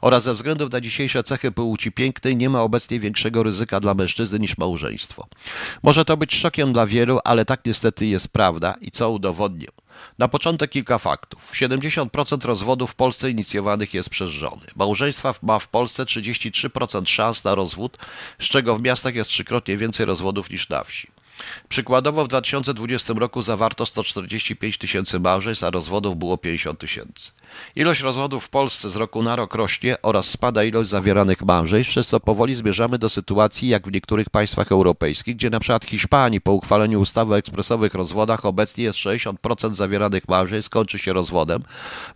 oraz 0.00 0.22
ze 0.22 0.34
względu 0.34 0.68
na 0.68 0.80
dzisiejsze 0.80 1.22
cechy 1.22 1.43
cechy 1.44 1.52
płci 1.52 1.92
pięknej 1.92 2.36
nie 2.36 2.50
ma 2.50 2.60
obecnie 2.60 3.00
większego 3.00 3.42
ryzyka 3.42 3.80
dla 3.80 3.94
mężczyzny 3.94 4.38
niż 4.38 4.58
małżeństwo. 4.58 5.26
Może 5.82 6.04
to 6.04 6.16
być 6.16 6.34
szokiem 6.34 6.72
dla 6.72 6.86
wielu, 6.86 7.18
ale 7.24 7.44
tak 7.44 7.60
niestety 7.66 8.06
jest 8.06 8.28
prawda 8.28 8.74
i 8.80 8.90
co 8.90 9.10
udowodnię. 9.10 9.66
Na 10.18 10.28
początek 10.28 10.70
kilka 10.70 10.98
faktów. 10.98 11.52
70% 11.52 12.44
rozwodów 12.44 12.90
w 12.90 12.94
Polsce 12.94 13.30
inicjowanych 13.30 13.94
jest 13.94 14.10
przez 14.10 14.30
żony. 14.30 14.66
Małżeństwa 14.76 15.34
ma 15.42 15.58
w 15.58 15.68
Polsce 15.68 16.04
33% 16.04 17.06
szans 17.06 17.44
na 17.44 17.54
rozwód, 17.54 17.98
z 18.38 18.44
czego 18.44 18.76
w 18.76 18.82
miastach 18.82 19.14
jest 19.14 19.30
trzykrotnie 19.30 19.76
więcej 19.76 20.06
rozwodów 20.06 20.50
niż 20.50 20.68
na 20.68 20.84
wsi. 20.84 21.08
Przykładowo 21.68 22.24
w 22.24 22.28
2020 22.28 23.14
roku 23.16 23.42
zawarto 23.42 23.86
145 23.86 24.78
tysięcy 24.78 25.20
małżeństw, 25.20 25.64
a 25.64 25.70
rozwodów 25.70 26.16
było 26.16 26.38
50 26.38 26.78
tysięcy. 26.78 27.30
Ilość 27.76 28.00
rozwodów 28.00 28.44
w 28.44 28.48
Polsce 28.48 28.90
z 28.90 28.96
roku 28.96 29.22
na 29.22 29.36
rok 29.36 29.54
rośnie 29.54 29.96
oraz 30.02 30.30
spada 30.30 30.64
ilość 30.64 30.90
zawieranych 30.90 31.42
małżeństw, 31.42 31.90
przez 31.90 32.08
co 32.08 32.20
powoli 32.20 32.54
zmierzamy 32.54 32.98
do 32.98 33.08
sytuacji 33.08 33.68
jak 33.68 33.88
w 33.88 33.92
niektórych 33.92 34.30
państwach 34.30 34.72
europejskich, 34.72 35.36
gdzie 35.36 35.50
przykład 35.64 35.84
Hiszpanii 35.84 36.40
po 36.40 36.52
uchwaleniu 36.52 37.00
ustawy 37.00 37.34
o 37.34 37.38
ekspresowych 37.38 37.94
rozwodach 37.94 38.44
obecnie 38.44 38.84
jest 38.84 38.98
60% 38.98 39.74
zawieranych 39.74 40.28
małżeństw 40.28 40.70
kończy 40.70 40.98
się 40.98 41.12
rozwodem. 41.12 41.62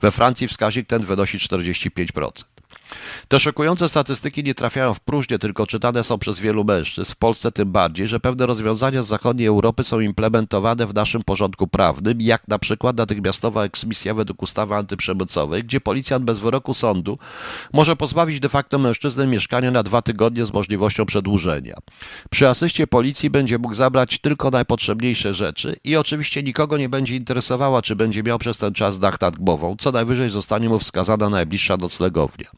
We 0.00 0.10
Francji 0.10 0.48
wskaźnik 0.48 0.86
ten 0.86 1.02
wynosi 1.02 1.38
45%. 1.38 2.57
Te 3.28 3.40
szokujące 3.40 3.88
statystyki 3.88 4.44
nie 4.44 4.54
trafiają 4.54 4.94
w 4.94 5.00
próżnię, 5.00 5.38
tylko 5.38 5.66
czytane 5.66 6.04
są 6.04 6.18
przez 6.18 6.38
wielu 6.38 6.64
mężczyzn, 6.64 7.12
w 7.12 7.16
Polsce 7.16 7.52
tym 7.52 7.72
bardziej, 7.72 8.06
że 8.06 8.20
pewne 8.20 8.46
rozwiązania 8.46 9.02
z 9.02 9.06
zachodniej 9.06 9.46
Europy 9.46 9.84
są 9.84 10.00
implementowane 10.00 10.86
w 10.86 10.94
naszym 10.94 11.22
porządku 11.22 11.66
prawnym, 11.66 12.20
jak 12.20 12.48
na 12.48 12.58
przykład 12.58 12.96
natychmiastowa 12.96 13.64
eksmisja 13.64 14.14
według 14.14 14.42
ustawy 14.42 14.74
antyprzemocowej, 14.74 15.64
gdzie 15.64 15.80
policjant 15.80 16.24
bez 16.24 16.38
wyroku 16.38 16.74
sądu 16.74 17.18
może 17.72 17.96
pozbawić 17.96 18.40
de 18.40 18.48
facto 18.48 18.78
mężczyznę 18.78 19.26
mieszkania 19.26 19.70
na 19.70 19.82
dwa 19.82 20.02
tygodnie 20.02 20.46
z 20.46 20.52
możliwością 20.52 21.06
przedłużenia. 21.06 21.74
Przy 22.30 22.48
asyście 22.48 22.86
policji 22.86 23.30
będzie 23.30 23.58
mógł 23.58 23.74
zabrać 23.74 24.18
tylko 24.18 24.50
najpotrzebniejsze 24.50 25.34
rzeczy 25.34 25.76
i 25.84 25.96
oczywiście 25.96 26.42
nikogo 26.42 26.78
nie 26.78 26.88
będzie 26.88 27.16
interesowała, 27.16 27.82
czy 27.82 27.96
będzie 27.96 28.22
miał 28.22 28.38
przez 28.38 28.58
ten 28.58 28.74
czas 28.74 28.98
dach 28.98 29.20
nad 29.20 29.38
głową, 29.38 29.76
co 29.78 29.92
najwyżej 29.92 30.30
zostanie 30.30 30.68
mu 30.68 30.78
wskazana 30.78 31.30
najbliższa 31.30 31.76
noclegownia. 31.76 32.50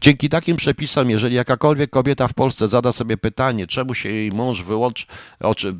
Dzięki 0.00 0.28
takim 0.28 0.56
przepisom, 0.56 1.10
jeżeli 1.10 1.36
jakakolwiek 1.36 1.90
kobieta 1.90 2.28
w 2.28 2.34
Polsce 2.34 2.68
zada 2.68 2.92
sobie 2.92 3.16
pytanie, 3.16 3.66
czemu 3.66 3.94
się 3.94 4.08
jej 4.08 4.32
mąż 4.32 4.62
wyłączy, 4.62 5.06
oczy, 5.40 5.74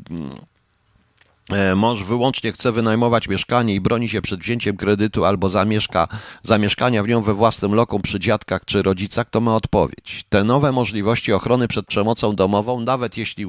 mąż 1.76 2.03
wyłącznie 2.03 2.53
chce 2.53 2.72
wynajmować 2.72 3.28
mieszkanie 3.28 3.74
i 3.74 3.80
broni 3.80 4.09
się 4.09 4.22
przed 4.22 4.40
wzięciem 4.40 4.76
kredytu 4.76 5.24
albo 5.24 5.49
zamieszka, 5.49 6.09
zamieszkania 6.43 7.03
w 7.03 7.09
nią 7.09 7.22
we 7.22 7.34
własnym 7.34 7.74
lokum 7.74 8.03
przy 8.03 8.20
dziadkach 8.20 8.64
czy 8.64 8.82
rodzicach, 8.82 9.30
to 9.30 9.40
ma 9.40 9.57
odpowiedź. 9.57 10.24
Te 10.28 10.45
nowe 10.45 10.72
możliwości 10.72 11.32
ochrony 11.32 11.68
przed 11.68 11.86
przemocą 11.86 12.34
domową, 12.34 12.80
nawet 12.80 13.16
jeśli 13.16 13.47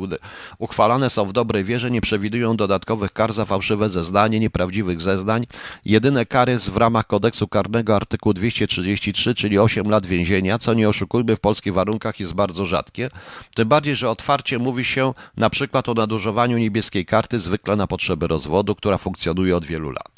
uchwalane 0.60 1.10
są 1.10 1.26
w 1.26 1.34
dobrej 1.34 1.64
wierze, 1.64 1.92
nie 1.92 2.02
przewidują 2.02 2.58
dodatkowych 2.58 3.14
kar 3.14 3.34
za 3.34 3.46
fałszywe 3.46 3.90
zeznanie, 3.90 4.40
nieprawdziwych 4.40 5.02
zeznań. 5.02 5.46
Jedyne 5.86 6.26
kary 6.26 6.60
w 6.60 6.78
ramach 6.78 7.08
kodeksu 7.08 7.48
karnego 7.48 7.96
artykułu 7.96 8.34
233, 8.34 9.36
czyli 9.36 9.60
8 9.60 9.90
lat 9.90 10.06
więzienia, 10.06 10.58
co 10.58 10.74
nie 10.74 10.90
oszukujmy 10.90 11.36
w 11.36 11.40
polskich 11.40 11.74
warunkach 11.74 12.20
jest 12.20 12.34
bardzo 12.34 12.66
rzadkie. 12.66 13.10
Tym 13.56 13.68
bardziej, 13.68 13.96
że 13.96 14.10
otwarcie 14.10 14.60
mówi 14.60 14.86
się 14.86 15.14
na 15.38 15.50
przykład 15.50 15.90
o 15.90 15.94
nadużywaniu 15.94 16.58
niebieskiej 16.58 17.06
karty 17.06 17.40
zwykle 17.40 17.76
na 17.76 17.83
potrzeby 17.88 18.28
rozwodu, 18.28 18.76
która 18.76 18.98
funkcjonuje 18.98 19.56
od 19.56 19.66
wielu 19.66 19.90
lat. 19.92 20.13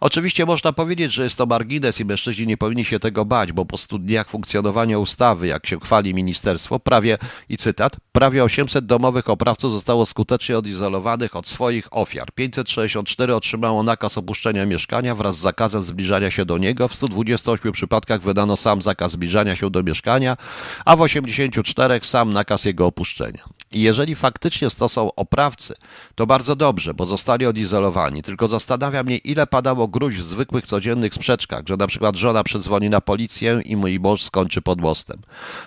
Oczywiście 0.00 0.46
można 0.46 0.72
powiedzieć, 0.72 1.12
że 1.12 1.24
jest 1.24 1.38
to 1.38 1.46
margines 1.46 2.00
i 2.00 2.04
mężczyźni 2.04 2.46
nie 2.46 2.56
powinni 2.56 2.84
się 2.84 2.98
tego 2.98 3.24
bać, 3.24 3.52
bo 3.52 3.64
po 3.64 3.78
stu 3.78 3.98
dniach 3.98 4.28
funkcjonowania 4.28 4.98
ustawy, 4.98 5.46
jak 5.46 5.66
się 5.66 5.80
chwali 5.80 6.14
ministerstwo, 6.14 6.78
prawie, 6.78 7.18
i 7.48 7.56
cytat, 7.56 7.96
prawie 8.12 8.44
800 8.44 8.86
domowych 8.86 9.30
oprawców 9.30 9.72
zostało 9.72 10.06
skutecznie 10.06 10.58
odizolowanych 10.58 11.36
od 11.36 11.46
swoich 11.46 11.88
ofiar. 11.90 12.32
564 12.34 13.34
otrzymało 13.34 13.82
nakaz 13.82 14.18
opuszczenia 14.18 14.66
mieszkania 14.66 15.14
wraz 15.14 15.36
z 15.36 15.40
zakazem 15.40 15.82
zbliżania 15.82 16.30
się 16.30 16.44
do 16.44 16.58
niego. 16.58 16.88
W 16.88 16.94
128 16.94 17.72
przypadkach 17.72 18.20
wydano 18.20 18.56
sam 18.56 18.82
zakaz 18.82 19.12
zbliżania 19.12 19.56
się 19.56 19.70
do 19.70 19.82
mieszkania, 19.82 20.36
a 20.84 20.96
w 20.96 21.00
84 21.00 22.00
sam 22.02 22.32
nakaz 22.32 22.64
jego 22.64 22.86
opuszczenia. 22.86 23.44
I 23.72 23.80
jeżeli 23.82 24.14
faktycznie 24.14 24.68
to 24.70 24.88
są 24.88 25.14
oprawcy, 25.14 25.74
to 26.14 26.26
bardzo 26.26 26.56
dobrze, 26.56 26.94
bo 26.94 27.06
zostali 27.06 27.46
odizolowani. 27.46 28.22
Tylko 28.22 28.48
zastanawia 28.48 29.02
mnie, 29.02 29.16
ile 29.16 29.46
padało 29.56 29.88
gruźb 29.88 30.18
w 30.18 30.24
zwykłych, 30.24 30.66
codziennych 30.66 31.14
sprzeczkach, 31.14 31.62
że 31.68 31.76
na 31.76 31.86
przykład 31.86 32.16
żona 32.16 32.44
przedzwoni 32.44 32.90
na 32.90 33.00
policję 33.00 33.62
i 33.64 33.76
mój 33.76 34.00
mąż 34.00 34.22
skończy 34.22 34.62
pod 34.62 34.80
mostem. 34.80 35.18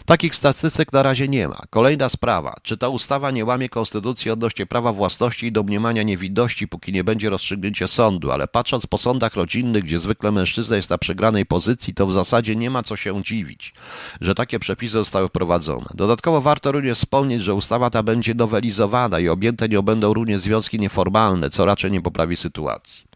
Takich 0.05 0.35
statystyk 0.35 0.93
na 0.93 1.03
razie 1.03 1.27
nie 1.27 1.47
ma. 1.47 1.61
Kolejna 1.69 2.09
sprawa. 2.09 2.55
Czy 2.63 2.77
ta 2.77 2.89
ustawa 2.89 3.31
nie 3.31 3.45
łamie 3.45 3.69
konstytucji 3.69 4.31
odnośnie 4.31 4.65
prawa 4.65 4.93
własności 4.93 5.45
i 5.45 5.51
domniemania 5.51 6.03
niewidności, 6.03 6.67
póki 6.67 6.93
nie 6.93 7.03
będzie 7.03 7.29
rozstrzygnięcia 7.29 7.87
sądu, 7.87 8.31
ale 8.31 8.47
patrząc 8.47 8.87
po 8.87 8.97
sądach 8.97 9.35
rodzinnych, 9.35 9.83
gdzie 9.83 9.99
zwykle 9.99 10.31
mężczyzna 10.31 10.75
jest 10.75 10.89
na 10.89 10.97
przegranej 10.97 11.45
pozycji, 11.45 11.93
to 11.93 12.07
w 12.07 12.13
zasadzie 12.13 12.55
nie 12.55 12.69
ma 12.69 12.83
co 12.83 12.95
się 12.95 13.23
dziwić, 13.23 13.73
że 14.21 14.35
takie 14.35 14.59
przepisy 14.59 14.93
zostały 14.93 15.27
wprowadzone. 15.27 15.89
Dodatkowo 15.93 16.41
warto 16.41 16.71
również 16.71 16.97
wspomnieć, 16.97 17.41
że 17.41 17.53
ustawa 17.53 17.89
ta 17.89 18.03
będzie 18.03 18.33
nowelizowana 18.33 19.19
i 19.19 19.29
objęte 19.29 19.69
nią 19.69 19.81
będą 19.81 20.13
również 20.13 20.41
związki 20.41 20.79
nieformalne, 20.79 21.49
co 21.49 21.65
raczej 21.65 21.91
nie 21.91 22.01
poprawi 22.01 22.35
sytuacji. 22.35 23.08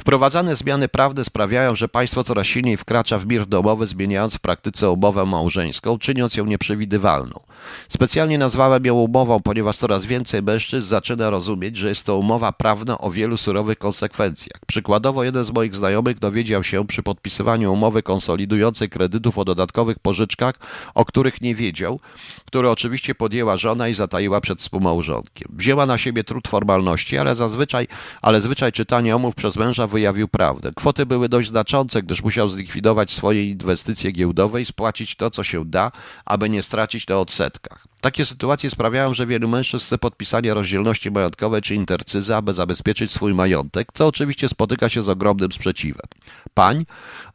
Wprowadzane 0.00 0.56
zmiany 0.56 0.88
prawne 0.88 1.24
sprawiają, 1.24 1.74
że 1.74 1.88
państwo 1.88 2.24
coraz 2.24 2.46
silniej 2.46 2.76
wkracza 2.76 3.18
w 3.18 3.26
mir 3.26 3.46
domowy, 3.46 3.86
zmieniając 3.86 4.34
w 4.34 4.40
praktyce 4.40 4.90
umowę 4.90 5.26
małżeńską, 5.26 5.98
czyniąc 5.98 6.36
ją 6.36 6.44
nieprzewidywalną. 6.44 7.40
Specjalnie 7.88 8.38
nazwałem 8.38 8.84
ją 8.86 8.94
umową, 8.94 9.40
ponieważ 9.40 9.76
coraz 9.76 10.06
więcej 10.06 10.42
mężczyzn 10.42 10.88
zaczyna 10.88 11.30
rozumieć, 11.30 11.76
że 11.76 11.88
jest 11.88 12.06
to 12.06 12.16
umowa 12.16 12.52
prawna 12.52 12.98
o 12.98 13.10
wielu 13.10 13.36
surowych 13.36 13.78
konsekwencjach. 13.78 14.60
Przykładowo 14.66 15.24
jeden 15.24 15.44
z 15.44 15.50
moich 15.50 15.74
znajomych 15.74 16.18
dowiedział 16.18 16.64
się 16.64 16.86
przy 16.86 17.02
podpisywaniu 17.02 17.72
umowy 17.72 18.02
konsolidującej 18.02 18.88
kredytów 18.88 19.38
o 19.38 19.44
dodatkowych 19.44 19.98
pożyczkach, 19.98 20.54
o 20.94 21.04
których 21.04 21.40
nie 21.40 21.54
wiedział, 21.54 22.00
które 22.46 22.70
oczywiście 22.70 23.14
podjęła 23.14 23.56
żona 23.56 23.88
i 23.88 23.94
zataiła 23.94 24.40
przed 24.40 24.58
współmałżonkiem. 24.58 25.48
Wzięła 25.52 25.86
na 25.86 25.98
siebie 25.98 26.24
trud 26.24 26.48
formalności, 26.48 27.18
ale 27.18 27.34
zazwyczaj, 27.34 27.86
ale 28.22 28.40
zwyczaj 28.40 28.72
czytania 28.72 29.16
umów 29.16 29.34
przez 29.34 29.56
męża 29.56 29.77
męża 29.78 29.86
wyjawił 29.86 30.28
prawdę. 30.28 30.72
Kwoty 30.76 31.06
były 31.06 31.28
dość 31.28 31.48
znaczące, 31.48 32.02
gdyż 32.02 32.22
musiał 32.22 32.48
zlikwidować 32.48 33.10
swoje 33.10 33.50
inwestycje 33.50 34.12
giełdowe 34.12 34.60
i 34.60 34.64
spłacić 34.64 35.16
to, 35.16 35.30
co 35.30 35.44
się 35.44 35.64
da, 35.64 35.92
aby 36.24 36.48
nie 36.48 36.62
stracić 36.62 37.08
na 37.08 37.18
odsetkach. 37.18 37.86
Takie 38.00 38.24
sytuacje 38.24 38.70
sprawiają, 38.70 39.14
że 39.14 39.26
wielu 39.26 39.48
mężczyzn 39.48 39.84
chce 39.84 39.98
podpisania 39.98 40.54
rozdzielności 40.54 41.10
majątkowej 41.10 41.62
czy 41.62 41.74
intercyzy, 41.74 42.36
aby 42.36 42.52
zabezpieczyć 42.52 43.12
swój 43.12 43.34
majątek, 43.34 43.88
co 43.92 44.06
oczywiście 44.06 44.48
spotyka 44.48 44.88
się 44.88 45.02
z 45.02 45.08
ogromnym 45.08 45.52
sprzeciwem 45.52 46.06
pań 46.54 46.86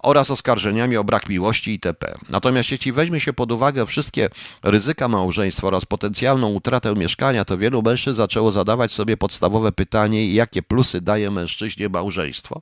oraz 0.03 0.31
oskarżeniami 0.31 0.97
o 0.97 1.03
brak 1.03 1.29
miłości 1.29 1.71
itp. 1.71 2.15
Natomiast 2.29 2.71
jeśli 2.71 2.91
weźmie 2.91 3.19
się 3.19 3.33
pod 3.33 3.51
uwagę 3.51 3.85
wszystkie 3.85 4.29
ryzyka 4.63 5.07
małżeństwa 5.07 5.67
oraz 5.67 5.85
potencjalną 5.85 6.49
utratę 6.49 6.93
mieszkania, 6.93 7.45
to 7.45 7.57
wielu 7.57 7.81
mężczyzn 7.81 8.17
zaczęło 8.17 8.51
zadawać 8.51 8.91
sobie 8.91 9.17
podstawowe 9.17 9.71
pytanie, 9.71 10.33
jakie 10.33 10.61
plusy 10.61 11.01
daje 11.01 11.31
mężczyźnie 11.31 11.89
małżeństwo. 11.89 12.61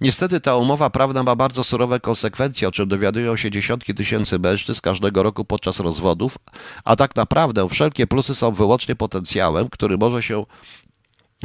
Niestety 0.00 0.40
ta 0.40 0.56
umowa 0.56 0.90
prawna 0.90 1.22
ma 1.22 1.36
bardzo 1.36 1.64
surowe 1.64 2.00
konsekwencje, 2.00 2.68
o 2.68 2.72
czym 2.72 2.88
dowiadują 2.88 3.36
się 3.36 3.50
dziesiątki 3.50 3.94
tysięcy 3.94 4.38
mężczyzn 4.38 4.80
każdego 4.82 5.22
roku 5.22 5.44
podczas 5.44 5.80
rozwodów, 5.80 6.38
a 6.84 6.96
tak 6.96 7.16
naprawdę 7.16 7.68
wszelkie 7.68 8.06
plusy 8.06 8.34
są 8.34 8.52
wyłącznie 8.52 8.96
potencjałem, 8.96 9.68
który 9.68 9.98
może 9.98 10.22
się 10.22 10.44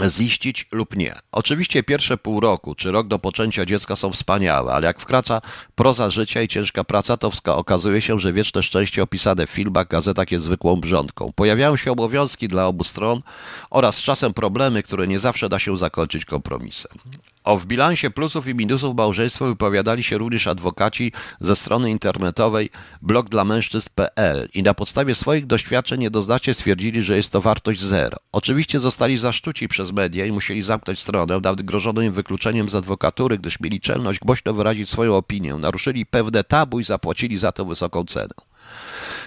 ziścić 0.05 0.67
lub 0.71 0.95
nie. 0.95 1.15
Oczywiście 1.31 1.83
pierwsze 1.83 2.17
pół 2.17 2.39
roku 2.39 2.75
czy 2.75 2.91
rok 2.91 3.07
do 3.07 3.19
poczęcia 3.19 3.65
dziecka 3.65 3.95
są 3.95 4.11
wspaniałe, 4.11 4.73
ale 4.73 4.87
jak 4.87 4.99
wkracza 4.99 5.41
proza 5.75 6.09
życia 6.09 6.41
i 6.41 6.47
ciężka 6.47 6.83
praca, 6.83 7.17
to 7.17 7.31
okazuje 7.45 8.01
się, 8.01 8.19
że 8.19 8.33
wieczne 8.33 8.63
szczęście 8.63 9.03
opisane 9.03 9.47
w 9.47 9.49
filmach, 9.49 9.87
gazetach 9.87 10.31
jest 10.31 10.45
zwykłą 10.45 10.75
brządką. 10.75 11.31
Pojawiają 11.35 11.75
się 11.75 11.91
obowiązki 11.91 12.47
dla 12.47 12.65
obu 12.67 12.83
stron 12.83 13.21
oraz 13.69 14.01
czasem 14.01 14.33
problemy, 14.33 14.83
które 14.83 15.07
nie 15.07 15.19
zawsze 15.19 15.49
da 15.49 15.59
się 15.59 15.77
zakończyć 15.77 16.25
kompromisem. 16.25 16.91
O 17.43 17.57
w 17.57 17.65
bilansie 17.65 18.09
plusów 18.09 18.47
i 18.47 18.55
minusów 18.55 18.95
małżeństwa 18.95 19.45
wypowiadali 19.45 20.03
się 20.03 20.17
również 20.17 20.47
adwokaci 20.47 21.11
ze 21.39 21.55
strony 21.55 21.91
internetowej 21.91 22.69
blogdlamężczyzn.pl 23.01 24.49
i 24.53 24.63
na 24.63 24.73
podstawie 24.73 25.15
swoich 25.15 25.47
doświadczeń 25.47 25.99
niedoznacznie 25.99 26.53
stwierdzili, 26.53 27.03
że 27.03 27.17
jest 27.17 27.31
to 27.31 27.41
wartość 27.41 27.81
zero. 27.81 28.17
Oczywiście 28.31 28.79
zostali 28.79 29.17
zaszczuci 29.17 29.67
przez 29.67 29.86
media 29.91 30.25
i 30.25 30.31
musieli 30.31 30.61
zamknąć 30.61 30.99
stronę, 30.99 31.39
nawet 31.43 31.61
grożono 31.61 32.01
im 32.01 32.13
wykluczeniem 32.13 32.69
z 32.69 32.75
adwokatury, 32.75 33.37
gdyż 33.37 33.59
mieli 33.59 33.79
czelność 33.79 34.19
głośno 34.19 34.53
wyrazić 34.53 34.89
swoją 34.89 35.15
opinię, 35.15 35.53
naruszyli 35.53 36.05
pewne 36.05 36.43
tabu 36.43 36.79
i 36.79 36.83
zapłacili 36.83 37.37
za 37.37 37.51
to 37.51 37.65
wysoką 37.65 38.03
cenę. 38.03 38.33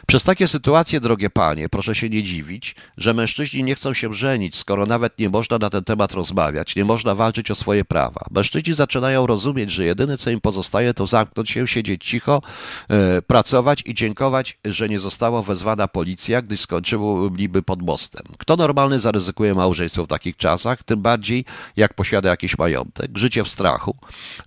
Przez 0.07 0.25
takie 0.25 0.49
sytuacje, 0.49 1.01
drogie 1.01 1.31
panie, 1.31 1.69
proszę 1.69 1.95
się 1.95 2.09
nie 2.09 2.23
dziwić, 2.23 2.75
że 2.97 3.15
mężczyźni 3.15 3.65
nie 3.65 3.75
chcą 3.75 3.95
się 3.95 4.15
żenić, 4.15 4.57
skoro 4.57 4.87
nawet 4.87 5.19
nie 5.19 5.31
można 5.31 5.59
na 5.59 5.71
ten 5.71 5.85
temat 5.85 6.13
rozmawiać, 6.13 6.77
nie 6.77 6.85
można 6.85 7.15
walczyć 7.15 7.51
o 7.51 7.55
swoje 7.55 7.85
prawa. 7.85 8.21
Mężczyźni 8.31 8.75
zaczynają 8.75 9.27
rozumieć, 9.27 9.71
że 9.71 9.85
jedyne 9.85 10.19
co 10.19 10.31
im 10.31 10.41
pozostaje 10.41 10.95
to 10.95 11.07
zamknąć 11.07 11.51
się, 11.51 11.67
siedzieć 11.67 12.05
cicho, 12.05 12.43
e, 12.89 13.23
pracować 13.23 13.83
i 13.87 13.95
dziękować, 13.95 14.59
że 14.65 14.89
nie 14.89 14.99
została 14.99 15.43
wezwana 15.43 15.89
policja, 15.89 16.43
gdyż 16.43 16.61
skończyłyby 16.61 17.63
pod 17.63 17.83
mostem. 17.83 18.23
Kto 18.39 18.57
normalny 18.57 19.01
zaryzykuje 19.01 19.55
małżeństwo 19.55 20.05
w 20.05 20.09
takich 20.09 20.37
czasach, 20.37 20.83
tym 20.83 21.03
bardziej 21.03 21.45
jak 21.77 21.95
posiada 21.95 22.31
jakiś 22.31 22.59
majątek, 22.59 23.19
życie 23.19 23.45
w 23.45 23.49
strachu, 23.49 23.97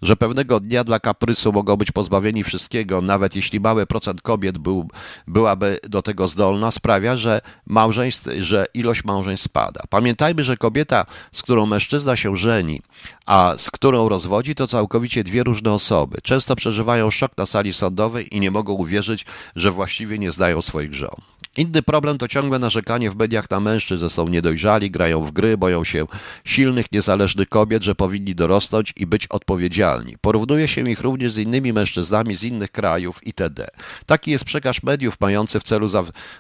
że 0.02 0.16
pewnego 0.16 0.60
dnia 0.60 0.84
dla 0.84 1.00
kaprysu 1.00 1.54
mogą 1.54 1.76
być 1.76 1.92
pozbawieni 1.92 2.44
wszystkiego, 2.44 3.02
nawet 3.02 3.36
jeśli 3.36 3.60
mały 3.60 3.86
procent 3.86 4.22
kobiet 4.22 4.58
był, 4.58 4.83
była 5.28 5.54
byłaby 5.54 5.80
do 5.90 6.02
tego 6.02 6.28
zdolna, 6.28 6.72
sprawia, 6.72 7.16
że, 7.16 7.42
małżeństw, 7.68 8.28
że 8.40 8.66
ilość 8.74 9.04
małżeństw 9.04 9.46
spada. 9.46 9.82
Pamiętajmy, 9.90 10.44
że 10.44 10.58
kobieta, 10.58 11.06
z 11.32 11.42
którą 11.42 11.66
mężczyzna 11.66 12.16
się 12.16 12.36
żeni, 12.36 12.82
a 13.26 13.54
z 13.58 13.72
którą 13.72 14.10
rozwodzi, 14.10 14.56
to 14.56 14.68
całkowicie 14.68 15.24
dwie 15.24 15.44
różne 15.44 15.72
osoby. 15.72 16.18
Często 16.24 16.56
przeżywają 16.56 17.10
szok 17.10 17.38
na 17.38 17.46
sali 17.46 17.74
sądowej 17.74 18.36
i 18.36 18.40
nie 18.40 18.52
mogą 18.52 18.74
uwierzyć, 18.74 19.26
że 19.56 19.72
właściwie 19.72 20.20
nie 20.20 20.32
znają 20.32 20.62
swoich 20.62 20.94
żon. 20.94 21.16
Inny 21.58 21.84
problem 21.84 22.18
to 22.18 22.28
ciągłe 22.28 22.60
narzekanie 22.60 23.12
w 23.12 23.16
mediach 23.16 23.50
na 23.50 23.60
mężczyzn, 23.60 24.02
że 24.02 24.10
są 24.10 24.28
niedojrzali, 24.28 24.92
grają 24.92 25.24
w 25.24 25.32
gry, 25.32 25.58
boją 25.58 25.84
się 25.84 26.06
silnych, 26.46 26.92
niezależnych 26.92 27.50
kobiet, 27.50 27.84
że 27.84 27.96
powinni 27.96 28.36
dorosnąć 28.36 28.94
i 28.98 29.06
być 29.06 29.28
odpowiedzialni. 29.28 30.16
Porównuje 30.22 30.68
się 30.68 30.90
ich 30.90 31.02
również 31.02 31.34
z 31.34 31.38
innymi 31.38 31.74
mężczyznami 31.74 32.36
z 32.36 32.44
innych 32.44 32.72
krajów 32.72 33.28
itd. 33.28 33.68
Taki 34.06 34.32
jest 34.32 34.46
przekaz 34.46 34.73
mediów 34.84 35.20
mający 35.20 35.60
w 35.60 35.64
celu 35.64 35.88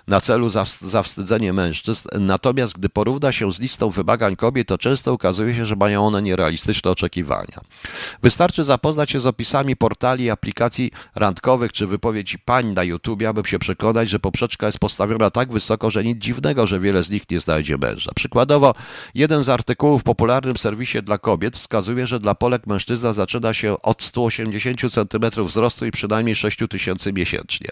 na 0.08 0.22
celu 0.22 0.50
zawstydzenie 0.82 1.54
mężczyzn, 1.54 2.10
natomiast 2.20 2.78
gdy 2.78 2.90
porówna 2.90 3.32
się 3.32 3.52
z 3.52 3.60
listą 3.60 3.90
wymagań 3.90 4.36
kobiet, 4.36 4.68
to 4.68 4.78
często 4.78 5.12
okazuje 5.12 5.56
się, 5.56 5.66
że 5.66 5.76
mają 5.76 6.06
one 6.06 6.22
nierealistyczne 6.22 6.92
oczekiwania. 6.92 7.62
Wystarczy 8.22 8.64
zapoznać 8.64 9.12
się 9.12 9.20
z 9.20 9.26
opisami 9.26 9.76
portali, 9.76 10.30
aplikacji 10.30 10.92
randkowych 11.16 11.72
czy 11.74 11.88
wypowiedzi 11.88 12.40
pań 12.40 12.74
na 12.74 12.84
YouTube, 12.84 13.24
aby 13.28 13.50
się 13.50 13.60
przekonać, 13.60 14.10
że 14.10 14.20
poprzeczka 14.20 14.66
jest 14.66 14.80
postawiona 14.80 15.30
tak 15.30 15.52
wysoko, 15.52 15.90
że 15.90 16.04
nic 16.04 16.18
dziwnego, 16.18 16.68
że 16.68 16.80
wiele 16.80 17.04
z 17.04 17.10
nich 17.10 17.30
nie 17.32 17.40
znajdzie 17.40 17.78
męża. 17.78 18.12
Przykładowo, 18.16 18.76
jeden 19.16 19.44
z 19.44 19.50
artykułów 19.50 20.02
w 20.02 20.04
popularnym 20.04 20.58
serwisie 20.58 21.02
dla 21.04 21.18
kobiet 21.18 21.58
wskazuje, 21.58 22.08
że 22.08 22.20
dla 22.20 22.36
Polek 22.36 22.68
mężczyzna 22.68 23.14
zaczyna 23.14 23.54
się 23.54 23.82
od 23.82 24.02
180 24.02 24.80
cm 24.94 25.46
wzrostu 25.46 25.86
i 25.86 25.92
przynajmniej 25.92 26.36
6 26.36 26.60
tysięcy 26.70 27.14
miesięcznie. 27.14 27.68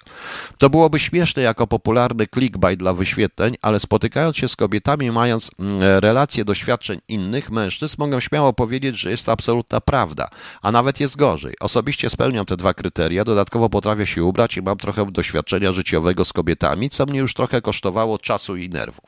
To 0.57 0.69
byłoby 0.69 0.99
śmieszne 0.99 1.41
jako 1.41 1.67
popularny 1.67 2.27
clickbait 2.27 2.79
dla 2.79 2.93
wyświetleń, 2.93 3.55
ale 3.61 3.79
spotykając 3.79 4.37
się 4.37 4.47
z 4.47 4.55
kobietami, 4.55 5.11
mając 5.11 5.51
mm, 5.59 5.81
relacje 5.99 6.45
doświadczeń 6.45 6.99
innych 7.07 7.51
mężczyzn, 7.51 7.95
mogę 7.99 8.21
śmiało 8.21 8.53
powiedzieć, 8.53 8.99
że 8.99 9.11
jest 9.11 9.25
to 9.25 9.31
absolutna 9.31 9.81
prawda, 9.81 10.29
a 10.61 10.71
nawet 10.71 10.99
jest 10.99 11.17
gorzej. 11.17 11.53
Osobiście 11.59 12.09
spełniam 12.09 12.45
te 12.45 12.57
dwa 12.57 12.73
kryteria, 12.73 13.23
dodatkowo 13.23 13.69
potrafię 13.69 14.05
się 14.05 14.23
ubrać 14.23 14.57
i 14.57 14.61
mam 14.61 14.77
trochę 14.77 15.11
doświadczenia 15.11 15.71
życiowego 15.71 16.25
z 16.25 16.33
kobietami, 16.33 16.89
co 16.89 17.05
mnie 17.05 17.19
już 17.19 17.33
trochę 17.33 17.61
kosztowało 17.61 18.19
czasu 18.19 18.55
i 18.55 18.69
nerwów. 18.69 19.05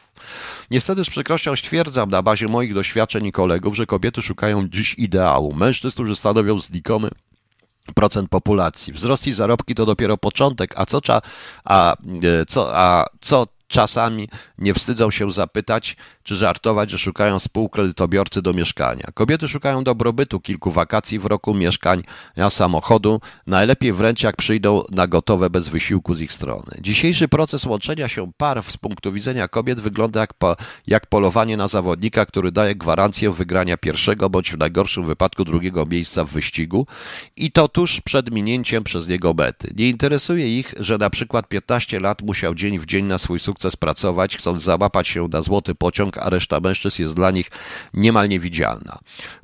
Niestety 0.72 1.06
z 1.06 1.10
przykrością 1.10 1.56
stwierdzam 1.56 2.10
na 2.10 2.22
bazie 2.22 2.48
moich 2.48 2.74
doświadczeń 2.74 3.26
i 3.26 3.32
kolegów, 3.32 3.76
że 3.76 3.86
kobiety 3.86 4.22
szukają 4.22 4.70
dziś 4.70 4.96
ideału, 4.98 5.54
mężczyzn, 5.54 5.94
którzy 5.94 6.16
stanowią 6.16 6.60
znikomy 6.60 7.10
procent 7.96 8.30
populacji. 8.30 8.94
Wzrost 8.94 9.28
i 9.28 9.34
zarobki 9.34 9.76
to 9.76 9.86
dopiero 9.86 10.18
początek, 10.18 10.74
a 10.76 10.86
co, 10.86 11.02
a, 11.64 11.94
e, 12.24 12.46
co, 12.46 12.78
a 12.78 13.06
co 13.20 13.48
czasami 13.74 14.30
nie 14.58 14.74
wstydzą 14.74 15.12
się 15.12 15.32
zapytać, 15.32 15.96
czy 16.24 16.36
żartować, 16.36 16.90
że 16.90 16.98
szukają 16.98 17.40
współkredytobiorcy 17.40 18.42
do 18.42 18.54
mieszkania. 18.54 19.08
Kobiety 19.14 19.48
szukają 19.48 19.84
dobrobytu, 19.84 20.40
kilku 20.40 20.72
wakacji 20.72 21.20
w 21.20 21.26
roku, 21.26 21.54
mieszkań, 21.54 22.04
samochodu, 22.50 23.22
najlepiej 23.48 23.94
wręcz 23.94 24.24
jak 24.24 24.36
przyjdą 24.36 24.84
na 24.92 25.08
gotowe 25.08 25.50
bez 25.50 25.70
wysiłku 25.70 26.14
z 26.14 26.22
ich 26.22 26.34
strony. 26.34 26.72
Dzisiejszy 26.82 27.28
proces 27.28 27.66
łączenia 27.66 28.08
się 28.08 28.32
par 28.38 28.64
z 28.64 28.78
punktu 28.78 29.12
widzenia 29.12 29.48
kobiet 29.48 29.82
wygląda 29.82 30.20
jak, 30.20 30.34
po, 30.34 30.56
jak 30.88 31.08
polowanie 31.08 31.58
na 31.58 31.68
zawodnika, 31.68 32.26
który 32.26 32.52
daje 32.52 32.76
gwarancję 32.76 33.32
wygrania 33.32 33.78
pierwszego 33.78 34.30
bądź 34.30 34.52
w 34.52 34.58
najgorszym 34.58 35.06
wypadku 35.06 35.46
drugiego 35.46 35.86
miejsca 35.86 36.24
w 36.24 36.30
wyścigu 36.30 36.88
i 37.36 37.52
to 37.52 37.68
tuż 37.68 38.02
przed 38.02 38.32
minięciem 38.32 38.84
przez 38.84 39.08
niego 39.08 39.34
mety. 39.34 39.74
Nie 39.78 39.90
interesuje 39.90 40.60
ich, 40.60 40.74
że 40.80 40.98
na 40.98 41.10
przykład 41.10 41.48
15 41.48 42.00
lat 42.00 42.22
musiał 42.22 42.56
dzień 42.56 42.80
w 42.80 42.86
dzień 42.86 43.06
na 43.06 43.18
swój 43.18 43.40
sukces 43.40 43.63
pracować, 43.76 44.38
chcąc 44.38 44.64
załapać 44.64 45.08
się 45.08 45.28
na 45.32 45.42
złoty 45.42 45.76
pociąg 45.76 46.18
a 46.18 46.30
reszta 46.30 46.60
mężczyzn 46.60 47.02
jest 47.02 47.16
dla 47.16 47.32
nich 47.32 47.48
niemal 47.94 48.30
niewidzialna. 48.30 49.00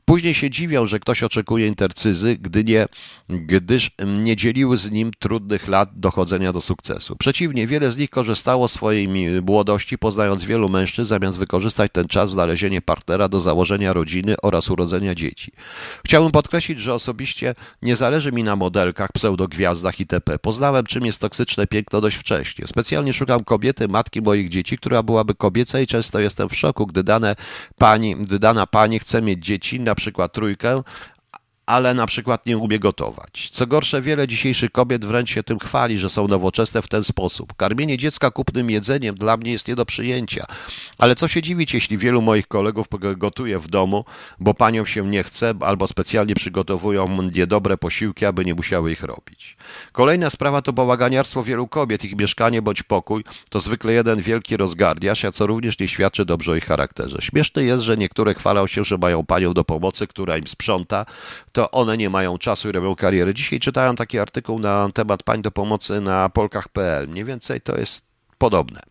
Później 0.10 0.34
się 0.34 0.50
dziwią, 0.50 0.86
że 0.86 1.00
ktoś 1.00 1.24
oczekuje 1.24 1.68
intercyzy, 1.68 2.38
gdy 2.42 2.64
nie, 2.64 2.86
gdyż 3.30 3.92
nie 4.06 4.36
dzieliły 4.36 4.78
z 4.78 4.92
nim 4.92 5.12
trudnych 5.20 5.68
lat 5.68 5.90
dochodzenia 6.00 6.54
do 6.54 6.62
sukcesu. 6.62 7.16
Przeciwnie, 7.16 7.68
wiele 7.68 7.92
z 7.92 7.98
nich 7.98 8.10
korzystało 8.10 8.68
z 8.68 8.72
swojej 8.72 9.08
młodości, 9.42 9.98
poznając 9.98 10.44
wielu 10.44 10.70
mężczyzn, 10.70 11.10
zamiast 11.10 11.38
wykorzystać 11.38 11.92
ten 11.92 12.08
czas 12.08 12.30
w 12.30 12.34
znalezienie 12.34 12.82
partnera 12.82 13.28
do 13.28 13.40
założenia 13.40 13.94
rodziny 13.94 14.36
oraz 14.42 14.70
urodzenia 14.70 15.16
dzieci. 15.16 15.52
Chciałbym 16.06 16.32
podkreślić, 16.32 16.80
że 16.80 16.94
osobiście 16.94 17.56
nie 17.82 17.96
zależy 17.96 18.32
mi 18.32 18.44
na 18.44 18.56
modelkach, 18.56 19.10
pseudogwiazdach 19.14 20.00
itp. 20.00 20.40
Poznałem, 20.40 20.86
czym 20.86 21.06
jest 21.06 21.22
toksyczne 21.22 21.68
piękno 21.68 22.02
dość 22.02 22.18
wcześnie. 22.18 22.68
Specjalnie 22.68 23.14
szukam 23.14 23.44
kobiety, 23.44 23.88
matki 23.88 24.22
moich 24.22 24.50
dzieci, 24.50 24.78
która 24.78 25.04
byłaby 25.04 25.36
kobieca 25.36 25.80
i 25.80 25.88
często 25.88 26.20
jestem 26.20 26.50
w 26.50 26.56
szoku, 26.56 26.88
gdy, 26.88 27.04
dane 27.04 27.36
pani, 27.78 28.16
gdy 28.16 28.40
dana 28.40 28.68
pani 28.68 29.00
chce 29.00 29.22
mieć 29.22 29.46
dzieci, 29.46 29.80
na 29.80 29.96
przykład 30.00 30.34
trójkę, 30.34 30.84
ale 31.70 31.94
na 31.94 32.06
przykład 32.06 32.46
nie 32.46 32.58
umie 32.58 32.80
gotować. 32.80 33.50
Co 33.52 33.68
gorsze, 33.68 34.02
wiele 34.02 34.28
dzisiejszych 34.28 34.72
kobiet 34.72 35.06
wręcz 35.06 35.30
się 35.30 35.44
tym 35.44 35.60
chwali, 35.60 35.98
że 35.98 36.10
są 36.10 36.28
nowoczesne 36.28 36.82
w 36.82 36.88
ten 36.88 37.04
sposób. 37.04 37.54
Karmienie 37.58 37.98
dziecka 37.98 38.32
kupnym 38.32 38.70
jedzeniem 38.70 39.16
dla 39.16 39.38
mnie 39.38 39.52
jest 39.52 39.68
nie 39.68 39.76
do 39.76 39.86
przyjęcia. 39.86 40.46
Ale 40.98 41.16
co 41.16 41.28
się 41.28 41.42
dziwić, 41.42 41.74
jeśli 41.74 41.98
wielu 41.98 42.22
moich 42.22 42.48
kolegów 42.48 42.88
gotuje 43.18 43.60
w 43.60 43.68
domu, 43.68 44.06
bo 44.40 44.54
paniom 44.54 44.86
się 44.86 45.08
nie 45.08 45.24
chce, 45.24 45.54
albo 45.60 45.88
specjalnie 45.88 46.36
przygotowują 46.36 47.22
niedobre 47.22 47.78
posiłki, 47.78 48.26
aby 48.26 48.46
nie 48.46 48.54
musiały 48.54 48.92
ich 48.92 49.04
robić. 49.04 49.58
Kolejna 49.92 50.30
sprawa 50.30 50.62
to 50.62 50.74
bałaganiarstwo 50.74 51.44
wielu 51.44 51.68
kobiet. 51.68 52.06
Ich 52.06 52.16
mieszkanie 52.16 52.62
bądź 52.62 52.84
pokój 52.84 53.24
to 53.50 53.60
zwykle 53.60 53.94
jeden 53.94 54.22
wielki 54.22 54.58
rozgardiasz, 54.58 55.26
a 55.26 55.32
co 55.32 55.48
również 55.48 55.80
nie 55.80 55.88
świadczy 55.88 56.26
dobrze 56.26 56.52
o 56.52 56.56
ich 56.56 56.66
charakterze. 56.66 57.18
Śmieszne 57.22 57.64
jest, 57.64 57.84
że 57.84 57.98
niektóre 57.98 58.34
chwalą 58.34 58.68
się, 58.68 58.84
że 58.84 58.98
mają 58.98 59.26
panią 59.26 59.54
do 59.54 59.64
pomocy, 59.64 60.08
która 60.08 60.38
im 60.38 60.48
sprząta, 60.48 61.06
to 61.60 61.72
one 61.72 61.98
nie 61.98 62.10
mają 62.10 62.38
czasu 62.38 62.70
i 62.70 62.72
robią 62.72 62.96
karierę. 62.96 63.34
Dzisiaj 63.34 63.60
czytałem 63.60 63.96
taki 63.96 64.20
artykuł 64.20 64.60
na 64.60 64.90
temat 64.94 65.24
pań 65.24 65.42
do 65.42 65.52
pomocy 65.52 66.02
na 66.02 66.30
polkach.pl. 66.30 67.08
Mniej 67.08 67.26
więcej 67.26 67.62
to 67.62 67.78
jest 67.78 68.06
podobne. 68.38 68.82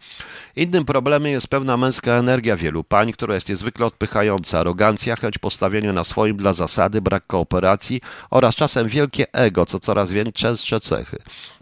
Innym 0.57 0.85
problemem 0.85 1.33
jest 1.33 1.49
pewna 1.49 1.77
męska 1.77 2.12
energia 2.12 2.57
wielu 2.57 2.85
pań, 2.85 3.12
która 3.12 3.35
jest 3.35 3.49
niezwykle 3.49 3.87
odpychająca, 3.87 4.61
arogancja, 4.61 5.16
chęć 5.16 5.39
postawienia 5.39 5.93
na 5.93 6.05
swoim 6.05 6.37
dla 6.37 6.53
zasady, 6.53 7.01
brak 7.01 7.27
kooperacji 7.27 8.01
oraz 8.31 8.55
czasem 8.55 8.89
wielkie 8.89 9.33
ego, 9.33 9.66
co 9.66 9.79
coraz 9.79 10.11
częstsze 10.33 10.81
cechy. 10.81 11.16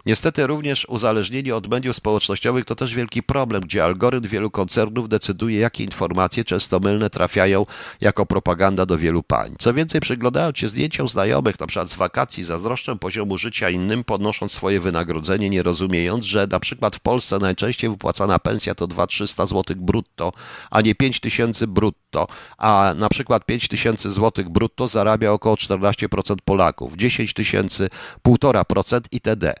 Niestety 0.07 0.47
również 0.47 0.85
uzależnienie 0.89 1.55
od 1.55 1.67
mediów 1.67 1.95
społecznościowych 1.95 2.65
to 2.65 2.75
też 2.75 2.93
wielki 2.93 3.23
problem, 3.23 3.61
gdzie 3.61 3.83
algorytm 3.83 4.27
wielu 4.27 4.51
koncernów 4.51 5.09
decyduje, 5.09 5.59
jakie 5.59 5.83
informacje, 5.83 6.45
często 6.45 6.79
mylne, 6.79 7.09
trafiają 7.09 7.65
jako 8.01 8.25
propaganda 8.25 8.85
do 8.85 8.97
wielu 8.97 9.23
pań. 9.23 9.55
Co 9.59 9.73
więcej, 9.73 10.01
przyglądając 10.01 10.57
się 10.57 10.67
zdjęciom 10.67 11.07
znajomych, 11.07 11.55
np. 11.59 11.87
z 11.87 11.95
wakacji, 11.95 12.43
zazdroszczę 12.43 12.95
poziomu 12.95 13.37
życia 13.37 13.69
innym, 13.69 14.03
podnosząc 14.03 14.51
swoje 14.51 14.79
wynagrodzenie, 14.79 15.49
nie 15.49 15.63
rozumiejąc, 15.63 16.25
że 16.25 16.47
przykład 16.59 16.95
w 16.95 16.99
Polsce 16.99 17.39
najczęściej 17.39 17.89
wypłacana 17.89 18.39
pensja 18.39 18.75
to 18.75 18.87
2-300 18.87 19.47
zł 19.47 19.75
brutto, 19.79 20.33
a 20.71 20.81
nie 20.81 20.95
5000 20.95 21.67
brutto, 21.67 22.27
a 22.57 22.93
przykład 23.09 23.45
5000 23.45 24.11
zł 24.11 24.45
brutto 24.49 24.87
zarabia 24.87 25.31
około 25.31 25.55
14% 25.55 26.35
Polaków, 26.45 26.95
10 26.95 27.33
tysięcy 27.33 27.89
1,5% 28.25 29.01
itd. 29.11 29.53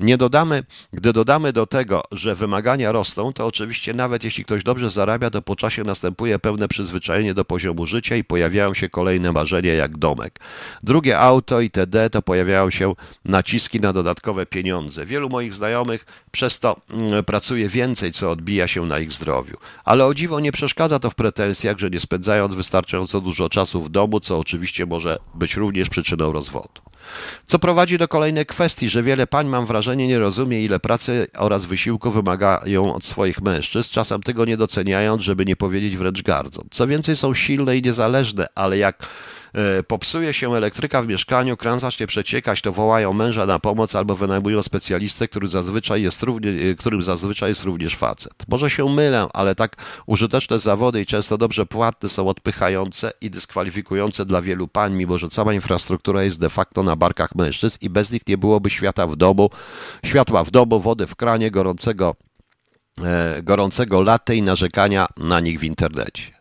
Nie 0.00 0.16
dodamy, 0.16 0.64
gdy 0.92 1.12
dodamy 1.12 1.52
do 1.52 1.66
tego, 1.66 2.02
że 2.12 2.34
wymagania 2.34 2.92
rosną, 2.92 3.32
to 3.32 3.46
oczywiście 3.46 3.94
nawet 3.94 4.24
jeśli 4.24 4.44
ktoś 4.44 4.62
dobrze 4.62 4.90
zarabia, 4.90 5.30
to 5.30 5.42
po 5.42 5.56
czasie 5.56 5.84
następuje 5.84 6.38
pewne 6.38 6.68
przyzwyczajenie 6.68 7.34
do 7.34 7.44
poziomu 7.44 7.86
życia 7.86 8.16
i 8.16 8.24
pojawiają 8.24 8.74
się 8.74 8.88
kolejne 8.88 9.32
marzenia 9.32 9.74
jak 9.74 9.98
domek. 9.98 10.40
Drugie 10.82 11.18
auto 11.18 11.60
itd. 11.60 12.10
to 12.10 12.22
pojawiają 12.22 12.70
się 12.70 12.94
naciski 13.24 13.80
na 13.80 13.92
dodatkowe 13.92 14.46
pieniądze. 14.46 15.06
Wielu 15.06 15.28
moich 15.28 15.54
znajomych 15.54 16.06
przez 16.30 16.58
to 16.58 16.76
mm, 16.90 17.24
pracuje 17.24 17.68
więcej, 17.68 18.12
co 18.12 18.30
odbija 18.30 18.68
się 18.68 18.86
na 18.86 18.98
ich 18.98 19.12
zdrowiu. 19.12 19.56
Ale 19.84 20.06
o 20.06 20.14
dziwo 20.14 20.40
nie 20.40 20.52
przeszkadza 20.52 20.98
to 20.98 21.10
w 21.10 21.14
pretensjach, 21.14 21.78
że 21.78 21.90
nie 21.90 22.00
spędzając 22.00 22.54
wystarczająco 22.54 23.20
dużo 23.20 23.48
czasu 23.48 23.82
w 23.82 23.88
domu, 23.88 24.20
co 24.20 24.38
oczywiście 24.38 24.86
może 24.86 25.18
być 25.34 25.56
również 25.56 25.88
przyczyną 25.88 26.32
rozwodu. 26.32 26.80
Co 27.46 27.58
prowadzi 27.58 27.98
do 27.98 28.08
kolejnej 28.08 28.46
kwestii, 28.46 28.88
że 28.88 29.02
wiele 29.02 29.26
pań, 29.26 29.46
mam 29.46 29.66
wrażenie, 29.66 30.08
nie 30.08 30.18
rozumie, 30.18 30.64
ile 30.64 30.80
pracy 30.80 31.26
oraz 31.38 31.64
wysiłku 31.64 32.10
wymagają 32.10 32.94
od 32.94 33.04
swoich 33.04 33.40
mężczyzn, 33.40 33.92
czasem 33.92 34.22
tego 34.22 34.44
nie 34.44 34.56
doceniając, 34.56 35.22
żeby 35.22 35.44
nie 35.44 35.56
powiedzieć 35.56 35.96
wręcz 35.96 36.22
gardząc. 36.22 36.66
Co 36.70 36.86
więcej, 36.86 37.16
są 37.16 37.34
silne 37.34 37.76
i 37.76 37.82
niezależne, 37.82 38.46
ale 38.54 38.78
jak 38.78 39.06
popsuje 39.88 40.32
się 40.32 40.54
elektryka 40.54 41.02
w 41.02 41.06
mieszkaniu, 41.06 41.56
kran 41.56 41.80
zacznie 41.80 42.06
przeciekać, 42.06 42.62
to 42.62 42.72
wołają 42.72 43.12
męża 43.12 43.46
na 43.46 43.58
pomoc 43.58 43.94
albo 43.96 44.16
wynajmują 44.16 44.62
specjalistę, 44.62 45.28
który 45.28 45.48
zazwyczaj 45.48 46.02
jest 46.02 46.22
równie, 46.22 46.50
e, 46.50 46.74
którym 46.74 47.02
zazwyczaj 47.02 47.48
jest 47.48 47.64
również 47.64 47.96
facet. 47.96 48.34
Może 48.48 48.70
się 48.70 48.88
mylę, 48.88 49.28
ale 49.32 49.54
tak 49.54 49.76
użyteczne 50.06 50.58
zawody 50.58 51.00
i 51.00 51.06
często 51.06 51.38
dobrze 51.38 51.66
płatne 51.66 52.08
są 52.08 52.28
odpychające 52.28 53.12
i 53.20 53.30
dyskwalifikujące 53.30 54.24
dla 54.24 54.42
wielu 54.42 54.68
pań, 54.68 54.94
mimo 54.94 55.18
że 55.18 55.28
cała 55.28 55.52
infrastruktura 55.52 56.22
jest 56.22 56.40
de 56.40 56.48
facto 56.48 56.82
na 56.82 56.96
barkach 56.96 57.34
mężczyzn 57.34 57.78
i 57.80 57.90
bez 57.90 58.12
nich 58.12 58.26
nie 58.26 58.38
byłoby 58.38 58.70
świata 58.70 59.06
w 59.06 59.16
domu, 59.16 59.50
światła 60.04 60.44
w 60.44 60.50
domu, 60.50 60.80
wody 60.80 61.06
w 61.06 61.16
kranie, 61.16 61.50
gorącego, 61.50 62.16
e, 63.04 63.42
gorącego 63.42 64.02
latte 64.02 64.36
i 64.36 64.42
narzekania 64.42 65.06
na 65.16 65.40
nich 65.40 65.60
w 65.60 65.64
internecie. 65.64 66.37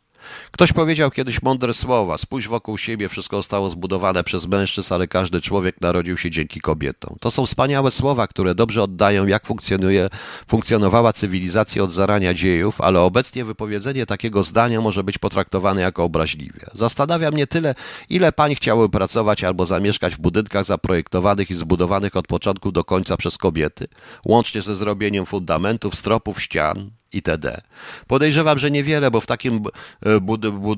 Ktoś 0.51 0.73
powiedział 0.73 1.11
kiedyś 1.11 1.41
mądre 1.41 1.73
słowa: 1.73 2.17
spójrz 2.17 2.47
wokół 2.47 2.77
siebie, 2.77 3.09
wszystko 3.09 3.35
zostało 3.37 3.69
zbudowane 3.69 4.23
przez 4.23 4.47
mężczyzn, 4.47 4.93
ale 4.93 5.07
każdy 5.07 5.41
człowiek 5.41 5.81
narodził 5.81 6.17
się 6.17 6.31
dzięki 6.31 6.61
kobietom. 6.61 7.15
To 7.19 7.31
są 7.31 7.45
wspaniałe 7.45 7.91
słowa, 7.91 8.27
które 8.27 8.55
dobrze 8.55 8.83
oddają, 8.83 9.27
jak 9.27 9.45
funkcjonuje, 9.45 10.09
funkcjonowała 10.47 11.13
cywilizacja 11.13 11.83
od 11.83 11.91
zarania 11.91 12.33
dziejów, 12.33 12.81
ale 12.81 13.01
obecnie 13.01 13.45
wypowiedzenie 13.45 14.05
takiego 14.05 14.43
zdania 14.43 14.81
może 14.81 15.03
być 15.03 15.17
potraktowane 15.17 15.81
jako 15.81 16.03
obraźliwie. 16.03 16.65
Zastanawia 16.73 17.31
mnie 17.31 17.47
tyle, 17.47 17.75
ile 18.09 18.31
pań 18.31 18.55
chciały 18.55 18.89
pracować 18.89 19.43
albo 19.43 19.65
zamieszkać 19.65 20.15
w 20.15 20.19
budynkach 20.19 20.65
zaprojektowanych 20.65 21.51
i 21.51 21.55
zbudowanych 21.55 22.15
od 22.15 22.27
początku 22.27 22.71
do 22.71 22.83
końca 22.83 23.17
przez 23.17 23.37
kobiety, 23.37 23.87
łącznie 24.25 24.61
ze 24.61 24.75
zrobieniem 24.75 25.25
fundamentów, 25.25 25.95
stropów, 25.95 26.41
ścian, 26.41 26.91
itd. 27.13 27.61
Podejrzewam, 28.07 28.59
że 28.59 28.71
niewiele, 28.71 29.11
bo 29.11 29.21
w 29.21 29.25
takim, 29.25 29.63
e, 30.05 30.19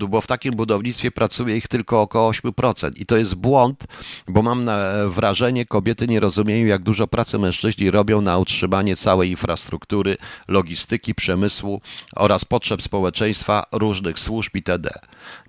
bo 0.09 0.21
w 0.21 0.27
takim 0.27 0.55
budownictwie 0.55 1.11
pracuje 1.11 1.57
ich 1.57 1.67
tylko 1.67 2.01
około 2.01 2.31
8%. 2.31 2.91
I 2.95 3.05
to 3.05 3.17
jest 3.17 3.35
błąd, 3.35 3.83
bo 4.27 4.41
mam 4.41 4.69
e, 4.69 5.09
wrażenie, 5.09 5.65
kobiety 5.65 6.07
nie 6.07 6.19
rozumieją, 6.19 6.65
jak 6.65 6.83
dużo 6.83 7.07
pracy 7.07 7.39
mężczyźni 7.39 7.91
robią 7.91 8.21
na 8.21 8.37
utrzymanie 8.37 8.95
całej 8.95 9.29
infrastruktury, 9.29 10.17
logistyki, 10.47 11.15
przemysłu 11.15 11.81
oraz 12.15 12.45
potrzeb 12.45 12.81
społeczeństwa, 12.81 13.65
różnych 13.71 14.19
służb 14.19 14.55
itd. 14.55 14.89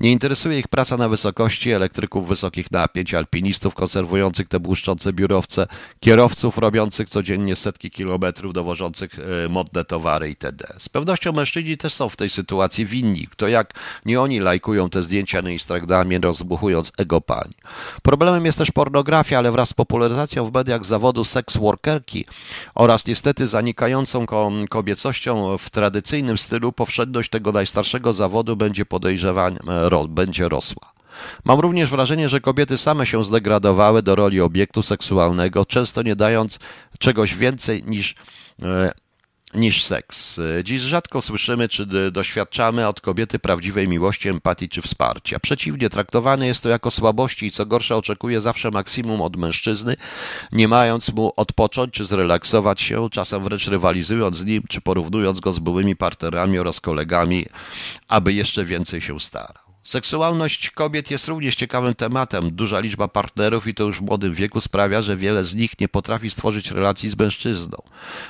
Nie 0.00 0.12
interesuje 0.12 0.58
ich 0.58 0.68
praca 0.68 0.96
na 0.96 1.08
wysokości 1.08 1.70
elektryków 1.70 2.28
wysokich 2.28 2.70
napięć, 2.70 3.14
alpinistów 3.14 3.74
konserwujących 3.74 4.48
te 4.48 4.60
błyszczące 4.60 5.12
biurowce, 5.12 5.66
kierowców 6.00 6.58
robiących 6.58 7.08
codziennie 7.08 7.56
setki 7.56 7.90
kilometrów, 7.90 8.52
dowożących 8.52 9.18
e, 9.18 9.48
modne 9.48 9.84
towary 9.84 10.28
itd. 10.28 10.69
Z 10.78 10.88
pewnością 10.88 11.32
mężczyźni 11.32 11.76
też 11.76 11.94
są 11.94 12.08
w 12.08 12.16
tej 12.16 12.30
sytuacji 12.30 12.86
winni. 12.86 13.26
Kto 13.30 13.48
jak 13.48 13.74
nie 14.06 14.20
oni 14.20 14.40
lajkują 14.40 14.90
te 14.90 15.02
zdjęcia 15.02 15.42
na 15.42 15.50
Instagramie, 15.50 16.18
rozbuchując 16.18 16.92
ego 16.98 17.20
pań. 17.20 17.54
Problemem 18.02 18.46
jest 18.46 18.58
też 18.58 18.70
pornografia, 18.70 19.38
ale 19.38 19.52
wraz 19.52 19.68
z 19.68 19.74
popularyzacją 19.74 20.44
w 20.44 20.54
mediach 20.54 20.84
zawodu 20.84 21.24
seks 21.24 21.56
workerki 21.56 22.24
oraz 22.74 23.06
niestety 23.06 23.46
zanikającą 23.46 24.26
kobiecością 24.70 25.58
w 25.58 25.70
tradycyjnym 25.70 26.38
stylu, 26.38 26.72
powszedność 26.72 27.30
tego 27.30 27.52
najstarszego 27.52 28.12
zawodu 28.12 28.56
będzie 28.56 28.86
podejrzewań, 28.86 29.58
e, 29.68 30.08
będzie 30.08 30.48
rosła. 30.48 30.92
Mam 31.44 31.60
również 31.60 31.90
wrażenie, 31.90 32.28
że 32.28 32.40
kobiety 32.40 32.76
same 32.76 33.06
się 33.06 33.24
zdegradowały 33.24 34.02
do 34.02 34.14
roli 34.14 34.40
obiektu 34.40 34.82
seksualnego, 34.82 35.66
często 35.66 36.02
nie 36.02 36.16
dając 36.16 36.58
czegoś 36.98 37.34
więcej 37.34 37.84
niż 37.84 38.14
e, 38.62 38.92
niż 39.54 39.84
seks. 39.84 40.40
Dziś 40.64 40.80
rzadko 40.80 41.22
słyszymy 41.22 41.68
czy 41.68 41.86
doświadczamy 42.12 42.88
od 42.88 43.00
kobiety 43.00 43.38
prawdziwej 43.38 43.88
miłości, 43.88 44.28
empatii 44.28 44.68
czy 44.68 44.82
wsparcia. 44.82 45.40
Przeciwnie, 45.40 45.90
traktowane 45.90 46.46
jest 46.46 46.62
to 46.62 46.68
jako 46.68 46.90
słabości 46.90 47.46
i 47.46 47.50
co 47.50 47.66
gorsza 47.66 47.96
oczekuje 47.96 48.40
zawsze 48.40 48.70
maksimum 48.70 49.22
od 49.22 49.36
mężczyzny, 49.36 49.96
nie 50.52 50.68
mając 50.68 51.12
mu 51.12 51.32
odpocząć 51.36 51.94
czy 51.94 52.04
zrelaksować 52.04 52.80
się, 52.80 53.08
czasem 53.10 53.44
wręcz 53.44 53.68
rywalizując 53.68 54.36
z 54.36 54.44
nim 54.44 54.62
czy 54.68 54.80
porównując 54.80 55.40
go 55.40 55.52
z 55.52 55.58
byłymi 55.58 55.96
partnerami 55.96 56.58
oraz 56.58 56.80
kolegami, 56.80 57.46
aby 58.08 58.32
jeszcze 58.32 58.64
więcej 58.64 59.00
się 59.00 59.20
starał. 59.20 59.69
Seksualność 59.84 60.70
kobiet 60.70 61.10
jest 61.10 61.28
również 61.28 61.56
ciekawym 61.56 61.94
tematem. 61.94 62.50
Duża 62.50 62.80
liczba 62.80 63.08
partnerów 63.08 63.66
i 63.66 63.74
to 63.74 63.84
już 63.84 63.98
w 63.98 64.02
młodym 64.02 64.34
wieku 64.34 64.60
sprawia, 64.60 65.02
że 65.02 65.16
wiele 65.16 65.44
z 65.44 65.54
nich 65.54 65.80
nie 65.80 65.88
potrafi 65.88 66.30
stworzyć 66.30 66.70
relacji 66.70 67.10
z 67.10 67.18
mężczyzną. 67.18 67.82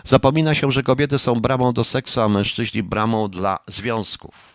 Zapomina 0.04 0.54
się, 0.54 0.72
że 0.72 0.82
kobiety 0.82 1.18
są 1.18 1.34
bramą 1.40 1.72
do 1.72 1.84
seksu, 1.84 2.20
a 2.20 2.28
mężczyźni 2.28 2.82
bramą 2.82 3.28
dla 3.28 3.58
związków. 3.66 4.54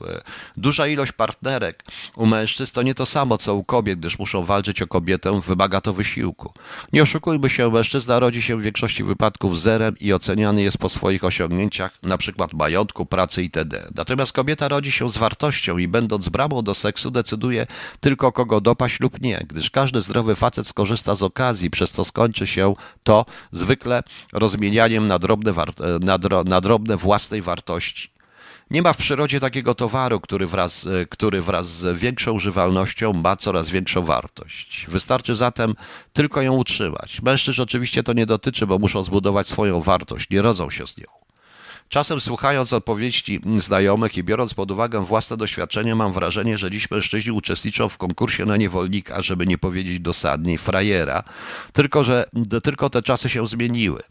Duża 0.58 0.88
ilość 0.88 1.12
partnerek 1.12 1.84
u 2.16 2.26
mężczyzn 2.26 2.74
to 2.74 2.82
nie 2.82 2.96
to 2.96 3.06
samo 3.06 3.38
co 3.38 3.56
u 3.56 3.64
kobiet, 3.64 4.00
gdyż 4.00 4.20
muszą 4.20 4.43
walczyć 4.43 4.82
o 4.82 4.88
kobietę, 4.88 5.41
wymaga 5.41 5.82
to 5.82 5.93
wysiłku. 5.93 6.54
Nie 6.93 7.02
oszukujmy 7.02 7.50
się, 7.50 7.72
mężczyzna 7.72 8.20
rodzi 8.20 8.41
się 8.41 8.58
w 8.58 8.62
większości 8.62 9.04
wypadków 9.04 9.62
zerem 9.62 9.96
i 10.00 10.14
oceniany 10.14 10.62
jest 10.62 10.78
po 10.78 10.89
swoich 10.89 11.24
osiągnięciach, 11.24 11.91
np. 12.04 12.48
majątku, 12.54 13.06
pracy 13.06 13.43
itd. 13.43 13.88
Natomiast 13.96 14.34
kobieta 14.34 14.68
rodzi 14.68 14.91
się 14.91 15.10
z 15.10 15.18
wartością 15.18 15.78
i 15.78 15.88
będąc 15.88 16.30
bramą 16.30 16.62
do 16.62 16.74
seksu, 16.74 16.85
seksu 16.86 17.12
decyduje 17.12 17.68
tylko 18.00 18.32
kogo 18.32 18.62
dopaść 18.62 19.00
lub 19.00 19.22
nie, 19.22 19.46
gdyż 19.50 19.70
każdy 19.70 20.02
zdrowy 20.02 20.36
facet 20.36 20.68
skorzysta 20.68 21.16
z 21.16 21.24
okazji, 21.24 21.70
przez 21.70 21.92
co 21.92 22.06
skończy 22.06 22.48
się 22.48 22.74
to 23.04 23.26
zwykle 23.52 24.04
rozmienianiem 24.34 25.08
na 25.08 25.20
drobne, 25.20 25.52
na, 26.00 26.18
dro, 26.18 26.44
na 26.44 26.62
drobne 26.62 26.98
własnej 26.98 27.42
wartości. 27.42 28.10
Nie 28.72 28.82
ma 28.82 28.94
w 28.94 28.98
przyrodzie 28.98 29.40
takiego 29.40 29.76
towaru, 29.76 30.20
który 30.20 30.48
wraz, 30.48 30.88
e, 30.88 31.06
który 31.06 31.42
wraz 31.42 31.68
z 31.68 31.98
większą 32.00 32.32
używalnością 32.32 33.14
ma 33.14 33.36
coraz 33.36 33.70
większą 33.70 34.06
wartość. 34.06 34.86
Wystarczy 34.90 35.36
zatem 35.36 35.76
tylko 36.14 36.42
ją 36.42 36.54
utrzymać. 36.54 37.22
Mężczyzn 37.22 37.62
oczywiście 37.62 38.04
to 38.04 38.14
nie 38.14 38.26
dotyczy, 38.26 38.68
bo 38.68 38.80
muszą 38.80 39.04
zbudować 39.04 39.48
swoją 39.48 39.82
wartość, 39.82 40.30
nie 40.30 40.42
rodzą 40.42 40.70
się 40.70 40.88
z 40.88 40.98
nią. 40.98 41.25
Czasem 41.90 42.22
słuchając 42.22 42.74
odpowiedzi 42.74 43.42
znajomych 43.58 44.18
i 44.18 44.24
biorąc 44.24 44.54
pod 44.54 44.72
uwagę 44.72 45.06
własne 45.06 45.38
doświadczenie, 45.38 45.96
mam 45.96 46.14
wrażenie, 46.14 46.58
że 46.58 46.72
dziś 46.72 46.92
mężczyźni 46.92 47.32
uczestniczą 47.32 47.90
w 47.90 47.98
konkursie 47.98 48.46
na 48.46 48.58
niewolnika, 48.58 49.22
żeby 49.22 49.46
nie 49.46 49.58
powiedzieć 49.58 50.00
dosadniej, 50.00 50.58
frajera, 50.58 51.24
tylko 51.74 52.04
że 52.04 52.26
tylko 52.64 52.90
te 52.90 53.02
czasy 53.02 53.30
się 53.30 53.48
zmieniły. 53.48 54.04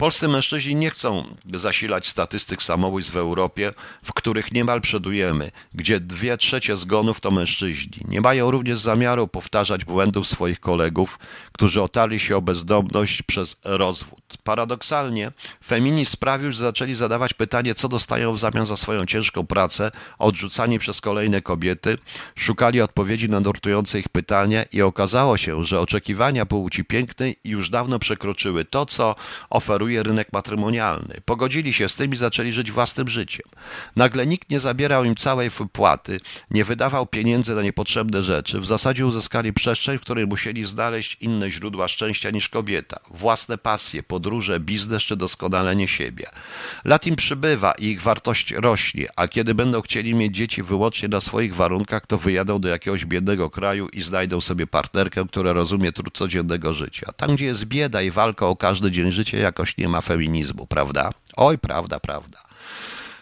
Polscy 0.00 0.28
mężczyźni 0.28 0.74
nie 0.74 0.90
chcą 0.90 1.24
zasilać 1.54 2.08
statystyk 2.08 2.62
samobójstw 2.62 3.12
w 3.12 3.16
Europie, 3.16 3.72
w 4.04 4.12
których 4.12 4.52
niemal 4.52 4.80
przodujemy, 4.80 5.50
gdzie 5.74 6.00
dwie 6.00 6.36
trzecie 6.36 6.76
zgonów 6.76 7.20
to 7.20 7.30
mężczyźni. 7.30 8.02
Nie 8.08 8.20
mają 8.20 8.50
również 8.50 8.78
zamiaru 8.78 9.28
powtarzać 9.28 9.84
błędów 9.84 10.28
swoich 10.28 10.60
kolegów, 10.60 11.18
którzy 11.52 11.82
otarli 11.82 12.20
się 12.20 12.36
o 12.36 12.42
bezdomność 12.42 13.22
przez 13.22 13.56
rozwód. 13.64 14.20
Paradoksalnie, 14.44 15.32
feminizm 15.64 16.12
sprawił, 16.12 16.52
że 16.52 16.58
zaczęli 16.58 16.94
zadawać 16.94 17.34
pytanie, 17.34 17.74
co 17.74 17.88
dostają 17.88 18.32
w 18.32 18.38
zamian 18.38 18.66
za 18.66 18.76
swoją 18.76 19.06
ciężką 19.06 19.46
pracę, 19.46 19.90
odrzucani 20.18 20.78
przez 20.78 21.00
kolejne 21.00 21.42
kobiety, 21.42 21.98
szukali 22.36 22.80
odpowiedzi 22.80 23.28
na 23.28 23.40
nurtujące 23.40 23.98
ich 23.98 24.08
pytania 24.08 24.62
i 24.72 24.82
okazało 24.82 25.36
się, 25.36 25.64
że 25.64 25.80
oczekiwania 25.80 26.46
płci 26.46 26.84
pięknej 26.84 27.36
już 27.44 27.70
dawno 27.70 27.98
przekroczyły 27.98 28.64
to, 28.64 28.86
co 28.86 29.14
oferuje 29.50 29.89
rynek 29.98 30.32
matrymonialny. 30.32 31.20
Pogodzili 31.24 31.72
się 31.72 31.88
z 31.88 31.94
tym 31.94 32.12
i 32.12 32.16
zaczęli 32.16 32.52
żyć 32.52 32.72
własnym 32.72 33.08
życiem. 33.08 33.46
Nagle 33.96 34.26
nikt 34.26 34.50
nie 34.50 34.60
zabierał 34.60 35.04
im 35.04 35.14
całej 35.14 35.50
wypłaty, 35.50 36.20
nie 36.50 36.64
wydawał 36.64 37.06
pieniędzy 37.06 37.54
na 37.54 37.62
niepotrzebne 37.62 38.22
rzeczy. 38.22 38.60
W 38.60 38.66
zasadzie 38.66 39.06
uzyskali 39.06 39.52
przestrzeń, 39.52 39.98
w 39.98 40.00
której 40.00 40.26
musieli 40.26 40.64
znaleźć 40.64 41.16
inne 41.20 41.50
źródła 41.50 41.88
szczęścia 41.88 42.30
niż 42.30 42.48
kobieta. 42.48 43.00
Własne 43.10 43.58
pasje, 43.58 44.02
podróże, 44.02 44.60
biznes 44.60 45.02
czy 45.02 45.16
doskonalenie 45.16 45.88
siebie. 45.88 46.26
Lat 46.84 47.06
im 47.06 47.16
przybywa 47.16 47.72
i 47.72 47.84
ich 47.84 48.02
wartość 48.02 48.52
rośnie, 48.52 49.06
a 49.16 49.28
kiedy 49.28 49.54
będą 49.54 49.80
chcieli 49.80 50.14
mieć 50.14 50.36
dzieci 50.36 50.62
wyłącznie 50.62 51.08
na 51.08 51.20
swoich 51.20 51.54
warunkach, 51.54 52.06
to 52.06 52.18
wyjadą 52.18 52.60
do 52.60 52.68
jakiegoś 52.68 53.04
biednego 53.04 53.50
kraju 53.50 53.88
i 53.88 54.02
znajdą 54.02 54.40
sobie 54.40 54.66
partnerkę, 54.66 55.26
która 55.28 55.52
rozumie 55.52 55.92
trud 55.92 56.18
codziennego 56.18 56.74
życia. 56.74 57.12
Tam, 57.16 57.34
gdzie 57.34 57.44
jest 57.44 57.64
bieda 57.64 58.02
i 58.02 58.10
walka 58.10 58.46
o 58.46 58.56
każdy 58.56 58.90
dzień 58.90 59.10
życia, 59.10 59.38
jakoś 59.38 59.78
nie 59.80 59.88
ma 59.88 60.00
feminizmu, 60.00 60.66
prawda? 60.66 61.10
Oj, 61.36 61.58
prawda, 61.58 62.00
prawda. 62.00 62.38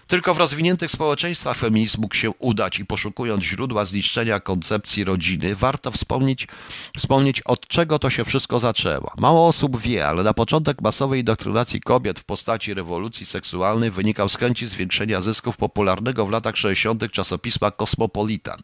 Tylko 0.09 0.35
w 0.35 0.39
rozwiniętych 0.39 0.91
społeczeństwach 0.91 1.57
feminizm 1.57 2.01
mógł 2.01 2.15
się 2.15 2.31
udać 2.31 2.79
i 2.79 2.87
poszukując 2.87 3.45
źródła 3.45 3.85
zniszczenia 3.85 4.41
koncepcji 4.41 5.05
rodziny, 5.05 5.55
warto 5.55 5.91
wspomnieć, 5.91 6.49
wspomnieć 6.97 7.43
od 7.43 7.67
czego 7.67 7.99
to 7.99 8.11
się 8.11 8.25
wszystko 8.25 8.59
zaczęło. 8.59 9.13
Mało 9.19 9.47
osób 9.47 9.81
wie, 9.81 10.07
ale 10.07 10.23
na 10.23 10.35
początek 10.35 10.83
masowej 10.83 11.21
indoktrynacji 11.21 11.81
kobiet 11.81 12.19
w 12.19 12.25
postaci 12.25 12.75
rewolucji 12.75 13.27
seksualnej 13.27 13.91
wynikał 13.91 14.29
z 14.29 14.37
chęci 14.37 14.67
zwiększenia 14.67 15.21
zysków 15.21 15.57
popularnego 15.57 16.27
w 16.27 16.31
latach 16.31 16.57
60. 16.57 17.13
czasopisma 17.13 17.71
Cosmopolitan. 17.71 18.61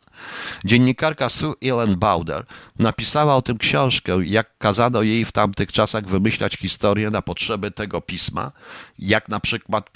Dziennikarka 0.64 1.28
Sue 1.28 1.55
Ellen 1.62 1.97
Bauder 1.97 2.45
napisała 2.78 3.36
o 3.36 3.42
tym 3.42 3.59
książkę, 3.59 4.18
jak 4.24 4.59
kazano 4.59 5.03
jej 5.03 5.24
w 5.24 5.32
tamtych 5.32 5.72
czasach 5.72 6.07
wymyślać 6.07 6.57
historię 6.57 7.11
na 7.11 7.22
potrzeby 7.22 7.70
tego 7.70 8.01
pisma, 8.01 8.53
jak 8.99 9.28
na 9.28 9.40
przykład 9.40 9.90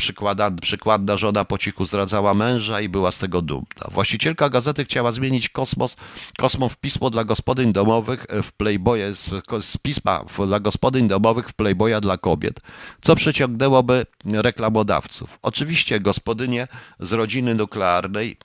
przykładna 0.60 1.16
żona 1.16 1.37
Żona 1.38 1.44
po 1.44 1.58
cichu 1.58 1.84
zdradzała 1.84 2.34
męża 2.34 2.80
i 2.80 2.88
była 2.88 3.10
z 3.10 3.18
tego 3.18 3.42
dumna. 3.42 3.86
Właścicielka 3.90 4.48
gazety 4.50 4.84
chciała 4.84 5.10
zmienić 5.10 5.48
kosmos, 5.48 5.96
kosmo 6.38 6.68
w 6.68 6.76
pismo 6.76 7.10
dla 7.10 7.24
gospodyń 7.24 7.72
domowych 7.72 8.26
w 8.42 8.52
Playboye, 8.52 9.14
z, 9.14 9.30
z 9.60 9.76
pisma 9.76 10.24
dla 10.46 10.60
gospodyń 10.60 11.08
domowych 11.08 11.48
w 11.48 11.54
Playboya 11.54 12.00
dla 12.00 12.16
kobiet, 12.16 12.60
co 13.00 13.14
przyciągnęłoby 13.14 14.06
reklamodawców. 14.24 15.38
Oczywiście 15.42 16.00
gospodynie 16.00 16.68
z 17.00 17.12
rodziny 17.12 17.54
nuklearnej 17.54 18.36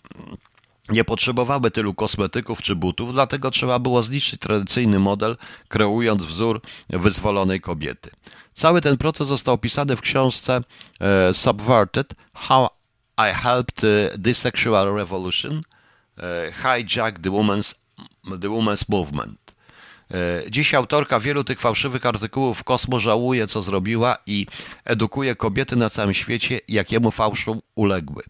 nie 0.89 1.03
potrzebowały 1.03 1.71
tylu 1.71 1.93
kosmetyków 1.93 2.61
czy 2.61 2.75
butów, 2.75 3.13
dlatego 3.13 3.51
trzeba 3.51 3.79
było 3.79 4.03
zniszczyć 4.03 4.39
tradycyjny 4.39 4.99
model, 4.99 5.37
kreując 5.67 6.23
wzór 6.23 6.61
wyzwolonej 6.89 7.61
kobiety. 7.61 8.11
Cały 8.53 8.81
ten 8.81 8.97
proces 8.97 9.27
został 9.27 9.53
opisany 9.53 9.95
w 9.95 10.01
książce 10.01 10.61
e, 10.99 11.33
Subverted 11.33 12.13
How 12.33 12.67
i 13.17 13.33
helped 13.33 13.85
the 14.23 14.33
sexual 14.33 14.95
revolution 14.95 15.61
hijack 16.63 17.19
the 17.19 17.29
women's, 17.29 17.75
the 18.41 18.49
women's 18.49 18.85
movement. 18.89 19.39
Dziś 20.49 20.73
autorka 20.73 21.19
wielu 21.19 21.43
tych 21.43 21.59
fałszywych 21.59 22.05
artykułów 22.05 22.63
Kosmo 22.63 22.99
żałuje, 22.99 23.47
co 23.47 23.61
zrobiła 23.61 24.17
i 24.25 24.47
edukuje 24.85 25.35
kobiety 25.35 25.75
na 25.75 25.89
całym 25.89 26.13
świecie, 26.13 26.59
jakiemu 26.67 27.11
fałszu 27.11 27.61
uległy. 27.75 28.23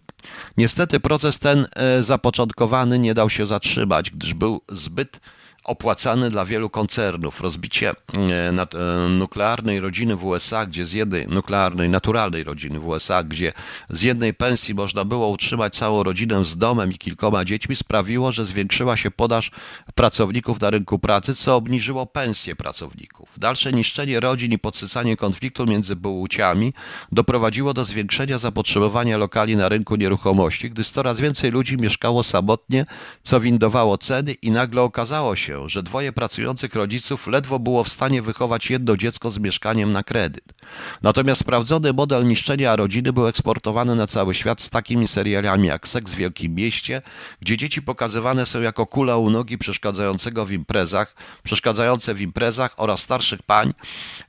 Niestety 0.57 0.99
proces 0.99 1.39
ten 1.39 1.67
zapoczątkowany 1.99 2.99
nie 2.99 3.13
dał 3.13 3.29
się 3.29 3.45
zatrzymać, 3.45 4.11
gdyż 4.11 4.33
był 4.33 4.61
zbyt 4.69 5.19
opłacany 5.63 6.29
dla 6.29 6.45
wielu 6.45 6.69
koncernów. 6.69 7.41
Rozbicie 7.41 7.89
e, 7.91 7.95
e, 8.49 9.09
nuklearnej 9.09 9.79
rodziny 9.79 10.15
w 10.15 10.25
USA, 10.25 10.65
gdzie 10.65 10.85
z 10.85 10.93
jednej 10.93 11.27
nuklearnej, 11.27 11.89
naturalnej 11.89 12.43
rodziny 12.43 12.79
w 12.79 12.87
USA, 12.87 13.23
gdzie 13.23 13.51
z 13.89 14.01
jednej 14.01 14.33
pensji 14.33 14.73
można 14.75 15.05
było 15.05 15.27
utrzymać 15.27 15.75
całą 15.75 16.03
rodzinę 16.03 16.45
z 16.45 16.57
domem 16.57 16.91
i 16.91 16.97
kilkoma 16.97 17.45
dziećmi, 17.45 17.75
sprawiło, 17.75 18.31
że 18.31 18.45
zwiększyła 18.45 18.97
się 18.97 19.11
podaż 19.11 19.51
pracowników 19.95 20.61
na 20.61 20.69
rynku 20.69 20.99
pracy, 20.99 21.35
co 21.35 21.55
obniżyło 21.55 22.05
pensje 22.05 22.55
pracowników. 22.55 23.29
Dalsze 23.37 23.71
niszczenie 23.71 24.19
rodzin 24.19 24.51
i 24.51 24.59
podsycanie 24.59 25.17
konfliktu 25.17 25.65
między 25.65 25.95
płciami 25.95 26.73
doprowadziło 27.11 27.73
do 27.73 27.83
zwiększenia 27.83 28.37
zapotrzebowania 28.37 29.17
lokali 29.17 29.55
na 29.55 29.69
rynku 29.69 29.95
nieruchomości, 29.95 30.69
gdyż 30.69 30.89
coraz 30.89 31.19
więcej 31.19 31.51
ludzi 31.51 31.77
mieszkało 31.77 32.23
samotnie, 32.23 32.85
co 33.21 33.39
windowało 33.39 33.97
ceny 33.97 34.33
i 34.33 34.51
nagle 34.51 34.81
okazało 34.81 35.35
się, 35.35 35.52
się, 35.53 35.69
że 35.69 35.83
dwoje 35.83 36.11
pracujących 36.11 36.75
rodziców 36.75 37.27
ledwo 37.27 37.59
było 37.59 37.83
w 37.83 37.89
stanie 37.89 38.21
wychować 38.21 38.69
jedno 38.69 38.97
dziecko 38.97 39.29
z 39.29 39.39
mieszkaniem 39.39 39.91
na 39.91 40.03
kredyt. 40.03 40.43
Natomiast 41.01 41.41
sprawdzony 41.41 41.93
model 41.93 42.27
niszczenia 42.27 42.75
rodziny 42.75 43.13
był 43.13 43.27
eksportowany 43.27 43.95
na 43.95 44.07
cały 44.07 44.33
świat 44.33 44.61
z 44.61 44.69
takimi 44.69 45.07
serialami 45.07 45.67
jak 45.67 45.87
Seks 45.87 46.11
w 46.11 46.15
Wielkim 46.15 46.55
Mieście, 46.55 47.01
gdzie 47.41 47.57
dzieci 47.57 47.81
pokazywane 47.81 48.45
są 48.45 48.61
jako 48.61 48.85
kula 48.85 49.17
u 49.17 49.29
nogi 49.29 49.57
przeszkadzającego 49.57 50.45
w 50.45 50.51
imprezach, 50.51 51.15
przeszkadzające 51.43 52.13
w 52.13 52.21
imprezach 52.21 52.73
oraz 52.77 53.01
starszych 53.01 53.43
pań, 53.43 53.73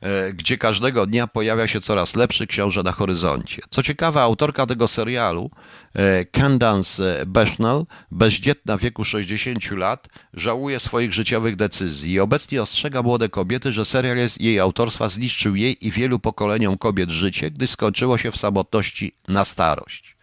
e, 0.00 0.32
gdzie 0.32 0.58
każdego 0.58 1.06
dnia 1.06 1.26
pojawia 1.26 1.66
się 1.66 1.80
coraz 1.80 2.16
lepszy 2.16 2.46
książę 2.46 2.82
na 2.82 2.92
horyzoncie. 2.92 3.62
Co 3.70 3.82
ciekawe, 3.82 4.22
autorka 4.22 4.66
tego 4.66 4.88
serialu, 4.88 5.50
e, 5.94 6.24
Candance 6.24 7.24
Bushnell, 7.26 7.86
bezdzietna 8.10 8.76
w 8.76 8.80
wieku 8.80 9.04
60 9.04 9.76
lat, 9.76 10.08
żałuje 10.34 10.80
swoich 10.80 11.13
życiowych 11.14 11.56
decyzji 11.56 12.20
obecnie 12.20 12.62
ostrzega 12.62 13.02
młode 13.02 13.28
kobiety, 13.28 13.72
że 13.72 13.84
serial 13.84 14.16
jest 14.16 14.40
jej 14.40 14.60
autorstwa 14.60 15.08
zniszczył 15.08 15.56
jej 15.56 15.86
i 15.86 15.90
wielu 15.90 16.18
pokoleniom 16.18 16.78
kobiet 16.78 17.10
życie, 17.10 17.50
gdy 17.50 17.66
skończyło 17.66 18.18
się 18.18 18.30
w 18.30 18.36
samotności 18.36 19.12
na 19.28 19.44
starość. 19.44 20.13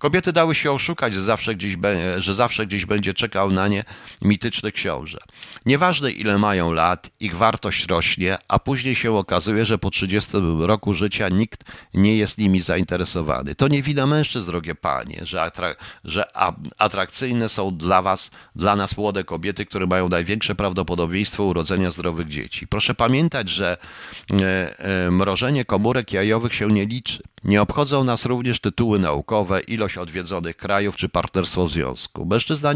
Kobiety 0.00 0.32
dały 0.32 0.54
się 0.54 0.72
oszukać, 0.72 1.14
że 1.14 1.22
zawsze 1.22 1.54
gdzieś, 1.54 1.76
że 2.18 2.34
zawsze 2.34 2.66
gdzieś 2.66 2.86
będzie 2.86 3.14
czekał 3.14 3.50
na 3.50 3.68
nie 3.68 3.84
mityczny 4.22 4.72
książę. 4.72 5.18
Nieważne 5.66 6.10
ile 6.10 6.38
mają 6.38 6.72
lat, 6.72 7.10
ich 7.20 7.36
wartość 7.36 7.86
rośnie, 7.86 8.38
a 8.48 8.58
później 8.58 8.94
się 8.94 9.12
okazuje, 9.12 9.64
że 9.64 9.78
po 9.78 9.90
30 9.90 10.32
roku 10.58 10.94
życia 10.94 11.28
nikt 11.28 11.64
nie 11.94 12.16
jest 12.16 12.38
nimi 12.38 12.60
zainteresowany. 12.60 13.54
To 13.54 13.68
nie 13.68 13.82
wina 13.82 14.06
mężczyzn, 14.06 14.50
drogie 14.50 14.74
panie, 14.74 15.20
że, 15.22 15.42
atrak 15.42 15.78
że 16.04 16.24
atrakcyjne 16.78 17.48
są 17.48 17.76
dla 17.76 18.02
was, 18.02 18.30
dla 18.56 18.76
nas 18.76 18.96
młode 18.96 19.24
kobiety, 19.24 19.66
które 19.66 19.86
mają 19.86 20.08
największe 20.08 20.54
prawdopodobieństwo 20.54 21.44
urodzenia 21.44 21.90
zdrowych 21.90 22.28
dzieci. 22.28 22.66
Proszę 22.66 22.94
pamiętać, 22.94 23.48
że 23.48 23.76
e, 24.42 24.78
e, 24.78 25.10
mrożenie 25.10 25.64
komórek 25.64 26.12
jajowych 26.12 26.54
się 26.54 26.68
nie 26.68 26.86
liczy. 26.86 27.22
Nie 27.44 27.62
obchodzą 27.62 28.04
nas 28.04 28.26
również 28.26 28.60
tytuły 28.60 28.98
naukowe, 28.98 29.60
ilość 29.60 29.98
odwiedzonych 29.98 30.56
krajów 30.56 30.96
czy 30.96 31.08
partnerstwo 31.08 31.66
w 31.66 31.70
związku. 31.70 32.26
Mężczyzna 32.26 32.72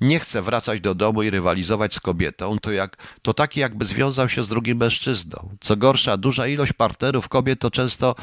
nie, 0.00 0.18
chce 0.18 0.42
wracać 0.42 0.80
do 0.80 0.94
domu 0.94 1.22
i 1.22 1.30
rywalizować 1.30 1.94
z 1.94 2.00
kobietą, 2.00 2.58
to, 2.58 2.72
jak, 2.72 2.96
to 3.22 3.34
taki 3.34 3.60
jakby 3.60 3.84
związał 3.84 4.28
się 4.28 4.42
z 4.42 4.48
drugim 4.48 4.78
mężczyzną. 4.78 5.48
Co 5.60 5.76
gorsza, 5.76 6.16
duża 6.16 6.46
ilość 6.46 6.72
partnerów 6.72 7.28
kobiet 7.28 7.60
to 7.60 7.70
często 7.70 8.14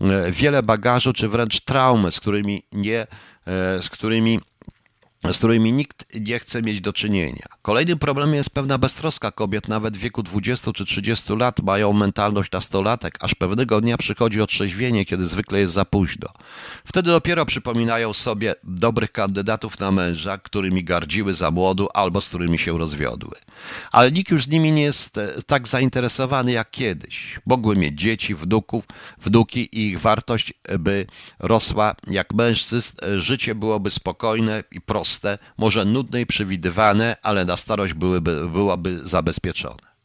e, 0.00 0.32
wiele 0.32 0.62
bagażu 0.62 1.12
czy 1.12 1.28
wręcz 1.28 1.60
traumy, 1.60 2.12
z 2.12 2.20
którymi 2.20 2.62
nie, 2.72 3.00
e, 3.46 3.82
z 3.82 3.90
którymi 3.90 4.40
z 5.32 5.38
którymi 5.38 5.72
nikt 5.72 6.20
nie 6.20 6.38
chce 6.38 6.62
mieć 6.62 6.80
do 6.80 6.92
czynienia. 6.92 7.42
Kolejnym 7.62 7.98
problemem 7.98 8.34
jest 8.34 8.50
pewna 8.50 8.78
beztroska 8.78 9.32
kobiet, 9.32 9.68
nawet 9.68 9.96
w 9.96 10.00
wieku 10.00 10.22
20 10.22 10.72
czy 10.72 10.84
30 10.84 11.32
lat 11.32 11.60
mają 11.60 11.92
mentalność 11.92 12.52
nastolatek, 12.52 13.18
aż 13.20 13.34
pewnego 13.34 13.80
dnia 13.80 13.96
przychodzi 13.96 14.42
otrzeźwienie, 14.42 15.04
kiedy 15.04 15.26
zwykle 15.26 15.60
jest 15.60 15.72
za 15.72 15.84
późno. 15.84 16.28
Wtedy 16.84 17.10
dopiero 17.10 17.46
przypominają 17.46 18.12
sobie 18.12 18.54
dobrych 18.64 19.12
kandydatów 19.12 19.80
na 19.80 19.90
męża, 19.90 20.38
którymi 20.38 20.84
gardziły 20.84 21.34
za 21.34 21.50
młodu 21.50 21.88
albo 21.94 22.20
z 22.20 22.28
którymi 22.28 22.58
się 22.58 22.78
rozwiodły. 22.78 23.36
Ale 23.92 24.12
nikt 24.12 24.30
już 24.30 24.44
z 24.44 24.48
nimi 24.48 24.72
nie 24.72 24.82
jest 24.82 25.18
e, 25.18 25.28
tak 25.46 25.68
zainteresowany 25.68 26.52
jak 26.52 26.70
kiedyś. 26.70 27.40
Mogły 27.46 27.76
mieć 27.76 28.00
dzieci, 28.00 28.34
wnuków, 28.34 28.84
wnuki 29.18 29.60
i 29.60 29.86
ich 29.86 30.00
wartość 30.00 30.52
by 30.78 31.06
rosła 31.38 31.94
jak 32.06 32.34
mężczyzn, 32.34 32.96
życie 33.16 33.54
byłoby 33.54 33.90
spokojne 33.90 34.64
i 34.72 34.80
proste 34.80 35.15
proste, 35.20 35.38
może 35.58 35.84
nudne 35.84 36.20
i 36.20 36.26
przewidywane, 36.26 37.16
ale 37.22 37.44
na 37.44 37.56
starość 37.56 37.94
byłyby, 37.94 38.48
byłaby 38.48 39.08
zabezpieczone. 39.08 39.96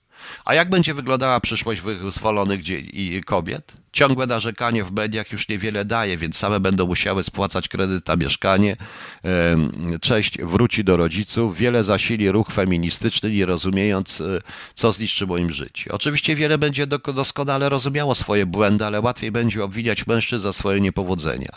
A 0.46 0.54
jak 0.54 0.70
będzie 0.70 0.94
wyglądała 0.94 1.40
przyszłość 1.40 1.82
wyzwolonych 1.82 2.62
kobiet? 3.26 3.74
Ciągłe 3.94 4.28
narzekanie 4.28 4.84
w 4.84 4.92
mediach 4.92 5.32
już 5.32 5.48
niewiele 5.50 5.86
daje, 5.86 6.18
więc 6.18 6.38
same 6.38 6.60
będą 6.60 6.88
musiały 6.88 7.24
spłacać 7.24 7.68
kredyt 7.68 8.08
na 8.08 8.16
mieszkanie. 8.16 8.78
Cześć 10.02 10.42
wróci 10.42 10.84
do 10.84 10.98
rodziców. 10.98 11.58
Wiele 11.58 11.84
zasili 11.84 12.32
ruch 12.32 12.52
feministyczny, 12.52 13.32
nie 13.32 13.46
rozumiejąc, 13.46 14.22
e, 14.22 14.42
co 14.74 14.92
zniszczy 14.92 15.28
moim 15.28 15.52
życie. 15.52 15.92
Oczywiście 15.92 16.36
wiele 16.36 16.58
będzie 16.58 16.88
doskonale 16.88 17.70
rozumiało 17.70 18.16
swoje 18.16 18.46
błędy, 18.46 18.86
ale 18.86 19.02
łatwiej 19.02 19.32
będzie 19.32 19.64
obwiniać 19.64 20.08
mężczyzn 20.08 20.44
za 20.44 20.54
swoje 20.54 20.82
niepowodzenia. 20.82 21.52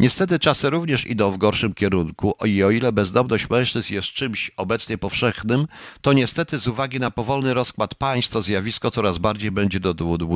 Niestety 0.00 0.38
czasy 0.38 0.70
również 0.70 1.06
idą 1.06 1.30
w 1.30 1.38
gorszym 1.38 1.74
kierunku 1.74 2.34
i 2.44 2.64
o 2.64 2.70
ile 2.70 2.92
bezdomność 2.92 3.50
mężczyzn 3.50 3.94
jest 3.94 4.08
czymś 4.08 4.50
obecnie 4.56 4.98
powszechnym, 4.98 5.66
to 6.00 6.12
niestety 6.12 6.58
z 6.58 6.68
uwagi 6.68 7.00
na 7.00 7.10
powolny 7.10 7.54
rozkład 7.54 7.94
państw 7.94 8.32
to 8.32 8.40
zjawisko 8.40 8.90
coraz 8.90 9.18
bardziej 9.18 9.50
będzie 9.50 9.80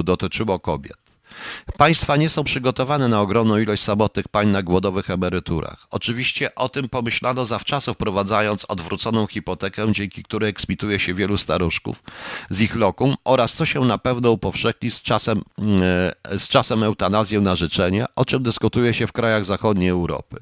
dotyczyło 0.04 0.58
kobiet. 0.58 1.17
Państwa 1.76 2.16
nie 2.16 2.28
są 2.28 2.44
przygotowane 2.44 3.08
na 3.08 3.20
ogromną 3.20 3.58
ilość 3.58 3.82
samotnych 3.82 4.28
pań 4.28 4.48
na 4.48 4.62
głodowych 4.62 5.10
emeryturach. 5.10 5.86
Oczywiście 5.90 6.54
o 6.54 6.68
tym 6.68 6.88
pomyślano 6.88 7.44
zawczasu, 7.44 7.94
wprowadzając 7.94 8.64
odwróconą 8.64 9.26
hipotekę, 9.26 9.92
dzięki 9.92 10.22
której 10.22 10.50
eksmituje 10.50 10.98
się 10.98 11.14
wielu 11.14 11.38
staruszków 11.38 12.02
z 12.50 12.60
ich 12.60 12.76
lokum 12.76 13.14
oraz 13.24 13.54
co 13.54 13.64
się 13.66 13.80
na 13.80 13.98
pewno 13.98 14.30
upowszechni 14.30 14.90
z 14.90 15.02
czasem, 15.02 15.42
e, 16.32 16.38
z 16.38 16.48
czasem 16.48 16.82
eutanazję 16.82 17.40
na 17.40 17.56
życzenie, 17.56 18.06
o 18.16 18.24
czym 18.24 18.42
dyskutuje 18.42 18.94
się 18.94 19.06
w 19.06 19.12
krajach 19.12 19.44
zachodniej 19.44 19.88
Europy. 19.88 20.40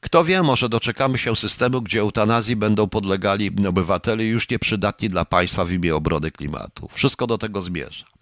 Kto 0.00 0.24
wie, 0.24 0.42
może 0.42 0.68
doczekamy 0.68 1.18
się 1.18 1.36
systemu, 1.36 1.82
gdzie 1.82 2.00
eutanazji 2.00 2.56
będą 2.56 2.88
podlegali 2.88 3.50
obywatele 3.68 4.24
już 4.24 4.50
nieprzydatni 4.50 5.08
dla 5.08 5.24
państwa 5.24 5.64
w 5.64 5.72
imię 5.72 5.96
obrony 5.96 6.30
klimatu. 6.30 6.88
Wszystko 6.92 7.26
do 7.26 7.38
tego 7.38 7.62
zmierza. 7.62 8.17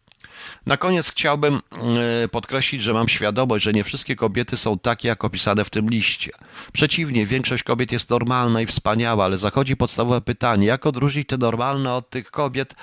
Na 0.66 0.76
koniec 0.76 1.10
chciałbym 1.10 1.54
e, 1.54 2.28
podkreślić, 2.28 2.82
że 2.82 2.92
mam 2.92 3.08
świadomość, 3.08 3.64
że 3.64 3.72
nie 3.72 3.84
wszystkie 3.84 4.16
kobiety 4.16 4.56
są 4.56 4.78
takie, 4.78 5.08
jak 5.08 5.24
opisane 5.24 5.64
w 5.64 5.70
tym 5.70 5.90
liście. 5.90 6.30
Przeciwnie, 6.72 7.26
większość 7.26 7.62
kobiet 7.62 7.92
jest 7.92 8.10
normalna 8.10 8.60
i 8.60 8.66
wspaniała, 8.66 9.24
ale 9.24 9.38
zachodzi 9.38 9.76
podstawowe 9.76 10.20
pytanie, 10.20 10.66
jak 10.66 10.86
odróżnić 10.86 11.28
te 11.28 11.38
normalne 11.38 11.94
od 11.94 12.10
tych 12.10 12.30
kobiet, 12.30 12.74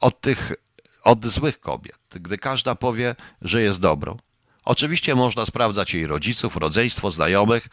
od 0.00 0.20
tych 0.20 0.52
od 1.04 1.26
złych 1.26 1.60
kobiet, 1.60 1.98
gdy 2.14 2.38
każda 2.38 2.74
powie, 2.74 3.16
że 3.42 3.62
jest 3.62 3.80
dobrą. 3.80 4.16
Oczywiście 4.64 5.14
można 5.14 5.46
sprawdzać 5.46 5.94
jej 5.94 6.06
rodziców, 6.06 6.56
rodzeństwo, 6.56 7.10
znajomych, 7.10 7.68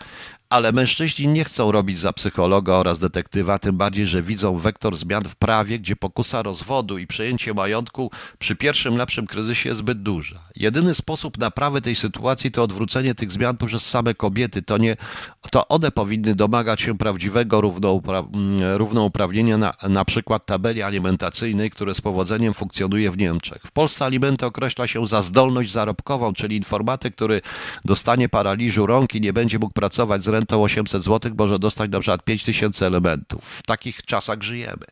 ale 0.50 0.72
mężczyźni 0.72 1.28
nie 1.28 1.44
chcą 1.44 1.72
robić 1.72 2.00
za 2.00 2.14
psychologa 2.14 2.74
oraz 2.74 3.00
detektywa, 3.00 3.60
tym 3.60 3.78
bardziej, 3.78 4.06
że 4.06 4.22
widzą 4.22 4.58
wektor 4.58 4.96
zmian 4.96 5.24
w 5.24 5.36
prawie, 5.36 5.80
gdzie 5.80 5.96
pokusa 5.96 6.42
rozwodu 6.42 6.98
i 6.98 7.08
przejęcie 7.08 7.54
majątku 7.54 8.12
przy 8.40 8.56
pierwszym 8.56 8.96
lepszym 8.96 9.28
kryzysie 9.28 9.70
jest 9.70 9.80
zbyt 9.80 10.02
duża. 10.02 10.40
Jedyny 10.56 10.96
sposób 10.96 11.38
naprawy 11.38 11.82
tej 11.82 11.96
sytuacji 11.96 12.52
to 12.52 12.64
odwrócenie 12.64 13.16
tych 13.16 13.32
zmian 13.32 13.58
poprzez 13.58 13.86
same 13.86 14.14
kobiety. 14.14 14.62
To, 14.62 14.78
nie, 14.78 14.98
to 15.52 15.68
one 15.68 15.92
powinny 15.92 16.36
domagać 16.36 16.82
się 16.82 16.98
prawdziwego 16.98 17.62
równoupra 17.62 18.24
równouprawnienia 18.74 19.58
na, 19.58 19.74
na 19.90 20.06
przykład 20.06 20.46
tabeli 20.46 20.82
alimentacyjnej, 20.82 21.72
które 21.72 21.96
z 21.96 22.02
powodzeniem 22.02 22.54
funkcjonuje 22.54 23.12
w 23.12 23.18
Niemczech. 23.18 23.62
W 23.62 23.72
Polsce 23.72 24.06
alimenty 24.06 24.46
określa 24.46 24.88
się 24.88 25.08
za 25.08 25.22
zdolność 25.22 25.72
zarobkową, 25.72 26.34
czyli 26.34 26.56
informatyk, 26.58 27.16
który 27.16 27.42
dostanie 27.86 28.30
paraliżu 28.30 28.86
rąk 28.86 29.16
i 29.16 29.22
nie 29.22 29.34
będzie 29.34 29.60
mógł 29.60 29.74
pracować 29.74 30.24
z 30.24 30.39
rentą 30.40 30.64
800 30.64 31.04
zł 31.04 31.32
może 31.38 31.60
dostać 31.60 31.92
na 31.92 32.00
przykład 32.00 32.24
5000 32.24 32.88
elementów. 32.88 33.44
W 33.44 33.64
takich 33.64 34.06
czasach 34.06 34.44
żyjemy. 34.44 34.86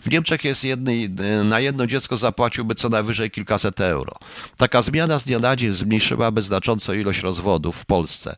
W 0.00 0.10
Niemczech 0.10 0.44
jest 0.44 0.64
jedny, 0.64 1.08
na 1.44 1.60
jedno 1.60 1.86
dziecko 1.86 2.16
zapłaciłby 2.16 2.74
co 2.74 2.88
najwyżej 2.88 3.30
kilkaset 3.30 3.80
euro. 3.80 4.12
Taka 4.56 4.82
zmiana 4.82 5.18
z 5.18 5.24
dnia 5.24 5.38
na 5.38 5.56
dzień 5.56 5.74
zmniejszyłaby 5.74 6.42
znacząco 6.42 6.94
ilość 6.94 7.20
rozwodów 7.20 7.76
w 7.76 7.86
Polsce, 7.86 8.36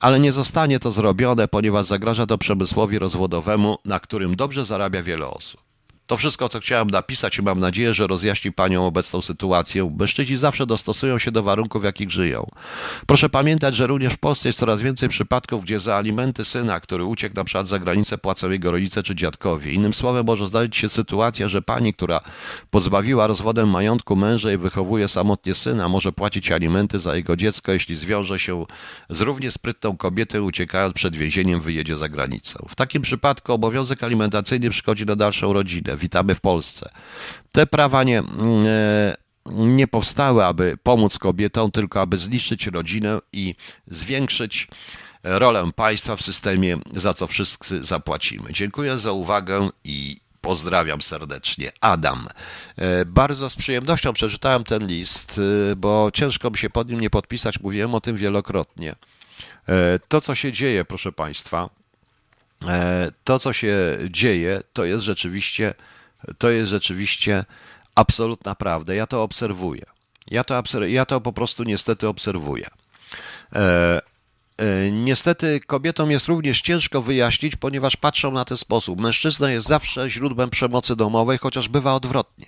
ale 0.00 0.20
nie 0.20 0.32
zostanie 0.32 0.78
to 0.78 0.90
zrobione, 0.90 1.48
ponieważ 1.48 1.86
zagraża 1.86 2.26
to 2.26 2.38
przemysłowi 2.38 2.98
rozwodowemu, 2.98 3.78
na 3.84 4.00
którym 4.00 4.36
dobrze 4.36 4.64
zarabia 4.64 5.02
wiele 5.02 5.26
osób. 5.26 5.67
To 6.08 6.16
wszystko, 6.16 6.48
co 6.48 6.60
chciałem 6.60 6.90
napisać 6.90 7.38
i 7.38 7.42
mam 7.42 7.60
nadzieję, 7.60 7.94
że 7.94 8.06
rozjaśni 8.06 8.52
Panią 8.52 8.86
obecną 8.86 9.20
sytuację. 9.20 9.96
Mężczyźni 9.98 10.36
zawsze 10.36 10.66
dostosują 10.66 11.18
się 11.18 11.30
do 11.30 11.42
warunków, 11.42 11.82
w 11.82 11.84
jakich 11.84 12.10
żyją. 12.10 12.50
Proszę 13.06 13.28
pamiętać, 13.28 13.74
że 13.74 13.86
również 13.86 14.12
w 14.12 14.18
Polsce 14.18 14.48
jest 14.48 14.58
coraz 14.58 14.80
więcej 14.82 15.08
przypadków, 15.08 15.64
gdzie 15.64 15.78
za 15.78 15.96
alimenty 15.96 16.44
syna, 16.44 16.80
który 16.80 17.04
uciekł 17.04 17.36
na 17.36 17.44
przykład 17.44 17.68
za 17.68 17.78
granicę, 17.78 18.18
płacą 18.18 18.50
jego 18.50 18.70
rodzice 18.70 19.02
czy 19.02 19.14
dziadkowie. 19.14 19.72
Innym 19.72 19.94
słowem 19.94 20.26
może 20.26 20.46
zdarzyć 20.46 20.76
się 20.76 20.88
sytuacja, 20.88 21.48
że 21.48 21.62
pani, 21.62 21.94
która 21.94 22.20
pozbawiła 22.70 23.26
rozwodem 23.26 23.68
majątku 23.68 24.16
męża 24.16 24.52
i 24.52 24.56
wychowuje 24.56 25.08
samotnie 25.08 25.54
syna, 25.54 25.88
może 25.88 26.12
płacić 26.12 26.52
alimenty 26.52 26.98
za 26.98 27.16
jego 27.16 27.36
dziecko, 27.36 27.72
jeśli 27.72 27.94
zwiąże 27.94 28.38
się 28.38 28.66
z 29.10 29.20
równie 29.20 29.50
sprytną 29.50 29.96
kobietą, 29.96 30.42
uciekając 30.42 30.94
przed 30.94 31.16
więzieniem, 31.16 31.60
wyjedzie 31.60 31.96
za 31.96 32.08
granicę. 32.08 32.58
W 32.68 32.74
takim 32.74 33.02
przypadku 33.02 33.52
obowiązek 33.52 34.02
alimentacyjny 34.02 34.70
przychodzi 34.70 35.06
na 35.06 35.16
dalszą 35.16 35.52
rodzinę 35.52 35.97
witamy 35.98 36.34
w 36.34 36.40
Polsce. 36.40 36.90
Te 37.52 37.66
prawa 37.66 38.04
nie, 38.04 38.18
mm, 38.18 38.66
e, 38.66 39.16
nie 39.52 39.88
powstały, 39.88 40.44
aby 40.44 40.78
pomóc 40.82 41.18
kobietom, 41.18 41.70
tylko 41.70 42.00
aby 42.00 42.18
zniszczyć 42.18 42.66
rodzinę 42.66 43.18
i 43.32 43.54
zwiększyć 43.86 44.68
rolę 45.22 45.70
państwa 45.76 46.16
w 46.16 46.22
systemie, 46.22 46.78
za 46.94 47.14
co 47.14 47.26
wszyscy 47.26 47.84
zapłacimy. 47.84 48.52
Dziękuję 48.52 48.98
za 48.98 49.12
uwagę 49.12 49.68
i 49.84 50.20
pozdrawiam 50.40 51.02
serdecznie. 51.02 51.72
Adam. 51.80 52.28
E, 52.76 53.04
bardzo 53.04 53.50
z 53.50 53.56
przyjemnością 53.56 54.12
przeczytałem 54.12 54.64
ten 54.64 54.86
list, 54.86 55.40
e, 55.72 55.76
bo 55.76 56.10
ciężko 56.14 56.50
mi 56.50 56.58
się 56.58 56.70
pod 56.70 56.88
nim 56.88 57.00
nie 57.00 57.10
podpisać, 57.10 57.60
mówiłem 57.60 57.94
o 57.94 58.00
tym 58.00 58.16
wielokrotnie. 58.16 58.94
To, 60.08 60.20
co 60.20 60.34
się 60.34 60.52
dzieje, 60.52 60.84
proszę 60.84 61.12
Państwa, 61.12 61.70
to, 63.24 63.38
co 63.38 63.52
się 63.52 63.98
dzieje, 64.10 64.62
to 64.72 64.84
jest 64.84 65.04
rzeczywiście 65.04 65.74
to 66.38 66.50
jest 66.50 66.70
rzeczywiście 66.70 67.44
absolutna 67.94 68.54
prawda. 68.54 68.94
Ja 68.94 69.06
to 69.06 69.22
obserwuję. 69.22 69.82
Ja 70.30 70.44
to, 70.44 70.62
ja 70.86 71.06
to 71.06 71.20
po 71.20 71.32
prostu 71.32 71.64
niestety 71.64 72.08
obserwuję. 72.08 72.66
E, 73.52 74.00
e, 74.58 74.90
niestety 74.90 75.60
kobietom 75.66 76.10
jest 76.10 76.26
również 76.26 76.60
ciężko 76.60 77.02
wyjaśnić, 77.02 77.56
ponieważ 77.56 77.96
patrzą 77.96 78.32
na 78.32 78.44
ten 78.44 78.56
sposób. 78.56 79.00
Mężczyzna 79.00 79.50
jest 79.50 79.66
zawsze 79.66 80.10
źródłem 80.10 80.50
przemocy 80.50 80.96
domowej, 80.96 81.38
chociaż 81.38 81.68
bywa 81.68 81.94
odwrotnie. 81.94 82.46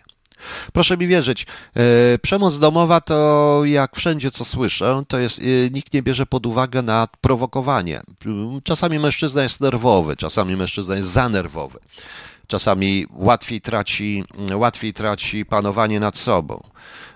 Proszę 0.72 0.96
mi 0.96 1.06
wierzyć, 1.06 1.46
e, 1.76 2.18
przemoc 2.18 2.58
domowa 2.58 3.00
to 3.00 3.60
jak 3.64 3.96
wszędzie 3.96 4.30
co 4.30 4.44
słyszę, 4.44 5.02
to 5.08 5.18
jest 5.18 5.38
e, 5.38 5.70
nikt 5.70 5.94
nie 5.94 6.02
bierze 6.02 6.26
pod 6.26 6.46
uwagę 6.46 6.82
na 6.82 7.08
prowokowanie. 7.20 8.02
Czasami 8.64 8.98
mężczyzna 8.98 9.42
jest 9.42 9.60
nerwowy, 9.60 10.16
czasami 10.16 10.56
mężczyzna 10.56 10.96
jest 10.96 11.08
zanerwowy 11.08 11.78
czasami 12.50 13.06
łatwiej 13.12 13.60
traci, 13.60 14.24
łatwiej 14.54 14.92
traci 14.92 15.44
panowanie 15.44 16.00
nad 16.00 16.16
sobą. 16.16 16.62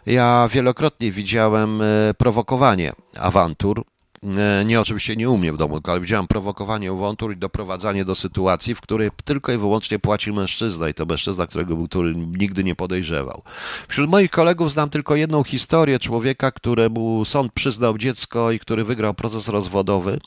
Ja 0.07 0.49
wielokrotnie 0.51 1.13
widziałem 1.13 1.83
e, 1.83 1.85
prowokowanie 2.19 2.93
awantur. 3.19 3.85
E, 4.25 4.65
nie, 4.65 4.81
oczywiście 4.81 5.17
nie 5.17 5.31
u 5.31 5.39
mnie 5.39 5.53
w 5.53 5.57
domu, 5.57 5.81
ale 5.85 6.01
widziałem 6.01 6.27
prowokowanie 6.27 6.91
awantur 6.91 7.33
i 7.33 7.37
doprowadzanie 7.37 8.05
do 8.05 8.15
sytuacji, 8.15 8.75
w 8.75 8.81
której 8.81 9.11
tylko 9.25 9.53
i 9.53 9.57
wyłącznie 9.57 9.99
płaci 9.99 10.33
mężczyzna 10.33 10.89
i 10.89 10.95
to 10.95 11.07
mężczyzna, 11.07 11.47
którego 11.47 11.87
który 11.87 12.15
nigdy 12.17 12.65
nie 12.65 12.75
podejrzewał. 12.75 13.43
Wśród 13.89 14.11
moich 14.11 14.31
kolegów 14.31 14.73
znam 14.73 14.91
tylko 14.91 15.17
jedną 15.17 15.45
historię 15.45 15.99
człowieka, 15.99 16.51
któremu 16.51 17.25
sąd 17.25 17.53
przyznał 17.53 17.99
dziecko 17.99 18.51
i 18.51 18.59
który 18.59 18.85
wygrał 18.85 19.15
proces 19.15 19.49
rozwodowy 19.49 20.21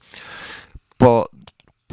po 0.98 1.26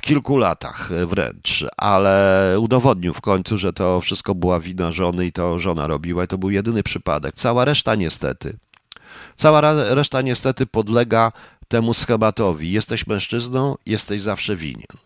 kilku 0.01 0.37
latach 0.37 0.91
wręcz, 1.07 1.67
ale 1.77 2.57
udowodnił 2.61 3.15
w 3.15 3.21
końcu, 3.21 3.57
że 3.57 3.73
to 3.73 4.01
wszystko 4.01 4.35
była 4.35 4.61
wina 4.61 4.93
żony 4.93 5.27
i 5.27 5.33
to 5.33 5.59
żona 5.59 5.87
robiła 5.87 6.25
i 6.25 6.29
to 6.29 6.39
był 6.39 6.51
jedyny 6.51 6.83
przypadek. 6.83 7.35
Cała 7.35 7.65
reszta 7.65 7.95
niestety, 7.95 8.57
cała 9.37 9.61
reszta 9.95 10.23
niestety 10.23 10.67
podlega 10.67 11.33
temu 11.75 11.95
schematowi. 11.95 12.73
Jesteś 12.73 13.07
mężczyzną, 13.07 13.75
jesteś 13.87 14.23
zawsze 14.23 14.57
winien. 14.57 14.97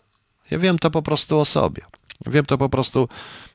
Ja 0.51 0.59
wiem 0.59 0.79
to 0.79 0.91
po 0.91 1.03
prostu 1.03 1.39
o 1.39 1.45
sobie. 1.45 1.83
Wiem 2.27 2.47
to 2.47 2.59
po 2.59 2.69
prostu, 2.69 3.09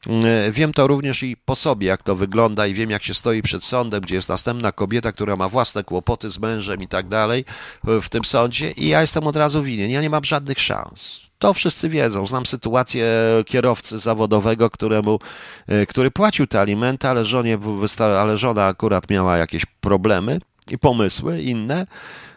mm, 0.07 0.51
wiem 0.51 0.73
to 0.73 0.87
również 0.87 1.23
i 1.23 1.37
po 1.45 1.55
sobie, 1.55 1.87
jak 1.87 2.03
to 2.03 2.15
wygląda, 2.15 2.67
i 2.67 2.73
wiem, 2.73 2.89
jak 2.89 3.03
się 3.03 3.13
stoi 3.13 3.41
przed 3.41 3.63
sądem, 3.63 4.01
gdzie 4.01 4.15
jest 4.15 4.29
następna 4.29 4.71
kobieta, 4.71 5.11
która 5.11 5.35
ma 5.35 5.49
własne 5.49 5.83
kłopoty 5.83 6.29
z 6.29 6.39
mężem 6.39 6.81
i 6.81 6.87
tak 6.87 7.07
dalej 7.07 7.45
w 7.83 8.09
tym 8.09 8.23
sądzie, 8.23 8.71
i 8.71 8.87
ja 8.87 9.01
jestem 9.01 9.27
od 9.27 9.35
razu 9.35 9.63
winien. 9.63 9.91
Ja 9.91 10.01
nie 10.01 10.09
mam 10.09 10.23
żadnych 10.23 10.59
szans. 10.59 11.29
To 11.39 11.53
wszyscy 11.53 11.89
wiedzą. 11.89 12.25
Znam 12.25 12.45
sytuację 12.45 13.07
kierowcy 13.45 13.99
zawodowego, 13.99 14.69
któremu, 14.69 15.19
e, 15.67 15.85
który 15.85 16.11
płacił 16.11 16.47
te 16.47 16.59
alimenty, 16.59 17.07
ale, 17.07 17.25
żonie, 17.25 17.59
ale 17.99 18.37
żona 18.37 18.65
akurat 18.67 19.09
miała 19.09 19.37
jakieś 19.37 19.65
problemy 19.65 20.39
i 20.67 20.77
pomysły 20.77 21.41
inne. 21.41 21.87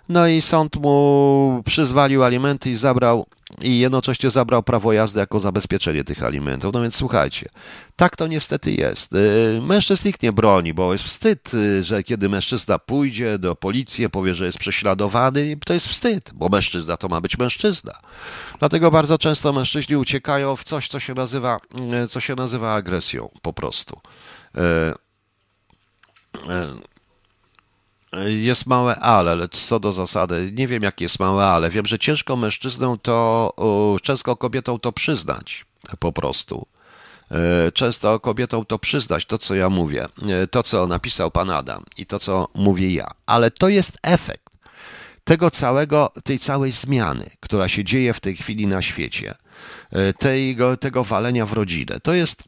No 0.08 0.26
i 0.26 0.42
sąd 0.42 0.76
mu 0.76 1.62
przyzwalił 1.64 2.24
alimenty 2.24 2.70
i 2.70 2.76
zabrał 2.76 3.26
i 3.60 3.78
jednocześnie 3.78 4.30
zabrał 4.30 4.62
prawo 4.62 4.92
jazdy 4.92 5.20
jako 5.20 5.40
zabezpieczenie 5.40 6.04
tych 6.04 6.22
alimentów. 6.22 6.74
No 6.74 6.82
więc 6.82 6.96
słuchajcie, 6.96 7.48
tak 7.96 8.16
to 8.16 8.26
niestety 8.26 8.72
jest. 8.72 9.12
Y, 9.12 9.60
mężczyzn 9.62 10.08
nikt 10.08 10.22
nie 10.22 10.32
broni, 10.32 10.74
bo 10.74 10.92
jest 10.92 11.04
wstyd, 11.04 11.54
y, 11.54 11.84
że 11.84 12.02
kiedy 12.02 12.28
mężczyzna 12.28 12.78
pójdzie 12.78 13.38
do 13.38 13.56
policji, 13.56 14.10
powie, 14.10 14.34
że 14.34 14.46
jest 14.46 14.58
prześladowany, 14.58 15.56
to 15.66 15.74
jest 15.74 15.88
wstyd, 15.88 16.30
bo 16.34 16.48
mężczyzna 16.48 16.96
to 16.96 17.08
ma 17.08 17.20
być 17.20 17.38
mężczyzna. 17.38 17.92
Dlatego 18.58 18.90
bardzo 18.90 19.18
często 19.18 19.52
mężczyźni 19.52 19.96
uciekają 19.96 20.56
w 20.56 20.64
coś, 20.64 20.88
co 20.88 21.00
się 21.00 21.14
nazywa, 21.14 21.60
y, 22.04 22.08
co 22.08 22.20
się 22.20 22.34
nazywa 22.34 22.74
agresją 22.74 23.28
po 23.42 23.52
prostu. 23.52 24.00
Jest 28.26 28.66
małe 28.66 28.96
ale, 28.96 29.34
lecz 29.34 29.58
co 29.58 29.80
do 29.80 29.92
zasady, 29.92 30.52
nie 30.54 30.68
wiem 30.68 30.82
jakie 30.82 31.04
jest 31.04 31.18
małe 31.18 31.46
ale. 31.46 31.70
Wiem, 31.70 31.86
że 31.86 31.98
ciężko 31.98 32.36
mężczyzną 32.36 32.98
to, 32.98 33.98
często 34.02 34.36
kobietom 34.36 34.80
to 34.80 34.92
przyznać 34.92 35.64
po 35.98 36.12
prostu. 36.12 36.66
E, 37.30 37.72
często 37.72 38.20
kobietom 38.20 38.64
to 38.64 38.78
przyznać, 38.78 39.26
to 39.26 39.38
co 39.38 39.54
ja 39.54 39.70
mówię, 39.70 40.04
e, 40.28 40.46
to 40.46 40.62
co 40.62 40.86
napisał 40.86 41.30
pan 41.30 41.50
Adam 41.50 41.84
i 41.96 42.06
to 42.06 42.18
co 42.18 42.48
mówię 42.54 42.94
ja. 42.94 43.10
Ale 43.26 43.50
to 43.50 43.68
jest 43.68 43.98
efekt 44.02 44.50
tego 45.24 45.50
całego, 45.50 46.12
tej 46.24 46.38
całej 46.38 46.70
zmiany, 46.70 47.30
która 47.40 47.68
się 47.68 47.84
dzieje 47.84 48.14
w 48.14 48.20
tej 48.20 48.36
chwili 48.36 48.66
na 48.66 48.82
świecie, 48.82 49.34
e, 49.92 50.12
tego, 50.12 50.76
tego 50.76 51.04
walenia 51.04 51.46
w 51.46 51.52
rodzinę. 51.52 52.00
To 52.00 52.14
jest 52.14 52.42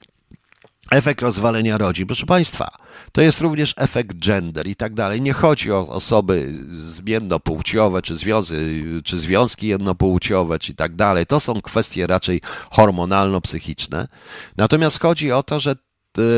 efekt 0.91 1.23
rozwalenia 1.23 1.79
rodzin. 1.79 2.07
Proszę 2.07 2.27
Państwa, 2.27 2.71
to 3.13 3.21
jest 3.21 3.41
również 3.41 3.75
efekt 3.77 4.17
gender 4.17 4.67
i 4.67 4.77
tak 4.77 4.95
dalej. 4.95 5.21
Nie 5.21 5.33
chodzi 5.33 5.73
o 5.73 5.89
osoby 5.89 6.55
zmiennopłciowe, 6.71 8.03
czy, 8.03 8.15
związy, 8.15 8.85
czy 9.05 9.19
związki 9.19 9.67
jednopłciowe, 9.67 10.59
czy 10.59 10.75
tak 10.75 10.97
dalej. 10.97 11.27
To 11.27 11.41
są 11.41 11.63
kwestie 11.63 12.07
raczej 12.07 12.41
hormonalno-psychiczne. 12.71 14.09
Natomiast 14.57 15.01
chodzi 15.01 15.33
o 15.33 15.43
to, 15.43 15.61
że, 15.61 15.77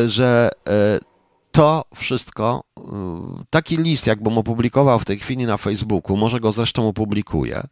że 0.06 0.50
e, 0.68 0.98
to 1.52 1.84
wszystko, 1.94 2.62
e, 2.64 2.69
taki 3.50 3.76
list, 3.76 4.06
jakbym 4.06 4.38
opublikował 4.38 4.98
w 4.98 5.04
tej 5.04 5.18
chwili 5.18 5.46
na 5.46 5.56
Facebooku, 5.56 6.16
może 6.16 6.40
go 6.40 6.52
zresztą 6.52 6.88
opublikuję, 6.88 7.66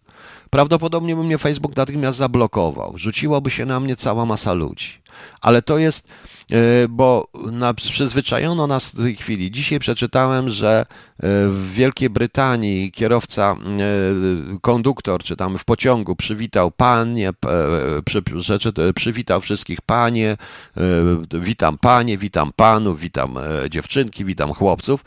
prawdopodobnie 0.50 1.16
by 1.16 1.24
mnie 1.24 1.38
Facebook 1.38 1.76
natychmiast 1.76 2.18
zablokował. 2.18 2.92
Rzuciłoby 2.96 3.50
się 3.50 3.66
na 3.66 3.80
mnie 3.80 3.96
cała 3.96 4.26
masa 4.26 4.52
ludzi. 4.52 5.02
Ale 5.40 5.62
to 5.62 5.78
jest 5.78 6.08
E, 6.52 6.88
bo 6.88 7.28
na, 7.52 7.74
przyzwyczajono 7.74 8.66
nas 8.66 8.94
do 8.94 9.02
tej 9.02 9.16
chwili. 9.16 9.50
Dzisiaj 9.50 9.78
przeczytałem, 9.78 10.50
że 10.50 10.80
e, 10.80 10.86
w 11.48 11.72
Wielkiej 11.72 12.10
Brytanii 12.10 12.92
kierowca, 12.92 13.52
e, 13.52 13.56
konduktor, 14.60 15.22
czy 15.22 15.36
tam 15.36 15.58
w 15.58 15.64
pociągu 15.64 16.16
przywitał 16.16 16.70
panie, 16.70 17.30
przy, 18.04 18.22
przywitał 18.94 19.40
wszystkich 19.40 19.80
panie, 19.80 20.36
witam 21.40 21.78
panie, 21.78 22.18
witam 22.18 22.52
panów, 22.56 23.00
witam 23.00 23.38
dziewczynki, 23.70 24.24
witam 24.24 24.52
chłopców. 24.52 25.04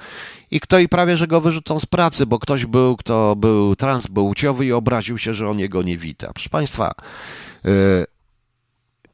I 0.52 0.60
kto 0.60 0.80
i 0.80 0.88
prawie, 0.88 1.18
że 1.18 1.28
go 1.28 1.41
wyrzucą 1.41 1.80
z 1.80 1.86
pracy, 1.86 2.26
bo 2.26 2.39
ktoś 2.39 2.66
był, 2.66 2.97
kto 2.97 3.36
był 3.36 3.76
transpłciowy 3.76 4.66
i 4.66 4.72
obraził 4.72 5.18
się, 5.18 5.34
że 5.34 5.49
on 5.49 5.60
jego 5.60 5.84
nie 5.84 5.97
wita. 5.97 6.34
Proszę 6.34 6.49
Państwa, 6.49 6.91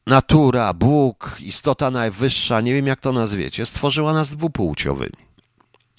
natura, 0.06 0.74
Bóg, 0.74 1.38
istota 1.42 1.92
najwyższa, 1.92 2.62
nie 2.62 2.74
wiem 2.74 2.88
jak 2.88 3.00
to 3.00 3.12
nazwiecie, 3.12 3.66
stworzyła 3.66 4.14
nas 4.14 4.30
dwupłciowymi. 4.30 5.28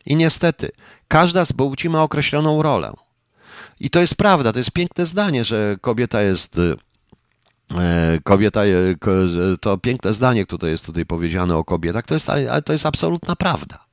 I 0.06 0.16
niestety, 0.16 0.70
każda 1.08 1.44
z 1.44 1.52
płci 1.52 1.88
ma 1.88 2.02
określoną 2.02 2.62
rolę. 2.62 2.92
I 3.80 3.90
to 3.90 4.00
jest 4.00 4.14
prawda, 4.14 4.52
to 4.52 4.58
jest 4.58 4.70
piękne 4.70 5.06
zdanie, 5.06 5.44
że 5.44 5.76
kobieta 5.80 6.22
jest. 6.22 6.58
E, 6.58 8.18
kobieta, 8.24 8.60
to 9.60 9.78
piękne 9.78 10.14
zdanie, 10.14 10.46
które 10.46 10.70
jest 10.70 10.86
tutaj 10.86 11.06
powiedziane 11.06 11.56
o 11.56 11.64
kobietach, 11.64 12.04
to 12.04 12.14
jest, 12.14 12.26
to 12.64 12.72
jest 12.72 12.86
absolutna 12.86 13.36
prawda. 13.36 13.87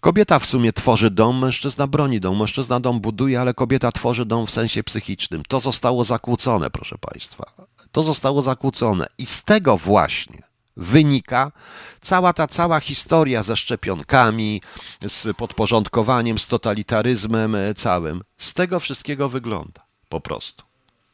Kobieta 0.00 0.38
w 0.38 0.46
sumie 0.46 0.72
tworzy 0.72 1.10
dom, 1.10 1.38
mężczyzna 1.38 1.86
broni 1.86 2.20
dom, 2.20 2.38
mężczyzna 2.38 2.80
dom 2.80 3.00
buduje, 3.00 3.40
ale 3.40 3.54
kobieta 3.54 3.92
tworzy 3.92 4.24
dom 4.24 4.46
w 4.46 4.50
sensie 4.50 4.82
psychicznym. 4.82 5.42
To 5.48 5.60
zostało 5.60 6.04
zakłócone, 6.04 6.70
proszę 6.70 6.98
Państwa 6.98 7.66
to 7.96 8.02
zostało 8.02 8.42
zakłócone. 8.42 9.06
I 9.18 9.26
z 9.26 9.44
tego 9.44 9.76
właśnie 9.76 10.42
wynika 10.76 11.52
cała 12.00 12.32
ta 12.32 12.46
cała 12.46 12.80
historia 12.80 13.42
ze 13.42 13.56
szczepionkami, 13.56 14.62
z 15.02 15.36
podporządkowaniem, 15.36 16.38
z 16.38 16.46
totalitaryzmem 16.46 17.54
e, 17.54 17.74
całym. 17.74 18.22
Z 18.38 18.54
tego 18.54 18.80
wszystkiego 18.80 19.28
wygląda 19.28 19.80
po 20.08 20.20
prostu. 20.20 20.64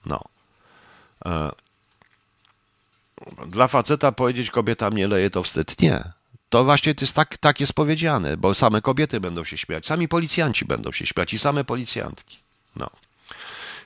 No. 0.07 0.21
E, 1.27 1.51
dla 3.47 3.69
faceta 3.69 4.13
powiedzieć 4.13 4.51
kobieta 4.51 4.91
mnie 4.91 5.09
leje 5.09 5.31
to 5.31 5.43
wstyd. 5.43 5.81
Nie. 5.81 6.13
To 6.53 6.65
właśnie 6.65 6.95
to 6.95 7.05
jest 7.05 7.17
tak, 7.17 7.37
tak 7.37 7.61
jest 7.61 7.73
powiedziane, 7.73 8.37
bo 8.37 8.55
same 8.55 8.81
kobiety 8.81 9.21
będą 9.21 9.45
się 9.45 9.59
śmiać, 9.59 9.87
sami 9.87 10.09
policjanci 10.09 10.65
będą 10.65 10.93
się 10.93 11.07
śmiać 11.07 11.35
i 11.35 11.39
same 11.39 11.65
policjantki. 11.65 12.39
No. 12.77 12.91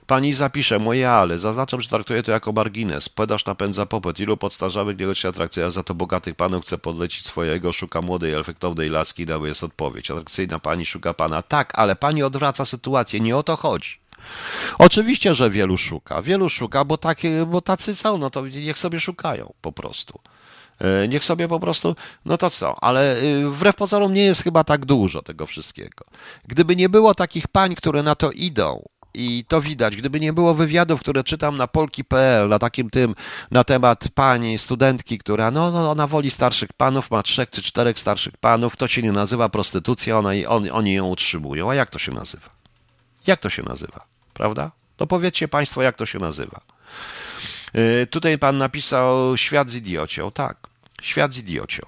Pani 0.07 0.33
zapisze 0.33 0.79
moje 0.79 1.11
ale. 1.11 1.39
Zaznaczam, 1.39 1.81
że 1.81 1.89
traktuję 1.89 2.23
to 2.23 2.33
jako 2.33 2.53
margines. 2.53 3.09
Podaż 3.09 3.45
napędza 3.45 3.87
popyt. 3.87 4.21
Ilu 4.21 4.37
podstarzałych 4.37 4.99
nie 4.99 5.15
się 5.15 5.29
atrakcja, 5.29 5.71
za 5.71 5.83
to 5.83 5.95
bogatych 5.95 6.35
panów 6.35 6.65
chce 6.65 6.79
podlecić 6.79 7.27
swojego, 7.27 7.73
szuka 7.73 8.03
młodej, 8.03 8.35
efektownej 8.35 8.89
laski, 8.89 9.27
dały 9.27 9.49
jest 9.49 9.65
odpowiedź. 9.65 10.11
Atrakcyjna 10.11 10.59
pani 10.59 10.87
szuka 10.87 11.15
pana. 11.15 11.43
Tak, 11.43 11.79
ale 11.79 11.97
pani 11.97 12.23
odwraca 12.23 12.65
sytuację. 12.65 13.21
Nie 13.21 13.37
o 13.37 13.43
to 13.43 13.57
chodzi. 13.57 13.99
Oczywiście, 14.79 15.35
że 15.35 15.51
wielu 15.51 15.77
szuka. 15.77 16.23
Wielu 16.23 16.49
szuka, 16.49 16.85
bo, 16.85 16.99
takie, 16.99 17.47
bo 17.47 17.61
tacy 17.61 17.97
są, 17.97 18.19
no 18.19 18.31
to 18.31 18.47
niech 18.47 18.79
sobie 18.79 19.01
szukają 19.01 19.53
po 19.63 19.73
prostu. 19.73 20.21
E, 20.79 21.09
niech 21.09 21.25
sobie 21.25 21.49
po 21.49 21.61
prostu, 21.61 21.97
no 22.25 22.39
to 22.39 22.51
co, 22.51 22.85
ale 22.85 23.17
y, 23.23 23.49
wbrew 23.51 23.77
pozorom 23.77 24.15
nie 24.15 24.25
jest 24.25 24.43
chyba 24.43 24.65
tak 24.65 24.85
dużo 24.85 25.23
tego 25.23 25.47
wszystkiego. 25.47 26.05
Gdyby 26.45 26.77
nie 26.77 26.89
było 26.89 27.15
takich 27.15 27.49
pań, 27.49 27.75
które 27.75 28.03
na 28.03 28.15
to 28.15 28.31
idą, 28.31 28.83
i 29.17 29.45
to 29.49 29.61
widać. 29.61 29.97
Gdyby 29.97 30.21
nie 30.21 30.33
było 30.33 30.55
wywiadów, 30.55 31.01
które 31.01 31.25
czytam 31.25 31.57
na 31.57 31.67
polki.pl, 31.67 32.49
na 32.49 32.59
takim 32.59 32.91
tym, 32.91 33.15
na 33.51 33.65
temat 33.65 34.09
pani 34.15 34.59
studentki, 34.59 35.19
która, 35.19 35.51
no, 35.51 35.71
no 35.71 35.91
ona 35.91 36.07
woli 36.07 36.31
starszych 36.31 36.73
panów, 36.73 37.11
ma 37.11 37.23
trzech 37.23 37.51
czy 37.51 37.63
czterech 37.63 37.99
starszych 37.99 38.37
panów, 38.37 38.77
to 38.77 38.89
się 38.89 39.03
nie 39.03 39.13
nazywa 39.13 39.49
prostytucja, 39.49 40.19
ona, 40.19 40.31
on, 40.49 40.69
oni 40.73 40.95
ją 40.95 41.09
utrzymują. 41.09 41.71
A 41.71 41.75
jak 41.75 41.91
to 41.91 41.99
się 41.99 42.13
nazywa? 42.13 42.49
Jak 43.27 43.41
to 43.41 43.51
się 43.51 43.63
nazywa? 43.63 44.07
Prawda? 44.35 44.71
To 44.97 45.07
powiedzcie 45.07 45.49
Państwo, 45.49 45.83
jak 45.83 45.97
to 45.97 46.07
się 46.07 46.19
nazywa. 46.19 46.61
Yy, 47.77 48.07
tutaj 48.07 48.39
pan 48.39 48.59
napisał 48.59 49.37
świat 49.37 49.71
z 49.71 49.77
idiocią. 49.77 50.31
Tak, 50.31 50.57
świat 51.03 51.35
z 51.35 51.39
idiocią. 51.39 51.83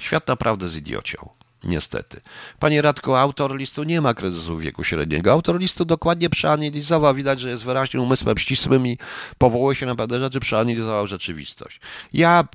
Świat 0.00 0.28
naprawdę 0.28 0.68
z 0.68 0.76
idiocią. 0.76 1.28
Niestety. 1.64 2.20
Panie 2.58 2.82
Radko, 2.82 3.20
autor 3.20 3.56
listu 3.56 3.82
nie 3.82 4.00
ma 4.00 4.14
kryzysu 4.14 4.58
wieku 4.58 4.84
średniego. 4.84 5.32
Autor 5.32 5.58
listu 5.58 5.84
dokładnie 5.84 6.30
przeanalizował, 6.30 7.14
widać, 7.14 7.40
że 7.40 7.50
jest 7.50 7.64
wyraźnie 7.64 8.00
umysłem 8.00 8.38
ścisłym 8.38 8.86
i 8.86 8.98
powołuje 9.38 9.76
się 9.76 9.86
na 9.86 9.94
pewne 9.94 10.20
rzeczy, 10.20 10.40
przeanalizował 10.40 11.06
rzeczywistość. 11.06 11.80
Ja 12.12 12.48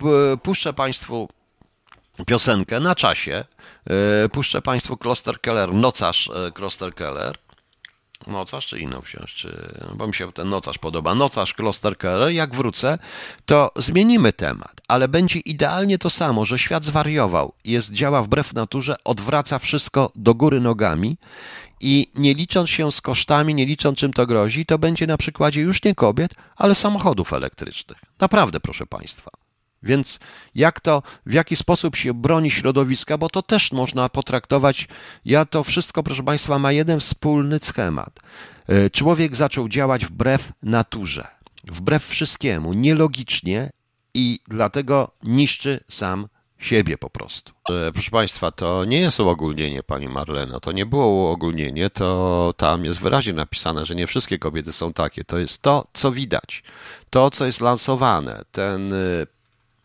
puszczę 0.43 0.73
Państwu 0.73 1.29
piosenkę 2.27 2.79
na 2.79 2.95
czasie. 2.95 3.45
E, 4.25 4.29
puszczę 4.29 4.61
Państwu 4.61 4.97
Kloster 4.97 5.41
Keller, 5.41 5.73
nocarz 5.73 6.29
e, 6.29 6.51
Kloster 6.51 6.93
Keller 6.93 7.37
nocarz 8.27 8.67
czy 8.67 8.79
inną 8.79 8.99
wziąć, 8.99 9.33
czy, 9.33 9.79
bo 9.95 10.07
mi 10.07 10.13
się 10.13 10.31
ten 10.31 10.49
nocarz 10.49 10.77
podoba, 10.77 11.15
nocarz 11.15 11.53
Klosterkeller, 11.53 12.31
jak 12.31 12.55
wrócę, 12.55 12.97
to 13.45 13.71
zmienimy 13.75 14.33
temat, 14.33 14.81
ale 14.87 15.07
będzie 15.07 15.39
idealnie 15.39 15.97
to 15.97 16.09
samo, 16.09 16.45
że 16.45 16.59
świat 16.59 16.83
zwariował, 16.83 17.53
jest, 17.65 17.93
działa 17.93 18.23
wbrew 18.23 18.53
naturze, 18.53 18.95
odwraca 19.03 19.59
wszystko 19.59 20.11
do 20.15 20.33
góry 20.35 20.59
nogami 20.59 21.17
i 21.81 22.07
nie 22.15 22.33
licząc 22.33 22.69
się 22.69 22.91
z 22.91 23.01
kosztami, 23.01 23.55
nie 23.55 23.65
licząc 23.65 23.99
czym 23.99 24.13
to 24.13 24.25
grozi, 24.25 24.65
to 24.65 24.79
będzie 24.79 25.07
na 25.07 25.17
przykładzie 25.17 25.61
już 25.61 25.83
nie 25.83 25.95
kobiet, 25.95 26.31
ale 26.55 26.75
samochodów 26.75 27.33
elektrycznych. 27.33 27.97
Naprawdę, 28.19 28.59
proszę 28.59 28.85
Państwa. 28.85 29.40
Więc 29.83 30.19
jak 30.55 30.79
to, 30.79 31.03
w 31.25 31.33
jaki 31.33 31.55
sposób 31.55 31.95
się 31.95 32.13
broni 32.13 32.51
środowiska, 32.51 33.17
bo 33.17 33.29
to 33.29 33.41
też 33.41 33.71
można 33.71 34.09
potraktować. 34.09 34.87
Ja 35.25 35.45
to 35.45 35.63
wszystko, 35.63 36.03
proszę 36.03 36.23
Państwa, 36.23 36.59
ma 36.59 36.71
jeden 36.71 36.99
wspólny 36.99 37.59
schemat. 37.59 38.19
E, 38.67 38.89
człowiek 38.89 39.35
zaczął 39.35 39.69
działać 39.69 40.05
wbrew 40.05 40.51
naturze. 40.63 41.27
wbrew 41.63 42.07
wszystkiemu, 42.07 42.73
nielogicznie 42.73 43.69
i 44.13 44.39
dlatego 44.47 45.11
niszczy 45.23 45.83
sam 45.89 46.27
siebie 46.59 46.97
po 46.97 47.09
prostu. 47.09 47.53
E, 47.69 47.91
proszę 47.91 48.11
Państwa, 48.11 48.51
to 48.51 48.85
nie 48.85 48.99
jest 48.99 49.19
uogólnienie, 49.19 49.83
Pani 49.83 50.07
Marleno, 50.07 50.59
to 50.59 50.71
nie 50.71 50.85
było 50.85 51.07
uogólnienie, 51.07 51.89
to 51.89 52.53
tam 52.57 52.85
jest 52.85 52.99
wyraźnie 52.99 53.33
napisane, 53.33 53.85
że 53.85 53.95
nie 53.95 54.07
wszystkie 54.07 54.39
kobiety 54.39 54.71
są 54.71 54.93
takie. 54.93 55.23
To 55.23 55.37
jest 55.37 55.61
to, 55.61 55.87
co 55.93 56.11
widać, 56.11 56.63
to, 57.09 57.29
co 57.29 57.45
jest 57.45 57.61
lansowane. 57.61 58.41
Ten 58.51 58.93
y, 58.93 59.27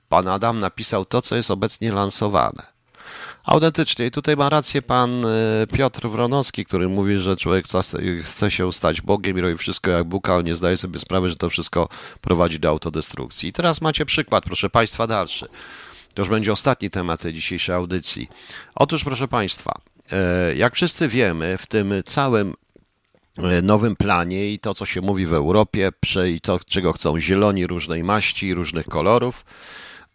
Pan 0.09 0.29
Adam 0.29 0.59
napisał 0.59 1.05
to, 1.05 1.23
co 1.23 1.37
jest 1.37 1.51
obecnie 1.51 1.93
lansowane. 1.93 2.77
Autentycznie. 3.47 4.07
I 4.07 4.11
tutaj 4.11 4.37
ma 4.37 4.49
rację 4.49 4.83
pan 4.83 5.25
y, 5.25 5.67
Piotr 5.73 6.09
Wronowski, 6.09 6.65
który 6.65 6.89
mówi, 6.89 7.19
że 7.19 7.37
człowiek 7.37 7.67
chce 8.23 8.51
się 8.51 8.73
stać 8.73 9.01
Bogiem 9.01 9.39
i 9.39 9.41
robi 9.41 9.57
wszystko 9.57 9.91
jak 9.91 10.05
Bóg, 10.05 10.29
ale 10.29 10.43
nie 10.43 10.55
zdaje 10.55 10.77
sobie 10.77 10.99
sprawy, 10.99 11.29
że 11.29 11.37
to 11.37 11.51
wszystko 11.51 11.89
prowadzi 12.21 12.61
do 12.61 12.69
autodestrukcji. 12.69 13.49
I 13.49 13.53
teraz 13.53 13.81
macie 13.81 14.07
przykład, 14.07 14.45
proszę 14.45 14.71
państwa, 14.71 15.07
dalszy. 15.07 15.49
To 16.15 16.23
już 16.23 16.29
będzie 16.29 16.53
ostatni 16.53 16.91
temat 16.91 17.23
tej 17.23 17.33
dzisiejszej 17.33 17.75
audycji. 17.75 18.29
Otóż, 18.75 19.05
proszę 19.05 19.29
państwa, 19.29 19.81
e, 20.13 20.55
jak 20.55 20.75
wszyscy 20.75 21.09
wiemy, 21.09 21.59
w 21.59 21.67
tym 21.67 21.95
całym 22.07 22.55
e, 23.39 23.63
nowym 23.63 23.97
planie 23.97 24.53
i 24.53 24.59
to, 24.59 24.75
co 24.75 24.87
się 24.87 25.01
mówi 25.01 25.27
w 25.27 25.33
Europie, 25.33 25.91
i 26.29 26.41
to, 26.41 26.61
czego 26.69 26.93
chcą 26.93 27.21
zieloni 27.21 27.67
różnej 27.67 28.05
maści, 28.05 28.55
różnych 28.55 28.87
kolorów, 28.87 29.45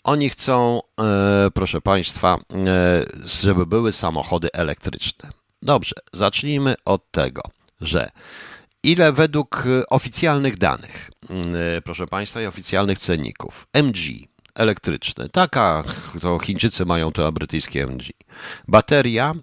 oni 0.04 0.30
chcą, 0.30 0.82
e, 1.02 1.52
proszę 1.54 1.82
Państwa, 1.82 2.38
e, 2.38 3.06
żeby 3.24 3.66
były 3.66 3.92
samochody 3.92 4.50
elektryczne. 4.54 5.30
Dobrze, 5.62 5.96
zacznijmy 6.14 6.76
od 6.86 7.12
tego, 7.12 7.42
że 7.82 8.12
ile 8.84 9.14
według 9.14 9.64
oficjalnych 9.90 10.58
danych, 10.58 11.12
e, 11.76 11.82
proszę 11.82 12.06
Państwa, 12.06 12.42
i 12.42 12.46
oficjalnych 12.46 13.00
cenników, 13.00 13.68
MG 13.74 14.28
elektryczny, 14.56 15.30
taka, 15.30 15.84
to 16.22 16.40
Chińczycy 16.40 16.86
mają 16.86 17.12
to, 17.12 17.28
a 17.28 17.32
brytyjskie 17.32 17.88
MG. 17.88 18.10
Bateria, 18.68 19.34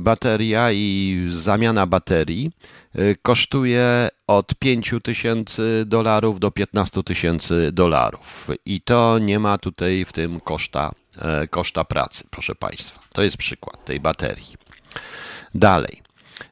bateria 0.00 0.72
i 0.72 1.26
zamiana 1.30 1.86
baterii 1.86 2.50
Y, 2.98 3.16
kosztuje 3.22 4.08
od 4.26 4.54
5 4.54 4.94
tysięcy 5.02 5.84
dolarów 5.86 6.40
do 6.40 6.50
15 6.50 7.02
tysięcy 7.02 7.72
dolarów. 7.72 8.48
I 8.66 8.80
to 8.80 9.18
nie 9.18 9.38
ma 9.38 9.58
tutaj 9.58 10.04
w 10.04 10.12
tym 10.12 10.40
koszta, 10.40 10.92
e, 11.18 11.46
koszta 11.48 11.84
pracy, 11.84 12.24
proszę 12.30 12.54
Państwa. 12.54 13.00
To 13.12 13.22
jest 13.22 13.36
przykład 13.36 13.84
tej 13.84 14.00
baterii. 14.00 14.56
Dalej. 15.54 16.02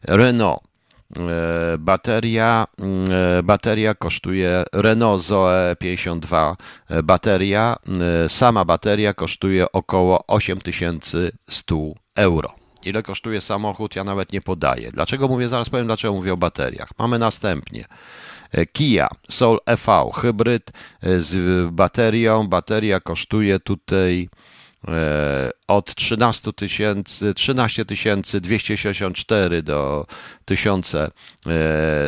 Renault. 0.02 0.67
E, 1.16 1.78
bateria, 1.78 2.66
e, 2.78 3.42
bateria 3.42 3.94
kosztuje 3.94 4.64
Renault 4.72 5.22
Zoe 5.22 5.76
52 5.78 6.56
bateria, 7.04 7.76
sama 8.28 8.64
bateria 8.64 9.14
kosztuje 9.14 9.72
około 9.72 10.26
8100 10.26 11.94
euro. 12.16 12.54
Ile 12.84 13.02
kosztuje 13.02 13.40
samochód, 13.40 13.96
ja 13.96 14.04
nawet 14.04 14.32
nie 14.32 14.40
podaję. 14.40 14.90
Dlaczego 14.92 15.28
mówię, 15.28 15.48
zaraz 15.48 15.70
powiem, 15.70 15.86
dlaczego 15.86 16.14
mówię 16.14 16.32
o 16.32 16.36
bateriach. 16.36 16.88
Mamy 16.98 17.18
następnie 17.18 17.84
e, 18.52 18.66
Kia 18.66 19.08
Soul 19.30 19.58
EV, 19.66 20.10
hybryd 20.14 20.70
e, 21.02 21.20
z 21.20 21.70
baterią. 21.72 22.48
Bateria 22.48 23.00
kosztuje 23.00 23.60
tutaj 23.60 24.22
e, 24.22 24.57
od 25.68 25.94
13 25.94 26.52
tysięcy, 26.52 27.34
13 27.34 27.84
264 28.40 29.62
do 29.62 30.06
1000 30.44 30.96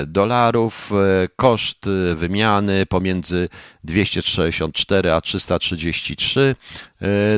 dolarów. 0.07 0.91
Koszt 1.37 1.87
wymiany 2.14 2.87
pomiędzy 2.87 3.49
264 3.85 5.12
a 5.12 5.21
333 5.21 6.57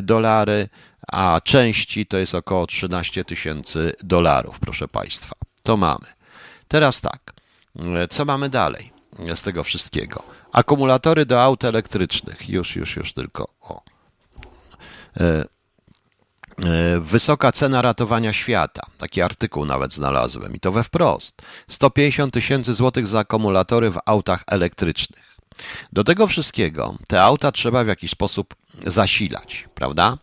dolary 0.03 0.69
a 1.09 1.41
części 1.45 2.07
to 2.07 2.19
jest 2.19 2.35
około 2.35 2.67
13 2.67 3.25
tysięcy 3.25 3.93
dolarów, 4.03 4.61
proszę 4.61 4.89
Państwa. 4.89 5.37
To 5.63 5.77
mamy. 5.77 6.07
Teraz 6.69 7.01
tak, 7.01 7.33
co 8.11 8.25
mamy 8.25 8.49
dalej 8.49 8.93
z 9.35 9.43
tego 9.43 9.65
wszystkiego? 9.65 10.23
Akumulatory 10.53 11.27
do 11.27 11.43
aut 11.43 11.65
elektrycznych. 11.65 12.49
Już, 12.49 12.77
już, 12.77 12.97
już 12.97 13.13
tylko. 13.13 13.49
O. 13.61 13.83
E, 15.21 15.45
e, 16.65 17.01
wysoka 17.01 17.53
cena 17.53 17.83
ratowania 17.83 18.33
świata. 18.33 18.83
Taki 18.99 19.23
artykuł 19.23 19.65
nawet 19.65 19.93
znalazłem 19.93 20.55
i 20.55 20.61
to 20.61 20.73
we 20.73 20.85
wprost. 20.85 21.43
150 21.69 22.35
tysięcy 22.35 22.75
złotych 22.75 23.07
za 23.07 23.19
akumulatory 23.19 23.91
w 23.91 23.99
autach 24.07 24.45
elektrycznych. 24.47 25.33
Do 25.93 26.05
tego 26.05 26.27
wszystkiego 26.27 26.95
te 27.09 27.23
auta 27.23 27.53
trzeba 27.53 27.85
w 27.85 27.87
jakiś 27.87 28.11
sposób 28.11 28.55
zasilać, 28.87 29.69
prawda? 29.75 30.19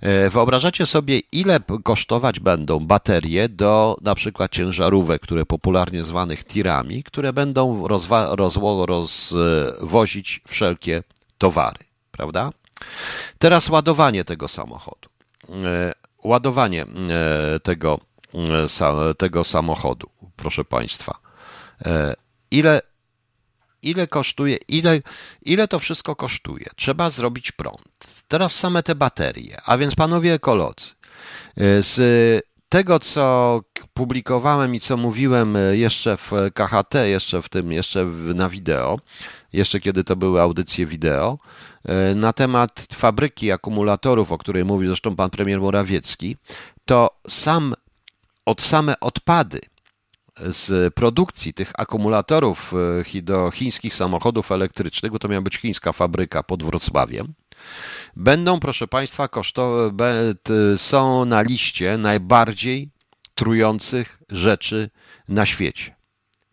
E, 0.00 0.30
wyobrażacie 0.30 0.86
sobie, 0.86 1.20
ile 1.32 1.60
kosztować 1.84 2.40
będą 2.40 2.78
baterie 2.78 3.48
do 3.48 3.96
na 4.02 4.14
przykład 4.14 4.52
ciężarówek, 4.52 5.22
które 5.22 5.46
popularnie 5.46 6.04
zwanych 6.04 6.44
tirami, 6.44 7.02
które 7.02 7.32
będą 7.32 7.88
rozwozić 8.36 10.40
wszelkie 10.48 11.02
towary, 11.38 11.84
prawda? 12.10 12.50
Teraz 13.38 13.68
ładowanie 13.68 14.24
tego 14.24 14.48
samochodu. 14.48 15.08
E, 15.48 15.92
ładowanie 16.24 16.82
e, 16.82 17.60
tego, 17.60 18.00
tego 19.18 19.44
samochodu, 19.44 20.10
proszę 20.36 20.64
Państwa. 20.64 21.18
Ile 22.50 22.80
ile 23.82 24.06
kosztuje, 24.06 24.56
ile, 24.68 25.00
ile 25.42 25.68
to 25.68 25.78
wszystko 25.78 26.16
kosztuje. 26.16 26.66
Trzeba 26.76 27.10
zrobić 27.10 27.52
prąd. 27.52 28.24
Teraz 28.28 28.54
same 28.54 28.82
te 28.82 28.94
baterie, 28.94 29.60
a 29.64 29.78
więc 29.78 29.94
panowie 29.94 30.32
ekolodzy, 30.34 30.94
z 31.80 31.96
tego, 32.70 32.98
co 32.98 33.60
publikowałem 33.94 34.74
i 34.74 34.80
co 34.80 34.96
mówiłem 34.96 35.56
y, 35.56 35.76
jeszcze 35.76 36.16
w 36.16 36.32
KHT, 36.54 36.94
jeszcze 36.94 37.42
w 37.42 37.48
tym, 37.48 37.72
jeszcze 37.72 38.04
na 38.34 38.48
wideo, 38.48 38.98
jeszcze 39.52 39.80
kiedy 39.80 40.04
to 40.04 40.16
były 40.16 40.40
audycje 40.40 40.86
wideo, 40.86 41.38
y, 42.12 42.14
na 42.14 42.32
temat 42.32 42.86
fabryki 42.92 43.52
akumulatorów, 43.52 44.32
o 44.32 44.38
której 44.38 44.64
mówił 44.64 44.88
zresztą 44.88 45.16
pan 45.16 45.30
premier 45.30 45.60
Morawiecki, 45.60 46.36
to 46.84 47.10
sam 47.28 47.74
od 48.46 48.62
same 48.62 49.00
odpady 49.00 49.60
z 50.40 50.94
produkcji 50.94 51.54
tych 51.54 51.72
akumulatorów 51.78 52.72
e, 53.16 53.22
do 53.22 53.50
chińskich 53.50 53.94
samochodów 53.94 54.52
elektrycznych, 54.52 55.12
bo 55.12 55.18
to 55.18 55.28
miała 55.28 55.42
być 55.42 55.56
chińska 55.56 55.92
fabryka 55.92 56.42
pod 56.42 56.62
Wrocławiem, 56.62 57.34
będą, 58.16 58.60
proszę 58.60 58.88
Państwa, 58.88 59.28
kosztowe, 59.28 60.34
są 60.76 61.24
na 61.24 61.42
liście 61.42 61.98
najbardziej 61.98 62.90
trujących 63.34 64.22
rzeczy 64.28 64.90
na 65.28 65.46
świecie. 65.46 65.96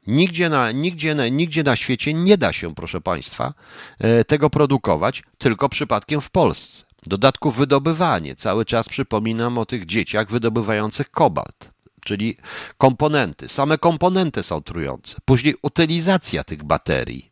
Nigdzie 0.07 0.49
na, 0.49 0.71
nigdzie, 0.71 1.15
na, 1.15 1.27
nigdzie 1.27 1.63
na 1.63 1.75
świecie 1.75 2.13
nie 2.13 2.37
da 2.37 2.53
się, 2.53 2.75
proszę 2.75 3.01
Państwa, 3.01 3.53
e, 3.99 4.23
tego 4.23 4.49
produkować, 4.49 5.23
tylko 5.37 5.69
przypadkiem 5.69 6.21
w 6.21 6.29
Polsce. 6.29 6.83
Dodatku 7.03 7.51
wydobywanie. 7.51 8.35
Cały 8.35 8.65
czas 8.65 8.89
przypominam 8.89 9.57
o 9.57 9.65
tych 9.65 9.85
dzieciach 9.85 10.29
wydobywających 10.29 11.11
kobalt 11.11 11.77
czyli 12.07 12.37
komponenty. 12.77 13.47
Same 13.49 13.77
komponenty 13.77 14.43
są 14.43 14.61
trujące. 14.61 15.17
Później 15.25 15.55
utylizacja 15.61 16.43
tych 16.43 16.63
baterii. 16.63 17.31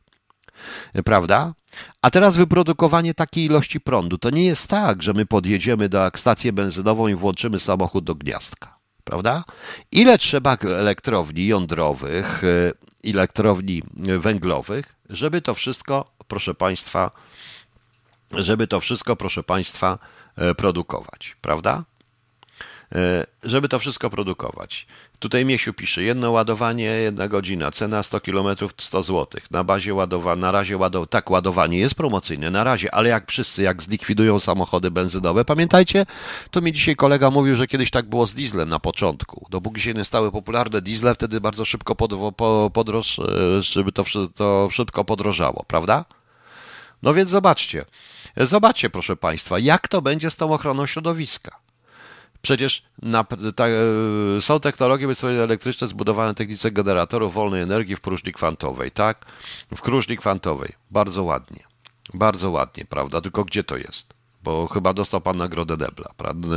Prawda? 1.05 1.53
A 2.01 2.09
teraz 2.09 2.35
wyprodukowanie 2.35 3.13
takiej 3.13 3.45
ilości 3.45 3.81
prądu. 3.81 4.17
To 4.17 4.29
nie 4.29 4.45
jest 4.45 4.67
tak, 4.67 5.03
że 5.03 5.13
my 5.13 5.25
podjedziemy 5.25 5.89
do 5.89 6.11
stację 6.15 6.53
benzynową 6.53 7.07
i 7.07 7.15
włączymy 7.15 7.59
samochód 7.59 8.03
do 8.03 8.15
gniazdka. 8.15 8.75
Prawda? 9.03 9.43
Ile 9.91 10.17
trzeba 10.17 10.57
elektrowni 10.63 11.47
jądrowych, 11.47 12.43
y, 12.43 12.73
elektrowni 13.03 13.83
węglowych, 14.19 14.95
żeby 15.09 15.41
to 15.41 15.53
wszystko, 15.53 16.11
proszę 16.27 16.53
Państwa, 16.53 17.11
żeby 18.31 18.67
to 18.67 18.79
wszystko, 18.79 19.15
proszę 19.15 19.43
Państwa, 19.43 19.99
y, 20.51 20.55
produkować, 20.55 21.37
prawda? 21.41 21.83
E, 22.91 23.25
żeby 23.43 23.69
to 23.69 23.79
wszystko 23.79 24.09
produkować. 24.09 24.87
Tutaj 25.19 25.45
Miesiu 25.45 25.73
pisze, 25.73 26.03
jedno 26.03 26.31
ładowanie, 26.31 26.83
jedna 26.83 27.27
godzina, 27.27 27.71
cena 27.71 28.03
100 28.03 28.21
km 28.21 28.57
100 28.77 29.01
zł. 29.01 29.41
Na 29.51 29.63
bazie 29.63 29.93
ładowania, 29.93 30.41
na 30.41 30.51
razie 30.51 30.77
ładow 30.77 31.07
tak, 31.07 31.29
ładowanie 31.29 31.79
jest 31.79 31.95
promocyjne, 31.95 32.51
na 32.51 32.63
razie, 32.63 32.95
ale 32.95 33.09
jak 33.09 33.27
wszyscy, 33.31 33.63
jak 33.63 33.83
zlikwidują 33.83 34.39
samochody 34.39 34.91
benzynowe, 34.91 35.45
pamiętajcie, 35.45 36.05
to 36.51 36.61
mi 36.61 36.73
dzisiaj 36.73 36.95
kolega 36.95 37.31
mówił, 37.31 37.55
że 37.55 37.67
kiedyś 37.67 37.91
tak 37.91 38.09
było 38.09 38.25
z 38.25 38.33
dieslem 38.33 38.69
na 38.69 38.79
początku. 38.79 39.47
Dopóki 39.49 39.81
się 39.81 39.93
nie 39.93 40.05
stały 40.05 40.31
popularne 40.31 40.81
diesle, 40.81 41.15
wtedy 41.15 41.41
bardzo 41.41 41.65
szybko 41.65 41.95
pod, 41.95 42.11
po, 42.37 42.71
podroż, 42.73 43.19
e, 43.19 43.23
żeby 43.61 43.91
to, 43.91 44.03
to 44.35 44.69
szybko 44.71 45.05
podrożało, 45.05 45.65
prawda? 45.67 46.05
No 47.03 47.13
więc 47.13 47.29
zobaczcie, 47.29 47.85
zobaczcie 48.37 48.89
proszę 48.89 49.15
Państwa, 49.15 49.59
jak 49.59 49.87
to 49.87 50.01
będzie 50.01 50.29
z 50.29 50.35
tą 50.35 50.53
ochroną 50.53 50.85
środowiska. 50.85 51.64
Przecież 52.45 52.83
na, 53.01 53.25
ta, 53.55 53.67
e, 53.67 54.41
są 54.41 54.59
technologie 54.59 55.07
elektryczne 55.23 55.87
zbudowane 55.87 56.35
technice 56.35 56.71
generatorów 56.71 57.33
wolnej 57.33 57.61
energii 57.61 57.95
w 57.95 58.01
próżni 58.01 58.33
kwantowej, 58.33 58.91
tak? 58.91 59.25
W 59.75 59.81
próżni 59.81 60.17
kwantowej. 60.17 60.73
Bardzo 60.91 61.23
ładnie. 61.23 61.63
Bardzo 62.13 62.51
ładnie, 62.51 62.85
prawda? 62.89 63.21
Tylko 63.21 63.45
gdzie 63.45 63.63
to 63.63 63.77
jest? 63.77 64.13
Bo 64.43 64.67
chyba 64.67 64.93
dostał 64.93 65.21
pan 65.21 65.37
nagrodę 65.37 65.77
Nebla, 65.77 66.11
prawda? 66.17 66.47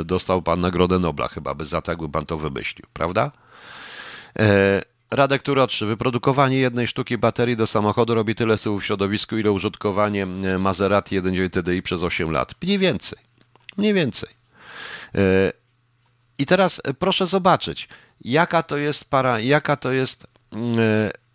E, 0.00 0.04
dostał 0.04 0.42
pan 0.42 0.60
nagrodę 0.60 0.98
Nobla 0.98 1.28
chyba, 1.28 1.54
by 1.54 1.64
za 1.64 1.82
tak 1.82 1.98
by 1.98 2.08
pan 2.08 2.26
to 2.26 2.38
wymyślił, 2.38 2.86
prawda? 2.92 3.32
E, 4.38 4.82
Radek 5.10 5.42
Turoczy, 5.42 5.86
wyprodukowanie 5.86 6.56
jednej 6.56 6.86
sztuki 6.86 7.18
baterii 7.18 7.56
do 7.56 7.66
samochodu 7.66 8.14
robi 8.14 8.34
tyle 8.34 8.58
syłów 8.58 8.82
w 8.82 8.86
środowisku, 8.86 9.36
ile 9.36 9.52
użytkowanie 9.52 10.22
e, 10.22 10.58
Maserati 10.58 11.20
1.9 11.20 11.50
TDI 11.50 11.82
przez 11.82 12.02
8 12.02 12.30
lat. 12.30 12.54
Mniej 12.62 12.78
więcej. 12.78 13.18
Mniej 13.76 13.94
więcej. 13.94 14.43
E, 15.14 15.52
I 16.38 16.46
teraz 16.46 16.80
e, 16.84 16.94
proszę 16.94 17.26
zobaczyć, 17.26 17.88
jaka 18.20 18.62
to 18.62 18.76
jest 18.76 19.10
para, 19.10 19.40
jaka 19.40 19.76
to 19.76 19.92
jest, 19.92 20.26
mm, 20.52 20.76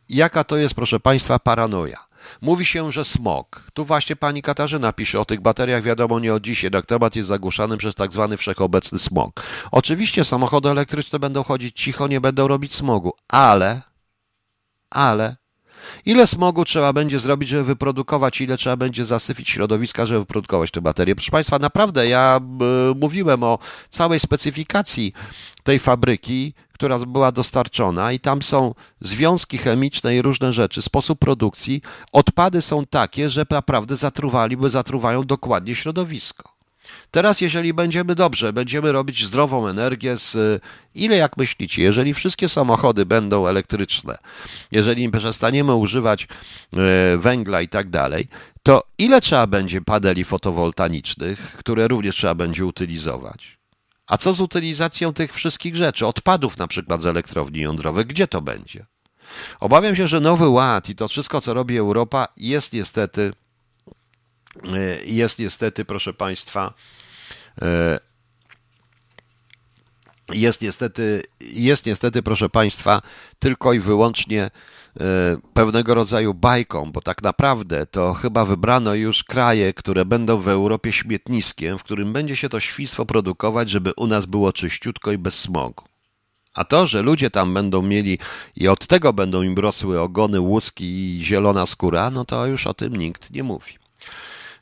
jaka 0.10 0.44
to 0.44 0.58
jest, 0.58 0.74
proszę 0.76 1.00
Państwa, 1.00 1.40
paranoja. 1.40 2.10
Mówi 2.42 2.66
się, 2.66 2.92
że 2.92 3.06
smog. 3.06 3.64
Tu 3.74 3.86
właśnie 3.86 4.16
pani 4.16 4.42
Katarzyna 4.42 4.94
pisze 4.94 5.20
o 5.20 5.26
tych 5.26 5.42
bateriach, 5.42 5.84
wiadomo 5.84 6.20
nie 6.20 6.34
od 6.34 6.44
dziś, 6.44 6.64
jednak 6.64 6.86
temat 6.86 7.16
jest 7.16 7.28
zagłuszany 7.28 7.78
przez 7.78 7.96
tak 7.96 8.14
zwany 8.14 8.38
wszechobecny 8.38 9.00
smog. 9.00 9.42
Oczywiście 9.72 10.24
samochody 10.24 10.70
elektryczne 10.70 11.20
będą 11.20 11.44
chodzić 11.44 11.82
cicho, 11.82 12.08
nie 12.08 12.22
będą 12.22 12.48
robić 12.48 12.74
smogu, 12.74 13.14
ale, 13.28 13.82
ale 14.90 15.36
Ile 16.06 16.28
smogu 16.28 16.66
trzeba 16.66 16.94
będzie 16.94 17.20
zrobić, 17.20 17.50
żeby 17.50 17.64
wyprodukować, 17.64 18.42
ile 18.42 18.58
trzeba 18.58 18.78
będzie 18.78 19.06
zasyfić 19.06 19.50
środowiska, 19.50 20.06
żeby 20.06 20.20
wyprodukować 20.20 20.72
te 20.72 20.82
baterie? 20.82 21.16
Proszę 21.16 21.32
Państwa, 21.32 21.60
naprawdę 21.60 22.08
ja 22.08 22.40
y, 22.92 22.96
mówiłem 22.96 23.44
o 23.44 23.60
całej 23.90 24.20
specyfikacji 24.20 25.14
tej 25.64 25.80
fabryki, 25.80 26.54
która 26.74 27.00
była 27.00 27.32
dostarczona, 27.32 28.12
i 28.12 28.20
tam 28.20 28.42
są 28.42 28.74
związki 29.02 29.58
chemiczne 29.58 30.16
i 30.16 30.22
różne 30.22 30.54
rzeczy, 30.54 30.82
sposób 30.82 31.20
produkcji. 31.20 31.82
Odpady 32.12 32.62
są 32.62 32.86
takie, 32.86 33.30
że 33.30 33.46
naprawdę 33.50 33.96
zatruwali, 33.96 34.58
zatruwają 34.70 35.24
dokładnie 35.24 35.76
środowisko. 35.76 36.59
Teraz, 37.12 37.42
jeżeli 37.42 37.74
będziemy 37.74 38.16
dobrze, 38.16 38.54
będziemy 38.54 38.92
robić 38.92 39.26
zdrową 39.26 39.68
energię 39.68 40.18
z 40.18 40.62
ile 40.96 41.18
jak 41.18 41.38
myślicie, 41.38 41.84
jeżeli 41.84 42.14
wszystkie 42.14 42.50
samochody 42.50 43.06
będą 43.06 43.48
elektryczne, 43.48 44.18
jeżeli 44.72 45.10
przestaniemy 45.10 45.76
używać 45.76 46.24
e, 46.24 47.18
węgla 47.18 47.62
i 47.62 47.68
tak 47.68 47.90
dalej, 47.90 48.28
to 48.64 48.84
ile 48.98 49.22
trzeba 49.22 49.48
będzie 49.48 49.82
paneli 49.82 50.24
fotowoltaicznych, 50.24 51.40
które 51.40 51.88
również 51.88 52.16
trzeba 52.16 52.36
będzie 52.36 52.66
utylizować? 52.66 53.60
A 54.08 54.18
co 54.18 54.34
z 54.34 54.42
utylizacją 54.42 55.14
tych 55.14 55.34
wszystkich 55.34 55.76
rzeczy, 55.76 56.08
odpadów 56.08 56.58
na 56.58 56.68
przykład 56.68 57.02
z 57.02 57.06
elektrowni 57.06 57.60
jądrowych, 57.60 58.08
gdzie 58.08 58.28
to 58.28 58.42
będzie? 58.42 58.86
Obawiam 59.60 59.96
się, 59.96 60.08
że 60.08 60.20
nowy 60.20 60.50
ład 60.50 60.90
i 60.90 60.96
to 60.96 61.08
wszystko, 61.08 61.42
co 61.42 61.54
robi 61.54 61.78
Europa, 61.78 62.28
jest 62.38 62.74
niestety, 62.74 63.34
jest 65.06 65.40
niestety, 65.40 65.86
proszę 65.86 66.14
Państwa, 66.14 66.74
e, 67.62 68.00
jest 70.34 70.62
niestety, 70.62 71.24
jest 71.42 71.86
niestety, 71.86 72.24
proszę 72.24 72.50
Państwa, 72.50 73.02
tylko 73.40 73.74
i 73.74 73.80
wyłącznie 73.80 74.44
e, 74.44 74.52
pewnego 75.54 75.94
rodzaju 75.94 76.34
bajką, 76.34 76.92
bo 76.92 77.02
tak 77.02 77.24
naprawdę 77.24 77.86
to 77.86 78.14
chyba 78.14 78.46
wybrano 78.46 78.94
już 78.96 79.24
kraje, 79.24 79.74
które 79.74 80.06
będą 80.06 80.38
w 80.38 80.48
Europie 80.48 80.92
śmietniskiem, 80.92 81.78
w 81.78 81.84
którym 81.84 82.14
będzie 82.14 82.36
się 82.36 82.50
to 82.50 82.60
świństwo 82.60 83.06
produkować, 83.06 83.70
żeby 83.70 83.94
u 83.98 84.08
nas 84.08 84.26
było 84.26 84.54
czyściutko 84.54 85.12
i 85.12 85.18
bez 85.18 85.40
smogu. 85.40 85.84
A 86.54 86.64
to, 86.66 86.86
że 86.86 87.02
ludzie 87.02 87.30
tam 87.30 87.54
będą 87.54 87.82
mieli 87.82 88.20
i 88.56 88.68
od 88.68 88.88
tego 88.88 89.14
będą 89.14 89.42
im 89.42 89.56
rosły 89.56 90.02
ogony, 90.02 90.40
łuski 90.40 90.86
i 90.86 91.24
zielona 91.24 91.66
skóra, 91.66 92.10
no 92.10 92.26
to 92.26 92.46
już 92.46 92.68
o 92.68 92.74
tym 92.74 92.96
nikt 92.96 93.32
nie 93.32 93.44
mówi. 93.44 93.89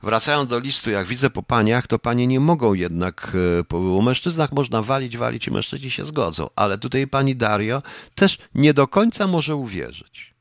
Wracając 0.03 0.49
do 0.49 0.59
listu, 0.59 0.91
jak 0.91 1.07
widzę 1.07 1.29
po 1.29 1.43
paniach, 1.43 1.87
to 1.87 1.99
panie 1.99 2.27
nie 2.27 2.39
mogą 2.39 2.73
jednak, 2.73 3.31
e, 3.73 3.77
o 3.77 4.01
mężczyznach 4.01 4.51
można 4.51 4.81
walić, 4.81 5.17
walić 5.17 5.47
i 5.47 5.51
mężczyźni 5.51 5.91
się 5.91 6.05
zgodzą, 6.05 6.47
ale 6.55 6.77
tutaj 6.77 7.07
pani 7.07 7.35
Dario 7.35 7.81
też 8.15 8.37
nie 8.55 8.73
do 8.73 8.87
końca 8.87 9.27
może 9.27 9.55
uwierzyć. 9.55 10.33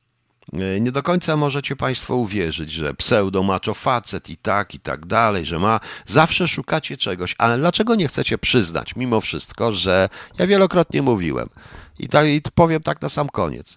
E, 0.52 0.80
nie 0.80 0.92
do 0.92 1.02
końca 1.02 1.36
możecie 1.36 1.76
Państwo 1.76 2.16
uwierzyć, 2.16 2.72
że 2.72 2.94
pseudo 2.94 3.42
macho 3.42 3.74
facet 3.74 4.30
i 4.30 4.36
tak, 4.36 4.74
i 4.74 4.80
tak 4.80 5.06
dalej, 5.06 5.46
że 5.46 5.58
ma. 5.58 5.80
Zawsze 6.06 6.48
szukacie 6.48 6.96
czegoś, 6.96 7.34
ale 7.38 7.58
dlaczego 7.58 7.94
nie 7.94 8.08
chcecie 8.08 8.38
przyznać 8.38 8.96
mimo 8.96 9.20
wszystko, 9.20 9.72
że 9.72 10.08
ja 10.38 10.46
wielokrotnie 10.46 11.02
mówiłem, 11.02 11.48
i, 11.98 12.08
tak, 12.08 12.26
I 12.26 12.42
powiem 12.54 12.82
tak 12.82 13.02
na 13.02 13.08
sam 13.08 13.28
koniec. 13.28 13.72
E, 13.72 13.76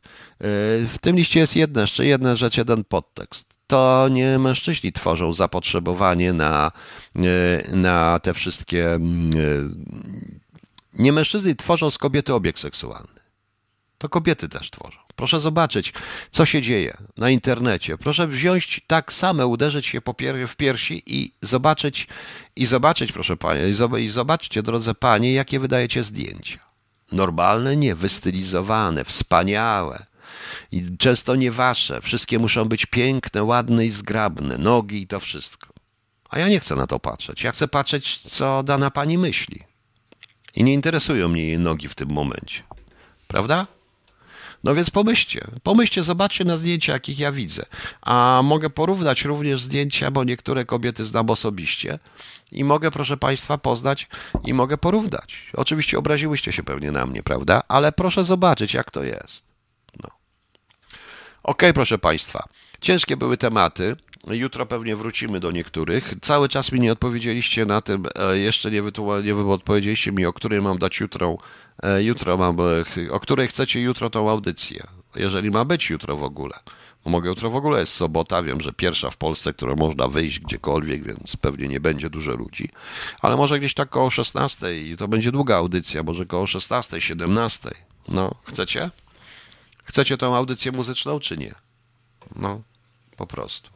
w 0.88 0.98
tym 1.02 1.16
liście 1.16 1.40
jest 1.40 1.56
jedna, 1.56 1.82
jeszcze 1.82 2.06
jedna 2.06 2.36
rzecz, 2.36 2.58
jeden 2.58 2.84
podtekst. 2.84 3.59
To 3.70 4.08
nie 4.12 4.40
mężczyźni 4.40 4.92
tworzą 4.92 5.34
zapotrzebowanie 5.34 6.34
na, 6.34 6.72
e, 7.16 7.76
na 7.76 8.20
te 8.20 8.34
wszystkie. 8.34 8.94
Mm, 8.94 9.32
e, 9.32 9.40
nie 10.94 11.12
mężczyźni 11.12 11.56
tworzą 11.56 11.92
z 11.92 11.98
kobiety 11.98 12.34
obiekt 12.34 12.60
seksualny. 12.60 13.20
To 13.98 14.10
kobiety 14.10 14.50
też 14.50 14.72
tworzą. 14.72 15.00
Proszę 15.16 15.40
zobaczyć, 15.40 15.94
co 16.32 16.46
się 16.46 16.62
dzieje 16.62 16.98
na 17.18 17.30
internecie. 17.30 17.98
Proszę 17.98 18.28
wziąć 18.28 18.82
tak 18.88 19.14
samo, 19.14 19.48
uderzyć 19.48 19.86
się 19.86 20.02
po 20.02 20.14
pier 20.14 20.48
w 20.48 20.56
piersi 20.56 21.04
i 21.06 21.34
zobaczyć, 21.42 22.08
i 22.56 22.66
zobaczyć, 22.66 23.12
proszę 23.12 23.38
panie, 23.38 23.62
i 24.00 24.10
zobaczcie, 24.10 24.64
drodze 24.64 24.96
panie, 24.96 25.34
jakie 25.34 25.60
wydajecie 25.60 26.04
zdjęcia. 26.04 26.60
Normalne 27.12 27.76
nie, 27.76 27.96
wystylizowane, 27.96 29.06
wspaniałe. 29.06 30.09
I 30.72 30.98
często 30.98 31.36
nie 31.36 31.52
wasze. 31.52 32.02
Wszystkie 32.02 32.40
muszą 32.40 32.66
być 32.66 32.86
piękne, 32.86 33.44
ładne 33.44 33.86
i 33.86 33.90
zgrabne. 33.90 34.58
Nogi 34.58 35.02
i 35.02 35.08
to 35.08 35.20
wszystko. 35.20 35.74
A 36.30 36.40
ja 36.40 36.50
nie 36.50 36.60
chcę 36.60 36.76
na 36.76 36.88
to 36.88 37.00
patrzeć. 37.00 37.44
Ja 37.44 37.52
chcę 37.52 37.68
patrzeć, 37.68 38.18
co 38.18 38.64
dana 38.64 38.92
pani 38.92 39.18
myśli. 39.18 39.64
I 40.56 40.64
nie 40.64 40.74
interesują 40.74 41.28
mnie 41.28 41.44
jej 41.44 41.60
nogi 41.60 41.88
w 41.88 41.96
tym 41.96 42.10
momencie. 42.10 42.64
Prawda? 43.28 43.68
No 44.64 44.76
więc 44.76 44.90
pomyślcie, 44.90 45.48
pomyślcie, 45.64 46.04
zobaczcie 46.04 46.46
na 46.46 46.58
zdjęcia, 46.58 46.94
jakich 46.94 47.20
ja 47.20 47.32
widzę. 47.32 47.66
A 48.02 48.42
mogę 48.44 48.70
porównać 48.70 49.26
również 49.26 49.62
zdjęcia, 49.62 50.12
bo 50.12 50.24
niektóre 50.24 50.66
kobiety 50.66 51.06
znam 51.06 51.30
osobiście 51.30 52.00
i 52.52 52.64
mogę, 52.64 52.92
proszę 52.92 53.18
Państwa, 53.18 53.58
poznać 53.58 54.08
i 54.46 54.54
mogę 54.54 54.78
porównać. 54.78 55.52
Oczywiście 55.54 55.98
obraziłyście 55.98 56.52
się 56.52 56.64
pewnie 56.64 56.92
na 56.92 57.06
mnie, 57.06 57.24
prawda? 57.24 57.64
Ale 57.68 57.92
proszę 57.92 58.24
zobaczyć, 58.24 58.74
jak 58.74 58.92
to 58.92 59.04
jest. 59.04 59.49
No. 61.44 61.50
Ok, 61.50 61.64
proszę 61.74 61.98
Państwa, 61.98 62.48
ciężkie 62.82 63.18
były 63.18 63.38
tematy. 63.38 63.96
Jutro 64.28 64.66
pewnie 64.66 64.96
wrócimy 64.96 65.40
do 65.40 65.52
niektórych. 65.52 66.14
Cały 66.22 66.50
czas 66.50 66.72
mi 66.72 66.80
nie 66.80 66.92
odpowiedzieliście 66.92 67.66
na 67.66 67.82
tym, 67.82 68.04
e, 68.16 68.38
jeszcze 68.38 68.72
nie, 68.72 68.82
nie 69.24 69.36
odpowiedzieliście 69.36 70.12
mi, 70.12 70.26
o 70.26 70.34
której 70.34 70.62
mam 70.62 70.78
dać 70.78 71.00
jutro, 71.00 71.38
e, 71.84 72.04
jutro 72.04 72.38
mam, 72.38 72.58
e, 72.60 73.12
o 73.12 73.20
której 73.20 73.48
chcecie 73.48 73.82
jutro 73.82 74.10
tą 74.10 74.30
audycję. 74.30 74.88
Jeżeli 75.16 75.52
ma 75.52 75.66
być 75.66 75.90
jutro 75.90 76.18
w 76.18 76.24
ogóle. 76.24 76.60
Bo 77.04 77.10
mogę 77.10 77.30
jutro 77.30 77.50
w 77.50 77.56
ogóle 77.56 77.80
jest 77.80 77.94
sobota, 77.94 78.44
wiem, 78.44 78.62
że 78.62 78.74
pierwsza 78.74 79.10
w 79.10 79.18
Polsce, 79.18 79.54
która 79.54 79.76
można 79.76 80.08
wyjść 80.08 80.40
gdziekolwiek, 80.40 81.04
więc 81.04 81.38
pewnie 81.38 81.68
nie 81.68 81.80
będzie 81.80 82.10
dużo 82.10 82.36
ludzi. 82.36 82.70
Ale 83.22 83.36
może 83.36 83.60
gdzieś 83.60 83.74
tak 83.74 83.90
koło 83.90 84.10
16 84.10 84.80
i 84.80 84.98
to 84.98 85.08
będzie 85.08 85.32
długa 85.32 85.56
audycja, 85.56 86.04
może 86.04 86.26
koło 86.26 86.48
16, 86.48 87.02
17. 87.02 87.70
No, 88.08 88.36
chcecie? 88.44 88.90
Chcecie 89.90 90.18
tą 90.18 90.36
audycję 90.36 90.72
muzyczną, 90.72 91.20
czy 91.20 91.38
nie? 91.38 91.56
No, 92.36 92.62
po 93.18 93.28
prostu. 93.28 93.70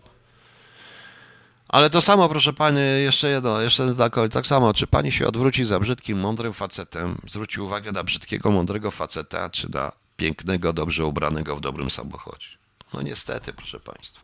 Ale 1.67 1.89
to 1.89 2.01
samo, 2.01 2.29
proszę 2.29 2.53
pani, 2.53 2.79
jeszcze 3.03 3.29
jedno, 3.29 3.61
jeszcze 3.61 3.95
tak, 3.95 4.15
tak 4.31 4.47
samo, 4.47 4.73
czy 4.73 4.87
pani 4.87 5.11
się 5.11 5.27
odwróci 5.27 5.65
za 5.65 5.79
brzydkim, 5.79 6.19
mądrym 6.19 6.53
facetem, 6.53 7.21
zwróci 7.27 7.61
uwagę 7.61 7.91
na 7.91 8.03
brzydkiego, 8.03 8.51
mądrego 8.51 8.91
faceta, 8.91 9.49
czy 9.49 9.71
na 9.71 9.91
pięknego, 10.17 10.73
dobrze 10.73 11.05
ubranego 11.05 11.55
w 11.55 11.61
dobrym 11.61 11.89
samochodzie? 11.89 12.47
No 12.93 13.01
niestety, 13.01 13.53
proszę 13.53 13.79
państwa. 13.79 14.21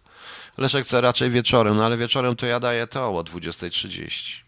Leszek 0.57 0.86
chce 0.86 1.02
raczej 1.02 1.30
wieczorem, 1.30 1.78
no 1.78 1.86
ale 1.86 1.98
wieczorem 1.98 2.36
to 2.36 2.45
ja 2.45 2.60
daję 2.60 2.88
to 2.88 3.18
o 3.18 3.22
20.30. 3.24 4.41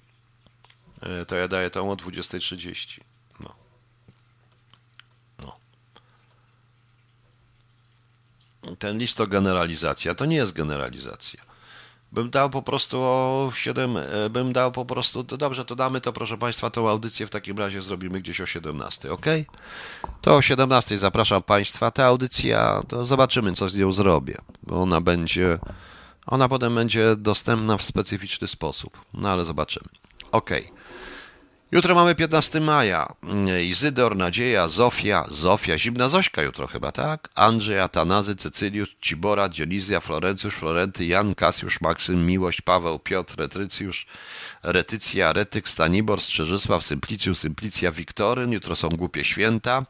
E, 1.02 1.26
to 1.26 1.36
ja 1.36 1.48
daję 1.48 1.70
to 1.70 1.82
o 1.82 1.96
20.30. 1.96 3.00
No. 3.40 3.56
no. 5.40 5.56
Ten 8.80 8.98
list 8.98 9.18
to 9.18 9.28
generalizacja. 9.28 10.16
To 10.16 10.26
nie 10.26 10.36
jest 10.36 10.54
generalizacja 10.54 11.52
bym 12.12 12.30
dał 12.30 12.50
po 12.50 12.62
prostu 12.62 13.02
o 13.02 13.52
7, 13.56 13.98
e, 13.98 14.30
bym 14.30 14.54
dał 14.54 14.72
po 14.72 14.86
prostu, 14.86 15.24
to 15.24 15.38
dobrze, 15.38 15.66
to 15.66 15.76
damy 15.76 16.02
to 16.02 16.14
proszę 16.14 16.38
Państwa, 16.38 16.70
tą 16.70 16.90
audycję 16.90 17.28
w 17.28 17.30
takim 17.30 17.58
razie 17.58 17.82
zrobimy 17.82 18.22
gdzieś 18.22 18.42
o 18.42 18.46
17, 18.46 19.12
ok? 19.12 19.26
To 20.22 20.36
o 20.36 20.42
17 20.42 20.98
zapraszam 20.98 21.44
Państwa, 21.44 21.92
ta 21.92 22.06
audycja, 22.06 22.82
to 22.88 23.06
zobaczymy 23.06 23.54
co 23.54 23.70
z 23.70 23.76
nią 23.76 23.92
zrobię, 23.92 24.38
bo 24.64 24.82
ona 24.82 25.02
będzie, 25.02 25.60
ona 26.28 26.50
potem 26.50 26.76
będzie 26.76 27.16
dostępna 27.16 27.78
w 27.78 27.84
specyficzny 27.84 28.48
sposób, 28.48 28.98
no 29.14 29.30
ale 29.30 29.46
zobaczymy. 29.46 29.90
Ok. 30.32 30.50
Jutro 31.72 31.96
mamy 31.96 32.16
15 32.16 32.60
maja. 32.60 33.16
Izydor, 33.64 34.16
Nadzieja, 34.16 34.68
Zofia, 34.68 35.26
Zofia, 35.30 35.78
Zimna 35.78 36.10
Zośka 36.10 36.42
jutro 36.42 36.68
chyba, 36.68 36.92
tak? 36.92 37.30
Andrzej, 37.36 37.80
Atanazy, 37.80 38.36
Cecyliusz, 38.36 38.96
Cibora, 39.02 39.50
Dionizja, 39.50 40.00
Florencjusz, 40.00 40.56
Florenty, 40.56 41.06
Jan, 41.06 41.36
Kasjusz, 41.36 41.82
Maksym, 41.82 42.26
Miłość, 42.26 42.62
Paweł, 42.62 43.00
Piotr, 43.00 43.36
Retrycjusz, 43.38 44.06
Retycja, 44.64 45.34
Retyk, 45.34 45.70
Stanibor, 45.70 46.22
Strzeżysław, 46.22 46.84
Symplicjusz, 46.84 47.38
Symplicja, 47.38 47.92
Wiktoryn. 47.92 48.52
Jutro 48.52 48.76
są 48.76 48.90
głupie 48.90 49.24
święta. 49.24 49.86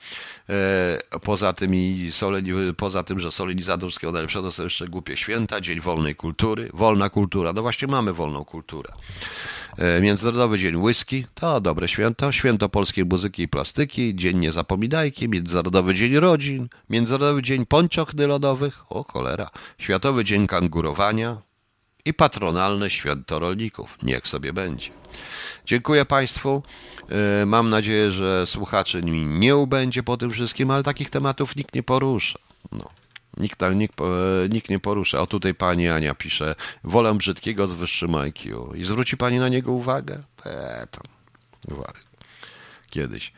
E, 0.50 1.20
Poza 1.24 1.54
tym, 1.54 1.76
i 1.76 2.10
soleni, 2.12 2.52
poza 2.78 3.04
tym 3.04 3.20
że 3.20 3.32
solenizator 3.32 3.92
najlepszego, 4.04 4.52
są 4.52 4.64
jeszcze 4.64 4.88
głupie 4.88 5.18
święta, 5.18 5.62
Dzień 5.62 5.80
Wolnej 5.80 6.16
Kultury. 6.16 6.70
Wolna 6.74 7.10
kultura. 7.10 7.54
No 7.54 7.62
właśnie 7.62 7.88
mamy 7.88 8.14
wolną 8.14 8.46
kulturę. 8.46 8.94
E, 9.78 10.02
Międzynarodowy 10.02 10.60
Dzień 10.60 10.76
Whisky, 10.76 11.26
to 11.36 11.62
dobre 11.62 11.88
święto. 11.88 12.32
Święto 12.32 12.70
Polskiej 12.70 13.06
Muzyki 13.06 13.44
i 13.44 13.48
Plastyki, 13.48 14.16
Dzień 14.16 14.38
Niezapominajki, 14.38 15.30
Międzynarodowy 15.30 15.94
Dzień 15.94 16.20
Rodzin, 16.20 16.68
Międzynarodowy 16.90 17.42
Dzień 17.42 17.66
Pończoch 17.66 18.14
Lodowych, 18.14 18.84
o 18.92 19.04
cholera, 19.04 19.50
Światowy 19.78 20.24
Dzień 20.24 20.48
Kangurowania 20.48 21.38
i 22.06 22.14
patronalne 22.14 22.90
Święto 22.90 23.40
Rolników. 23.40 23.98
Niech 24.04 24.28
sobie 24.28 24.54
będzie. 24.54 24.90
Dziękuję 25.66 26.06
Państwu. 26.06 26.64
E, 27.42 27.46
Mam 27.46 27.70
nadzieję, 27.70 28.12
że 28.12 28.48
słuchaczy 28.48 29.04
mi 29.04 29.26
nie 29.26 29.56
ubędzie 29.56 30.04
po 30.04 30.18
tym 30.18 30.32
wszystkim, 30.32 30.72
ale 30.72 30.84
takich 30.84 31.10
tematów 31.10 31.56
nikt 31.56 31.76
nie 31.76 31.84
porusza. 31.84 32.40
No. 32.72 32.90
Nikt, 33.38 33.60
tam- 33.60 33.78
nikt, 33.78 33.96
nikt 34.50 34.70
nie 34.70 34.80
porusza. 34.80 35.20
O 35.20 35.28
tutaj 35.28 35.54
pani 35.54 35.90
Ania 35.90 36.16
pisze, 36.16 36.56
wolę 36.84 37.14
brzydkiego 37.16 37.68
z 37.68 37.74
wyższym 37.74 38.16
IQ. 38.16 38.74
I 38.76 38.84
zwróci 38.84 39.18
pani 39.18 39.40
na 39.40 39.50
niego 39.50 39.72
uwagę? 39.72 40.24
Eee, 40.46 40.88
tam. 40.92 41.04
Kiedyś. 42.90 43.34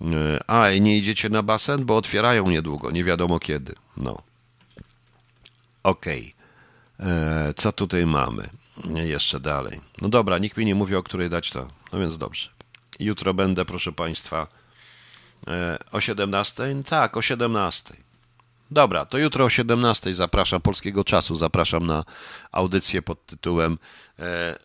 E, 0.00 0.50
A, 0.50 0.70
i 0.70 0.80
nie 0.80 0.98
idziecie 0.98 1.28
na 1.28 1.42
basen? 1.42 1.84
Bo 1.84 1.96
otwierają 1.96 2.48
niedługo, 2.50 2.90
nie 2.90 3.04
wiadomo 3.04 3.38
kiedy. 3.38 3.74
No. 3.96 4.22
Okej. 5.82 6.34
E, 7.00 7.52
Co 7.56 7.72
tutaj 7.72 8.06
mamy? 8.06 8.48
Jeszcze 9.04 9.40
dalej. 9.40 9.80
No 10.02 10.08
dobra, 10.08 10.38
nikt 10.38 10.56
mi 10.56 10.64
nie 10.66 10.74
mówi, 10.74 10.96
o 10.96 11.02
której 11.02 11.30
dać 11.30 11.50
to. 11.50 11.68
No 11.92 11.98
więc 11.98 12.18
dobrze. 12.18 12.50
Jutro 13.00 13.34
będę, 13.34 13.64
proszę 13.64 13.92
Państwa, 13.92 14.46
e, 15.48 15.78
o 15.92 16.00
17? 16.00 16.82
Tak, 16.86 17.16
o 17.16 17.22
17. 17.22 17.94
Dobra, 18.72 19.06
to 19.06 19.18
jutro 19.18 19.44
o 19.44 19.50
17 19.50 20.14
zapraszam 20.14 20.60
polskiego 20.60 21.04
czasu. 21.04 21.36
Zapraszam 21.36 21.86
na 21.86 22.04
audycję 22.52 23.02
pod 23.02 23.26
tytułem 23.26 23.78
e, 24.18 24.56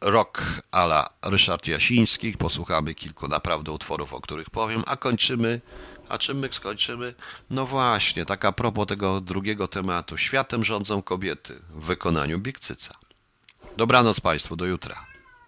Rock 0.00 0.42
ala 0.70 1.10
Ryszard 1.22 1.66
Jasiński. 1.66 2.32
Posłuchamy 2.32 2.94
kilku 2.94 3.28
naprawdę 3.28 3.72
utworów, 3.72 4.14
o 4.14 4.20
których 4.20 4.50
powiem, 4.50 4.82
a 4.86 4.96
kończymy. 4.96 5.60
A 6.08 6.18
czym 6.18 6.38
my 6.38 6.48
skończymy? 6.52 7.14
No 7.50 7.66
właśnie, 7.66 8.26
tak 8.26 8.44
a 8.44 8.52
propos 8.52 8.86
tego 8.86 9.20
drugiego 9.20 9.68
tematu. 9.68 10.18
Światem 10.18 10.64
rządzą 10.64 11.02
kobiety 11.02 11.62
w 11.70 11.84
wykonaniu 11.84 12.38
Big 12.38 12.60
Cyca. 12.60 12.94
Dobranoc 13.76 14.20
Państwu, 14.20 14.56
do 14.56 14.66
jutra. 14.66 15.09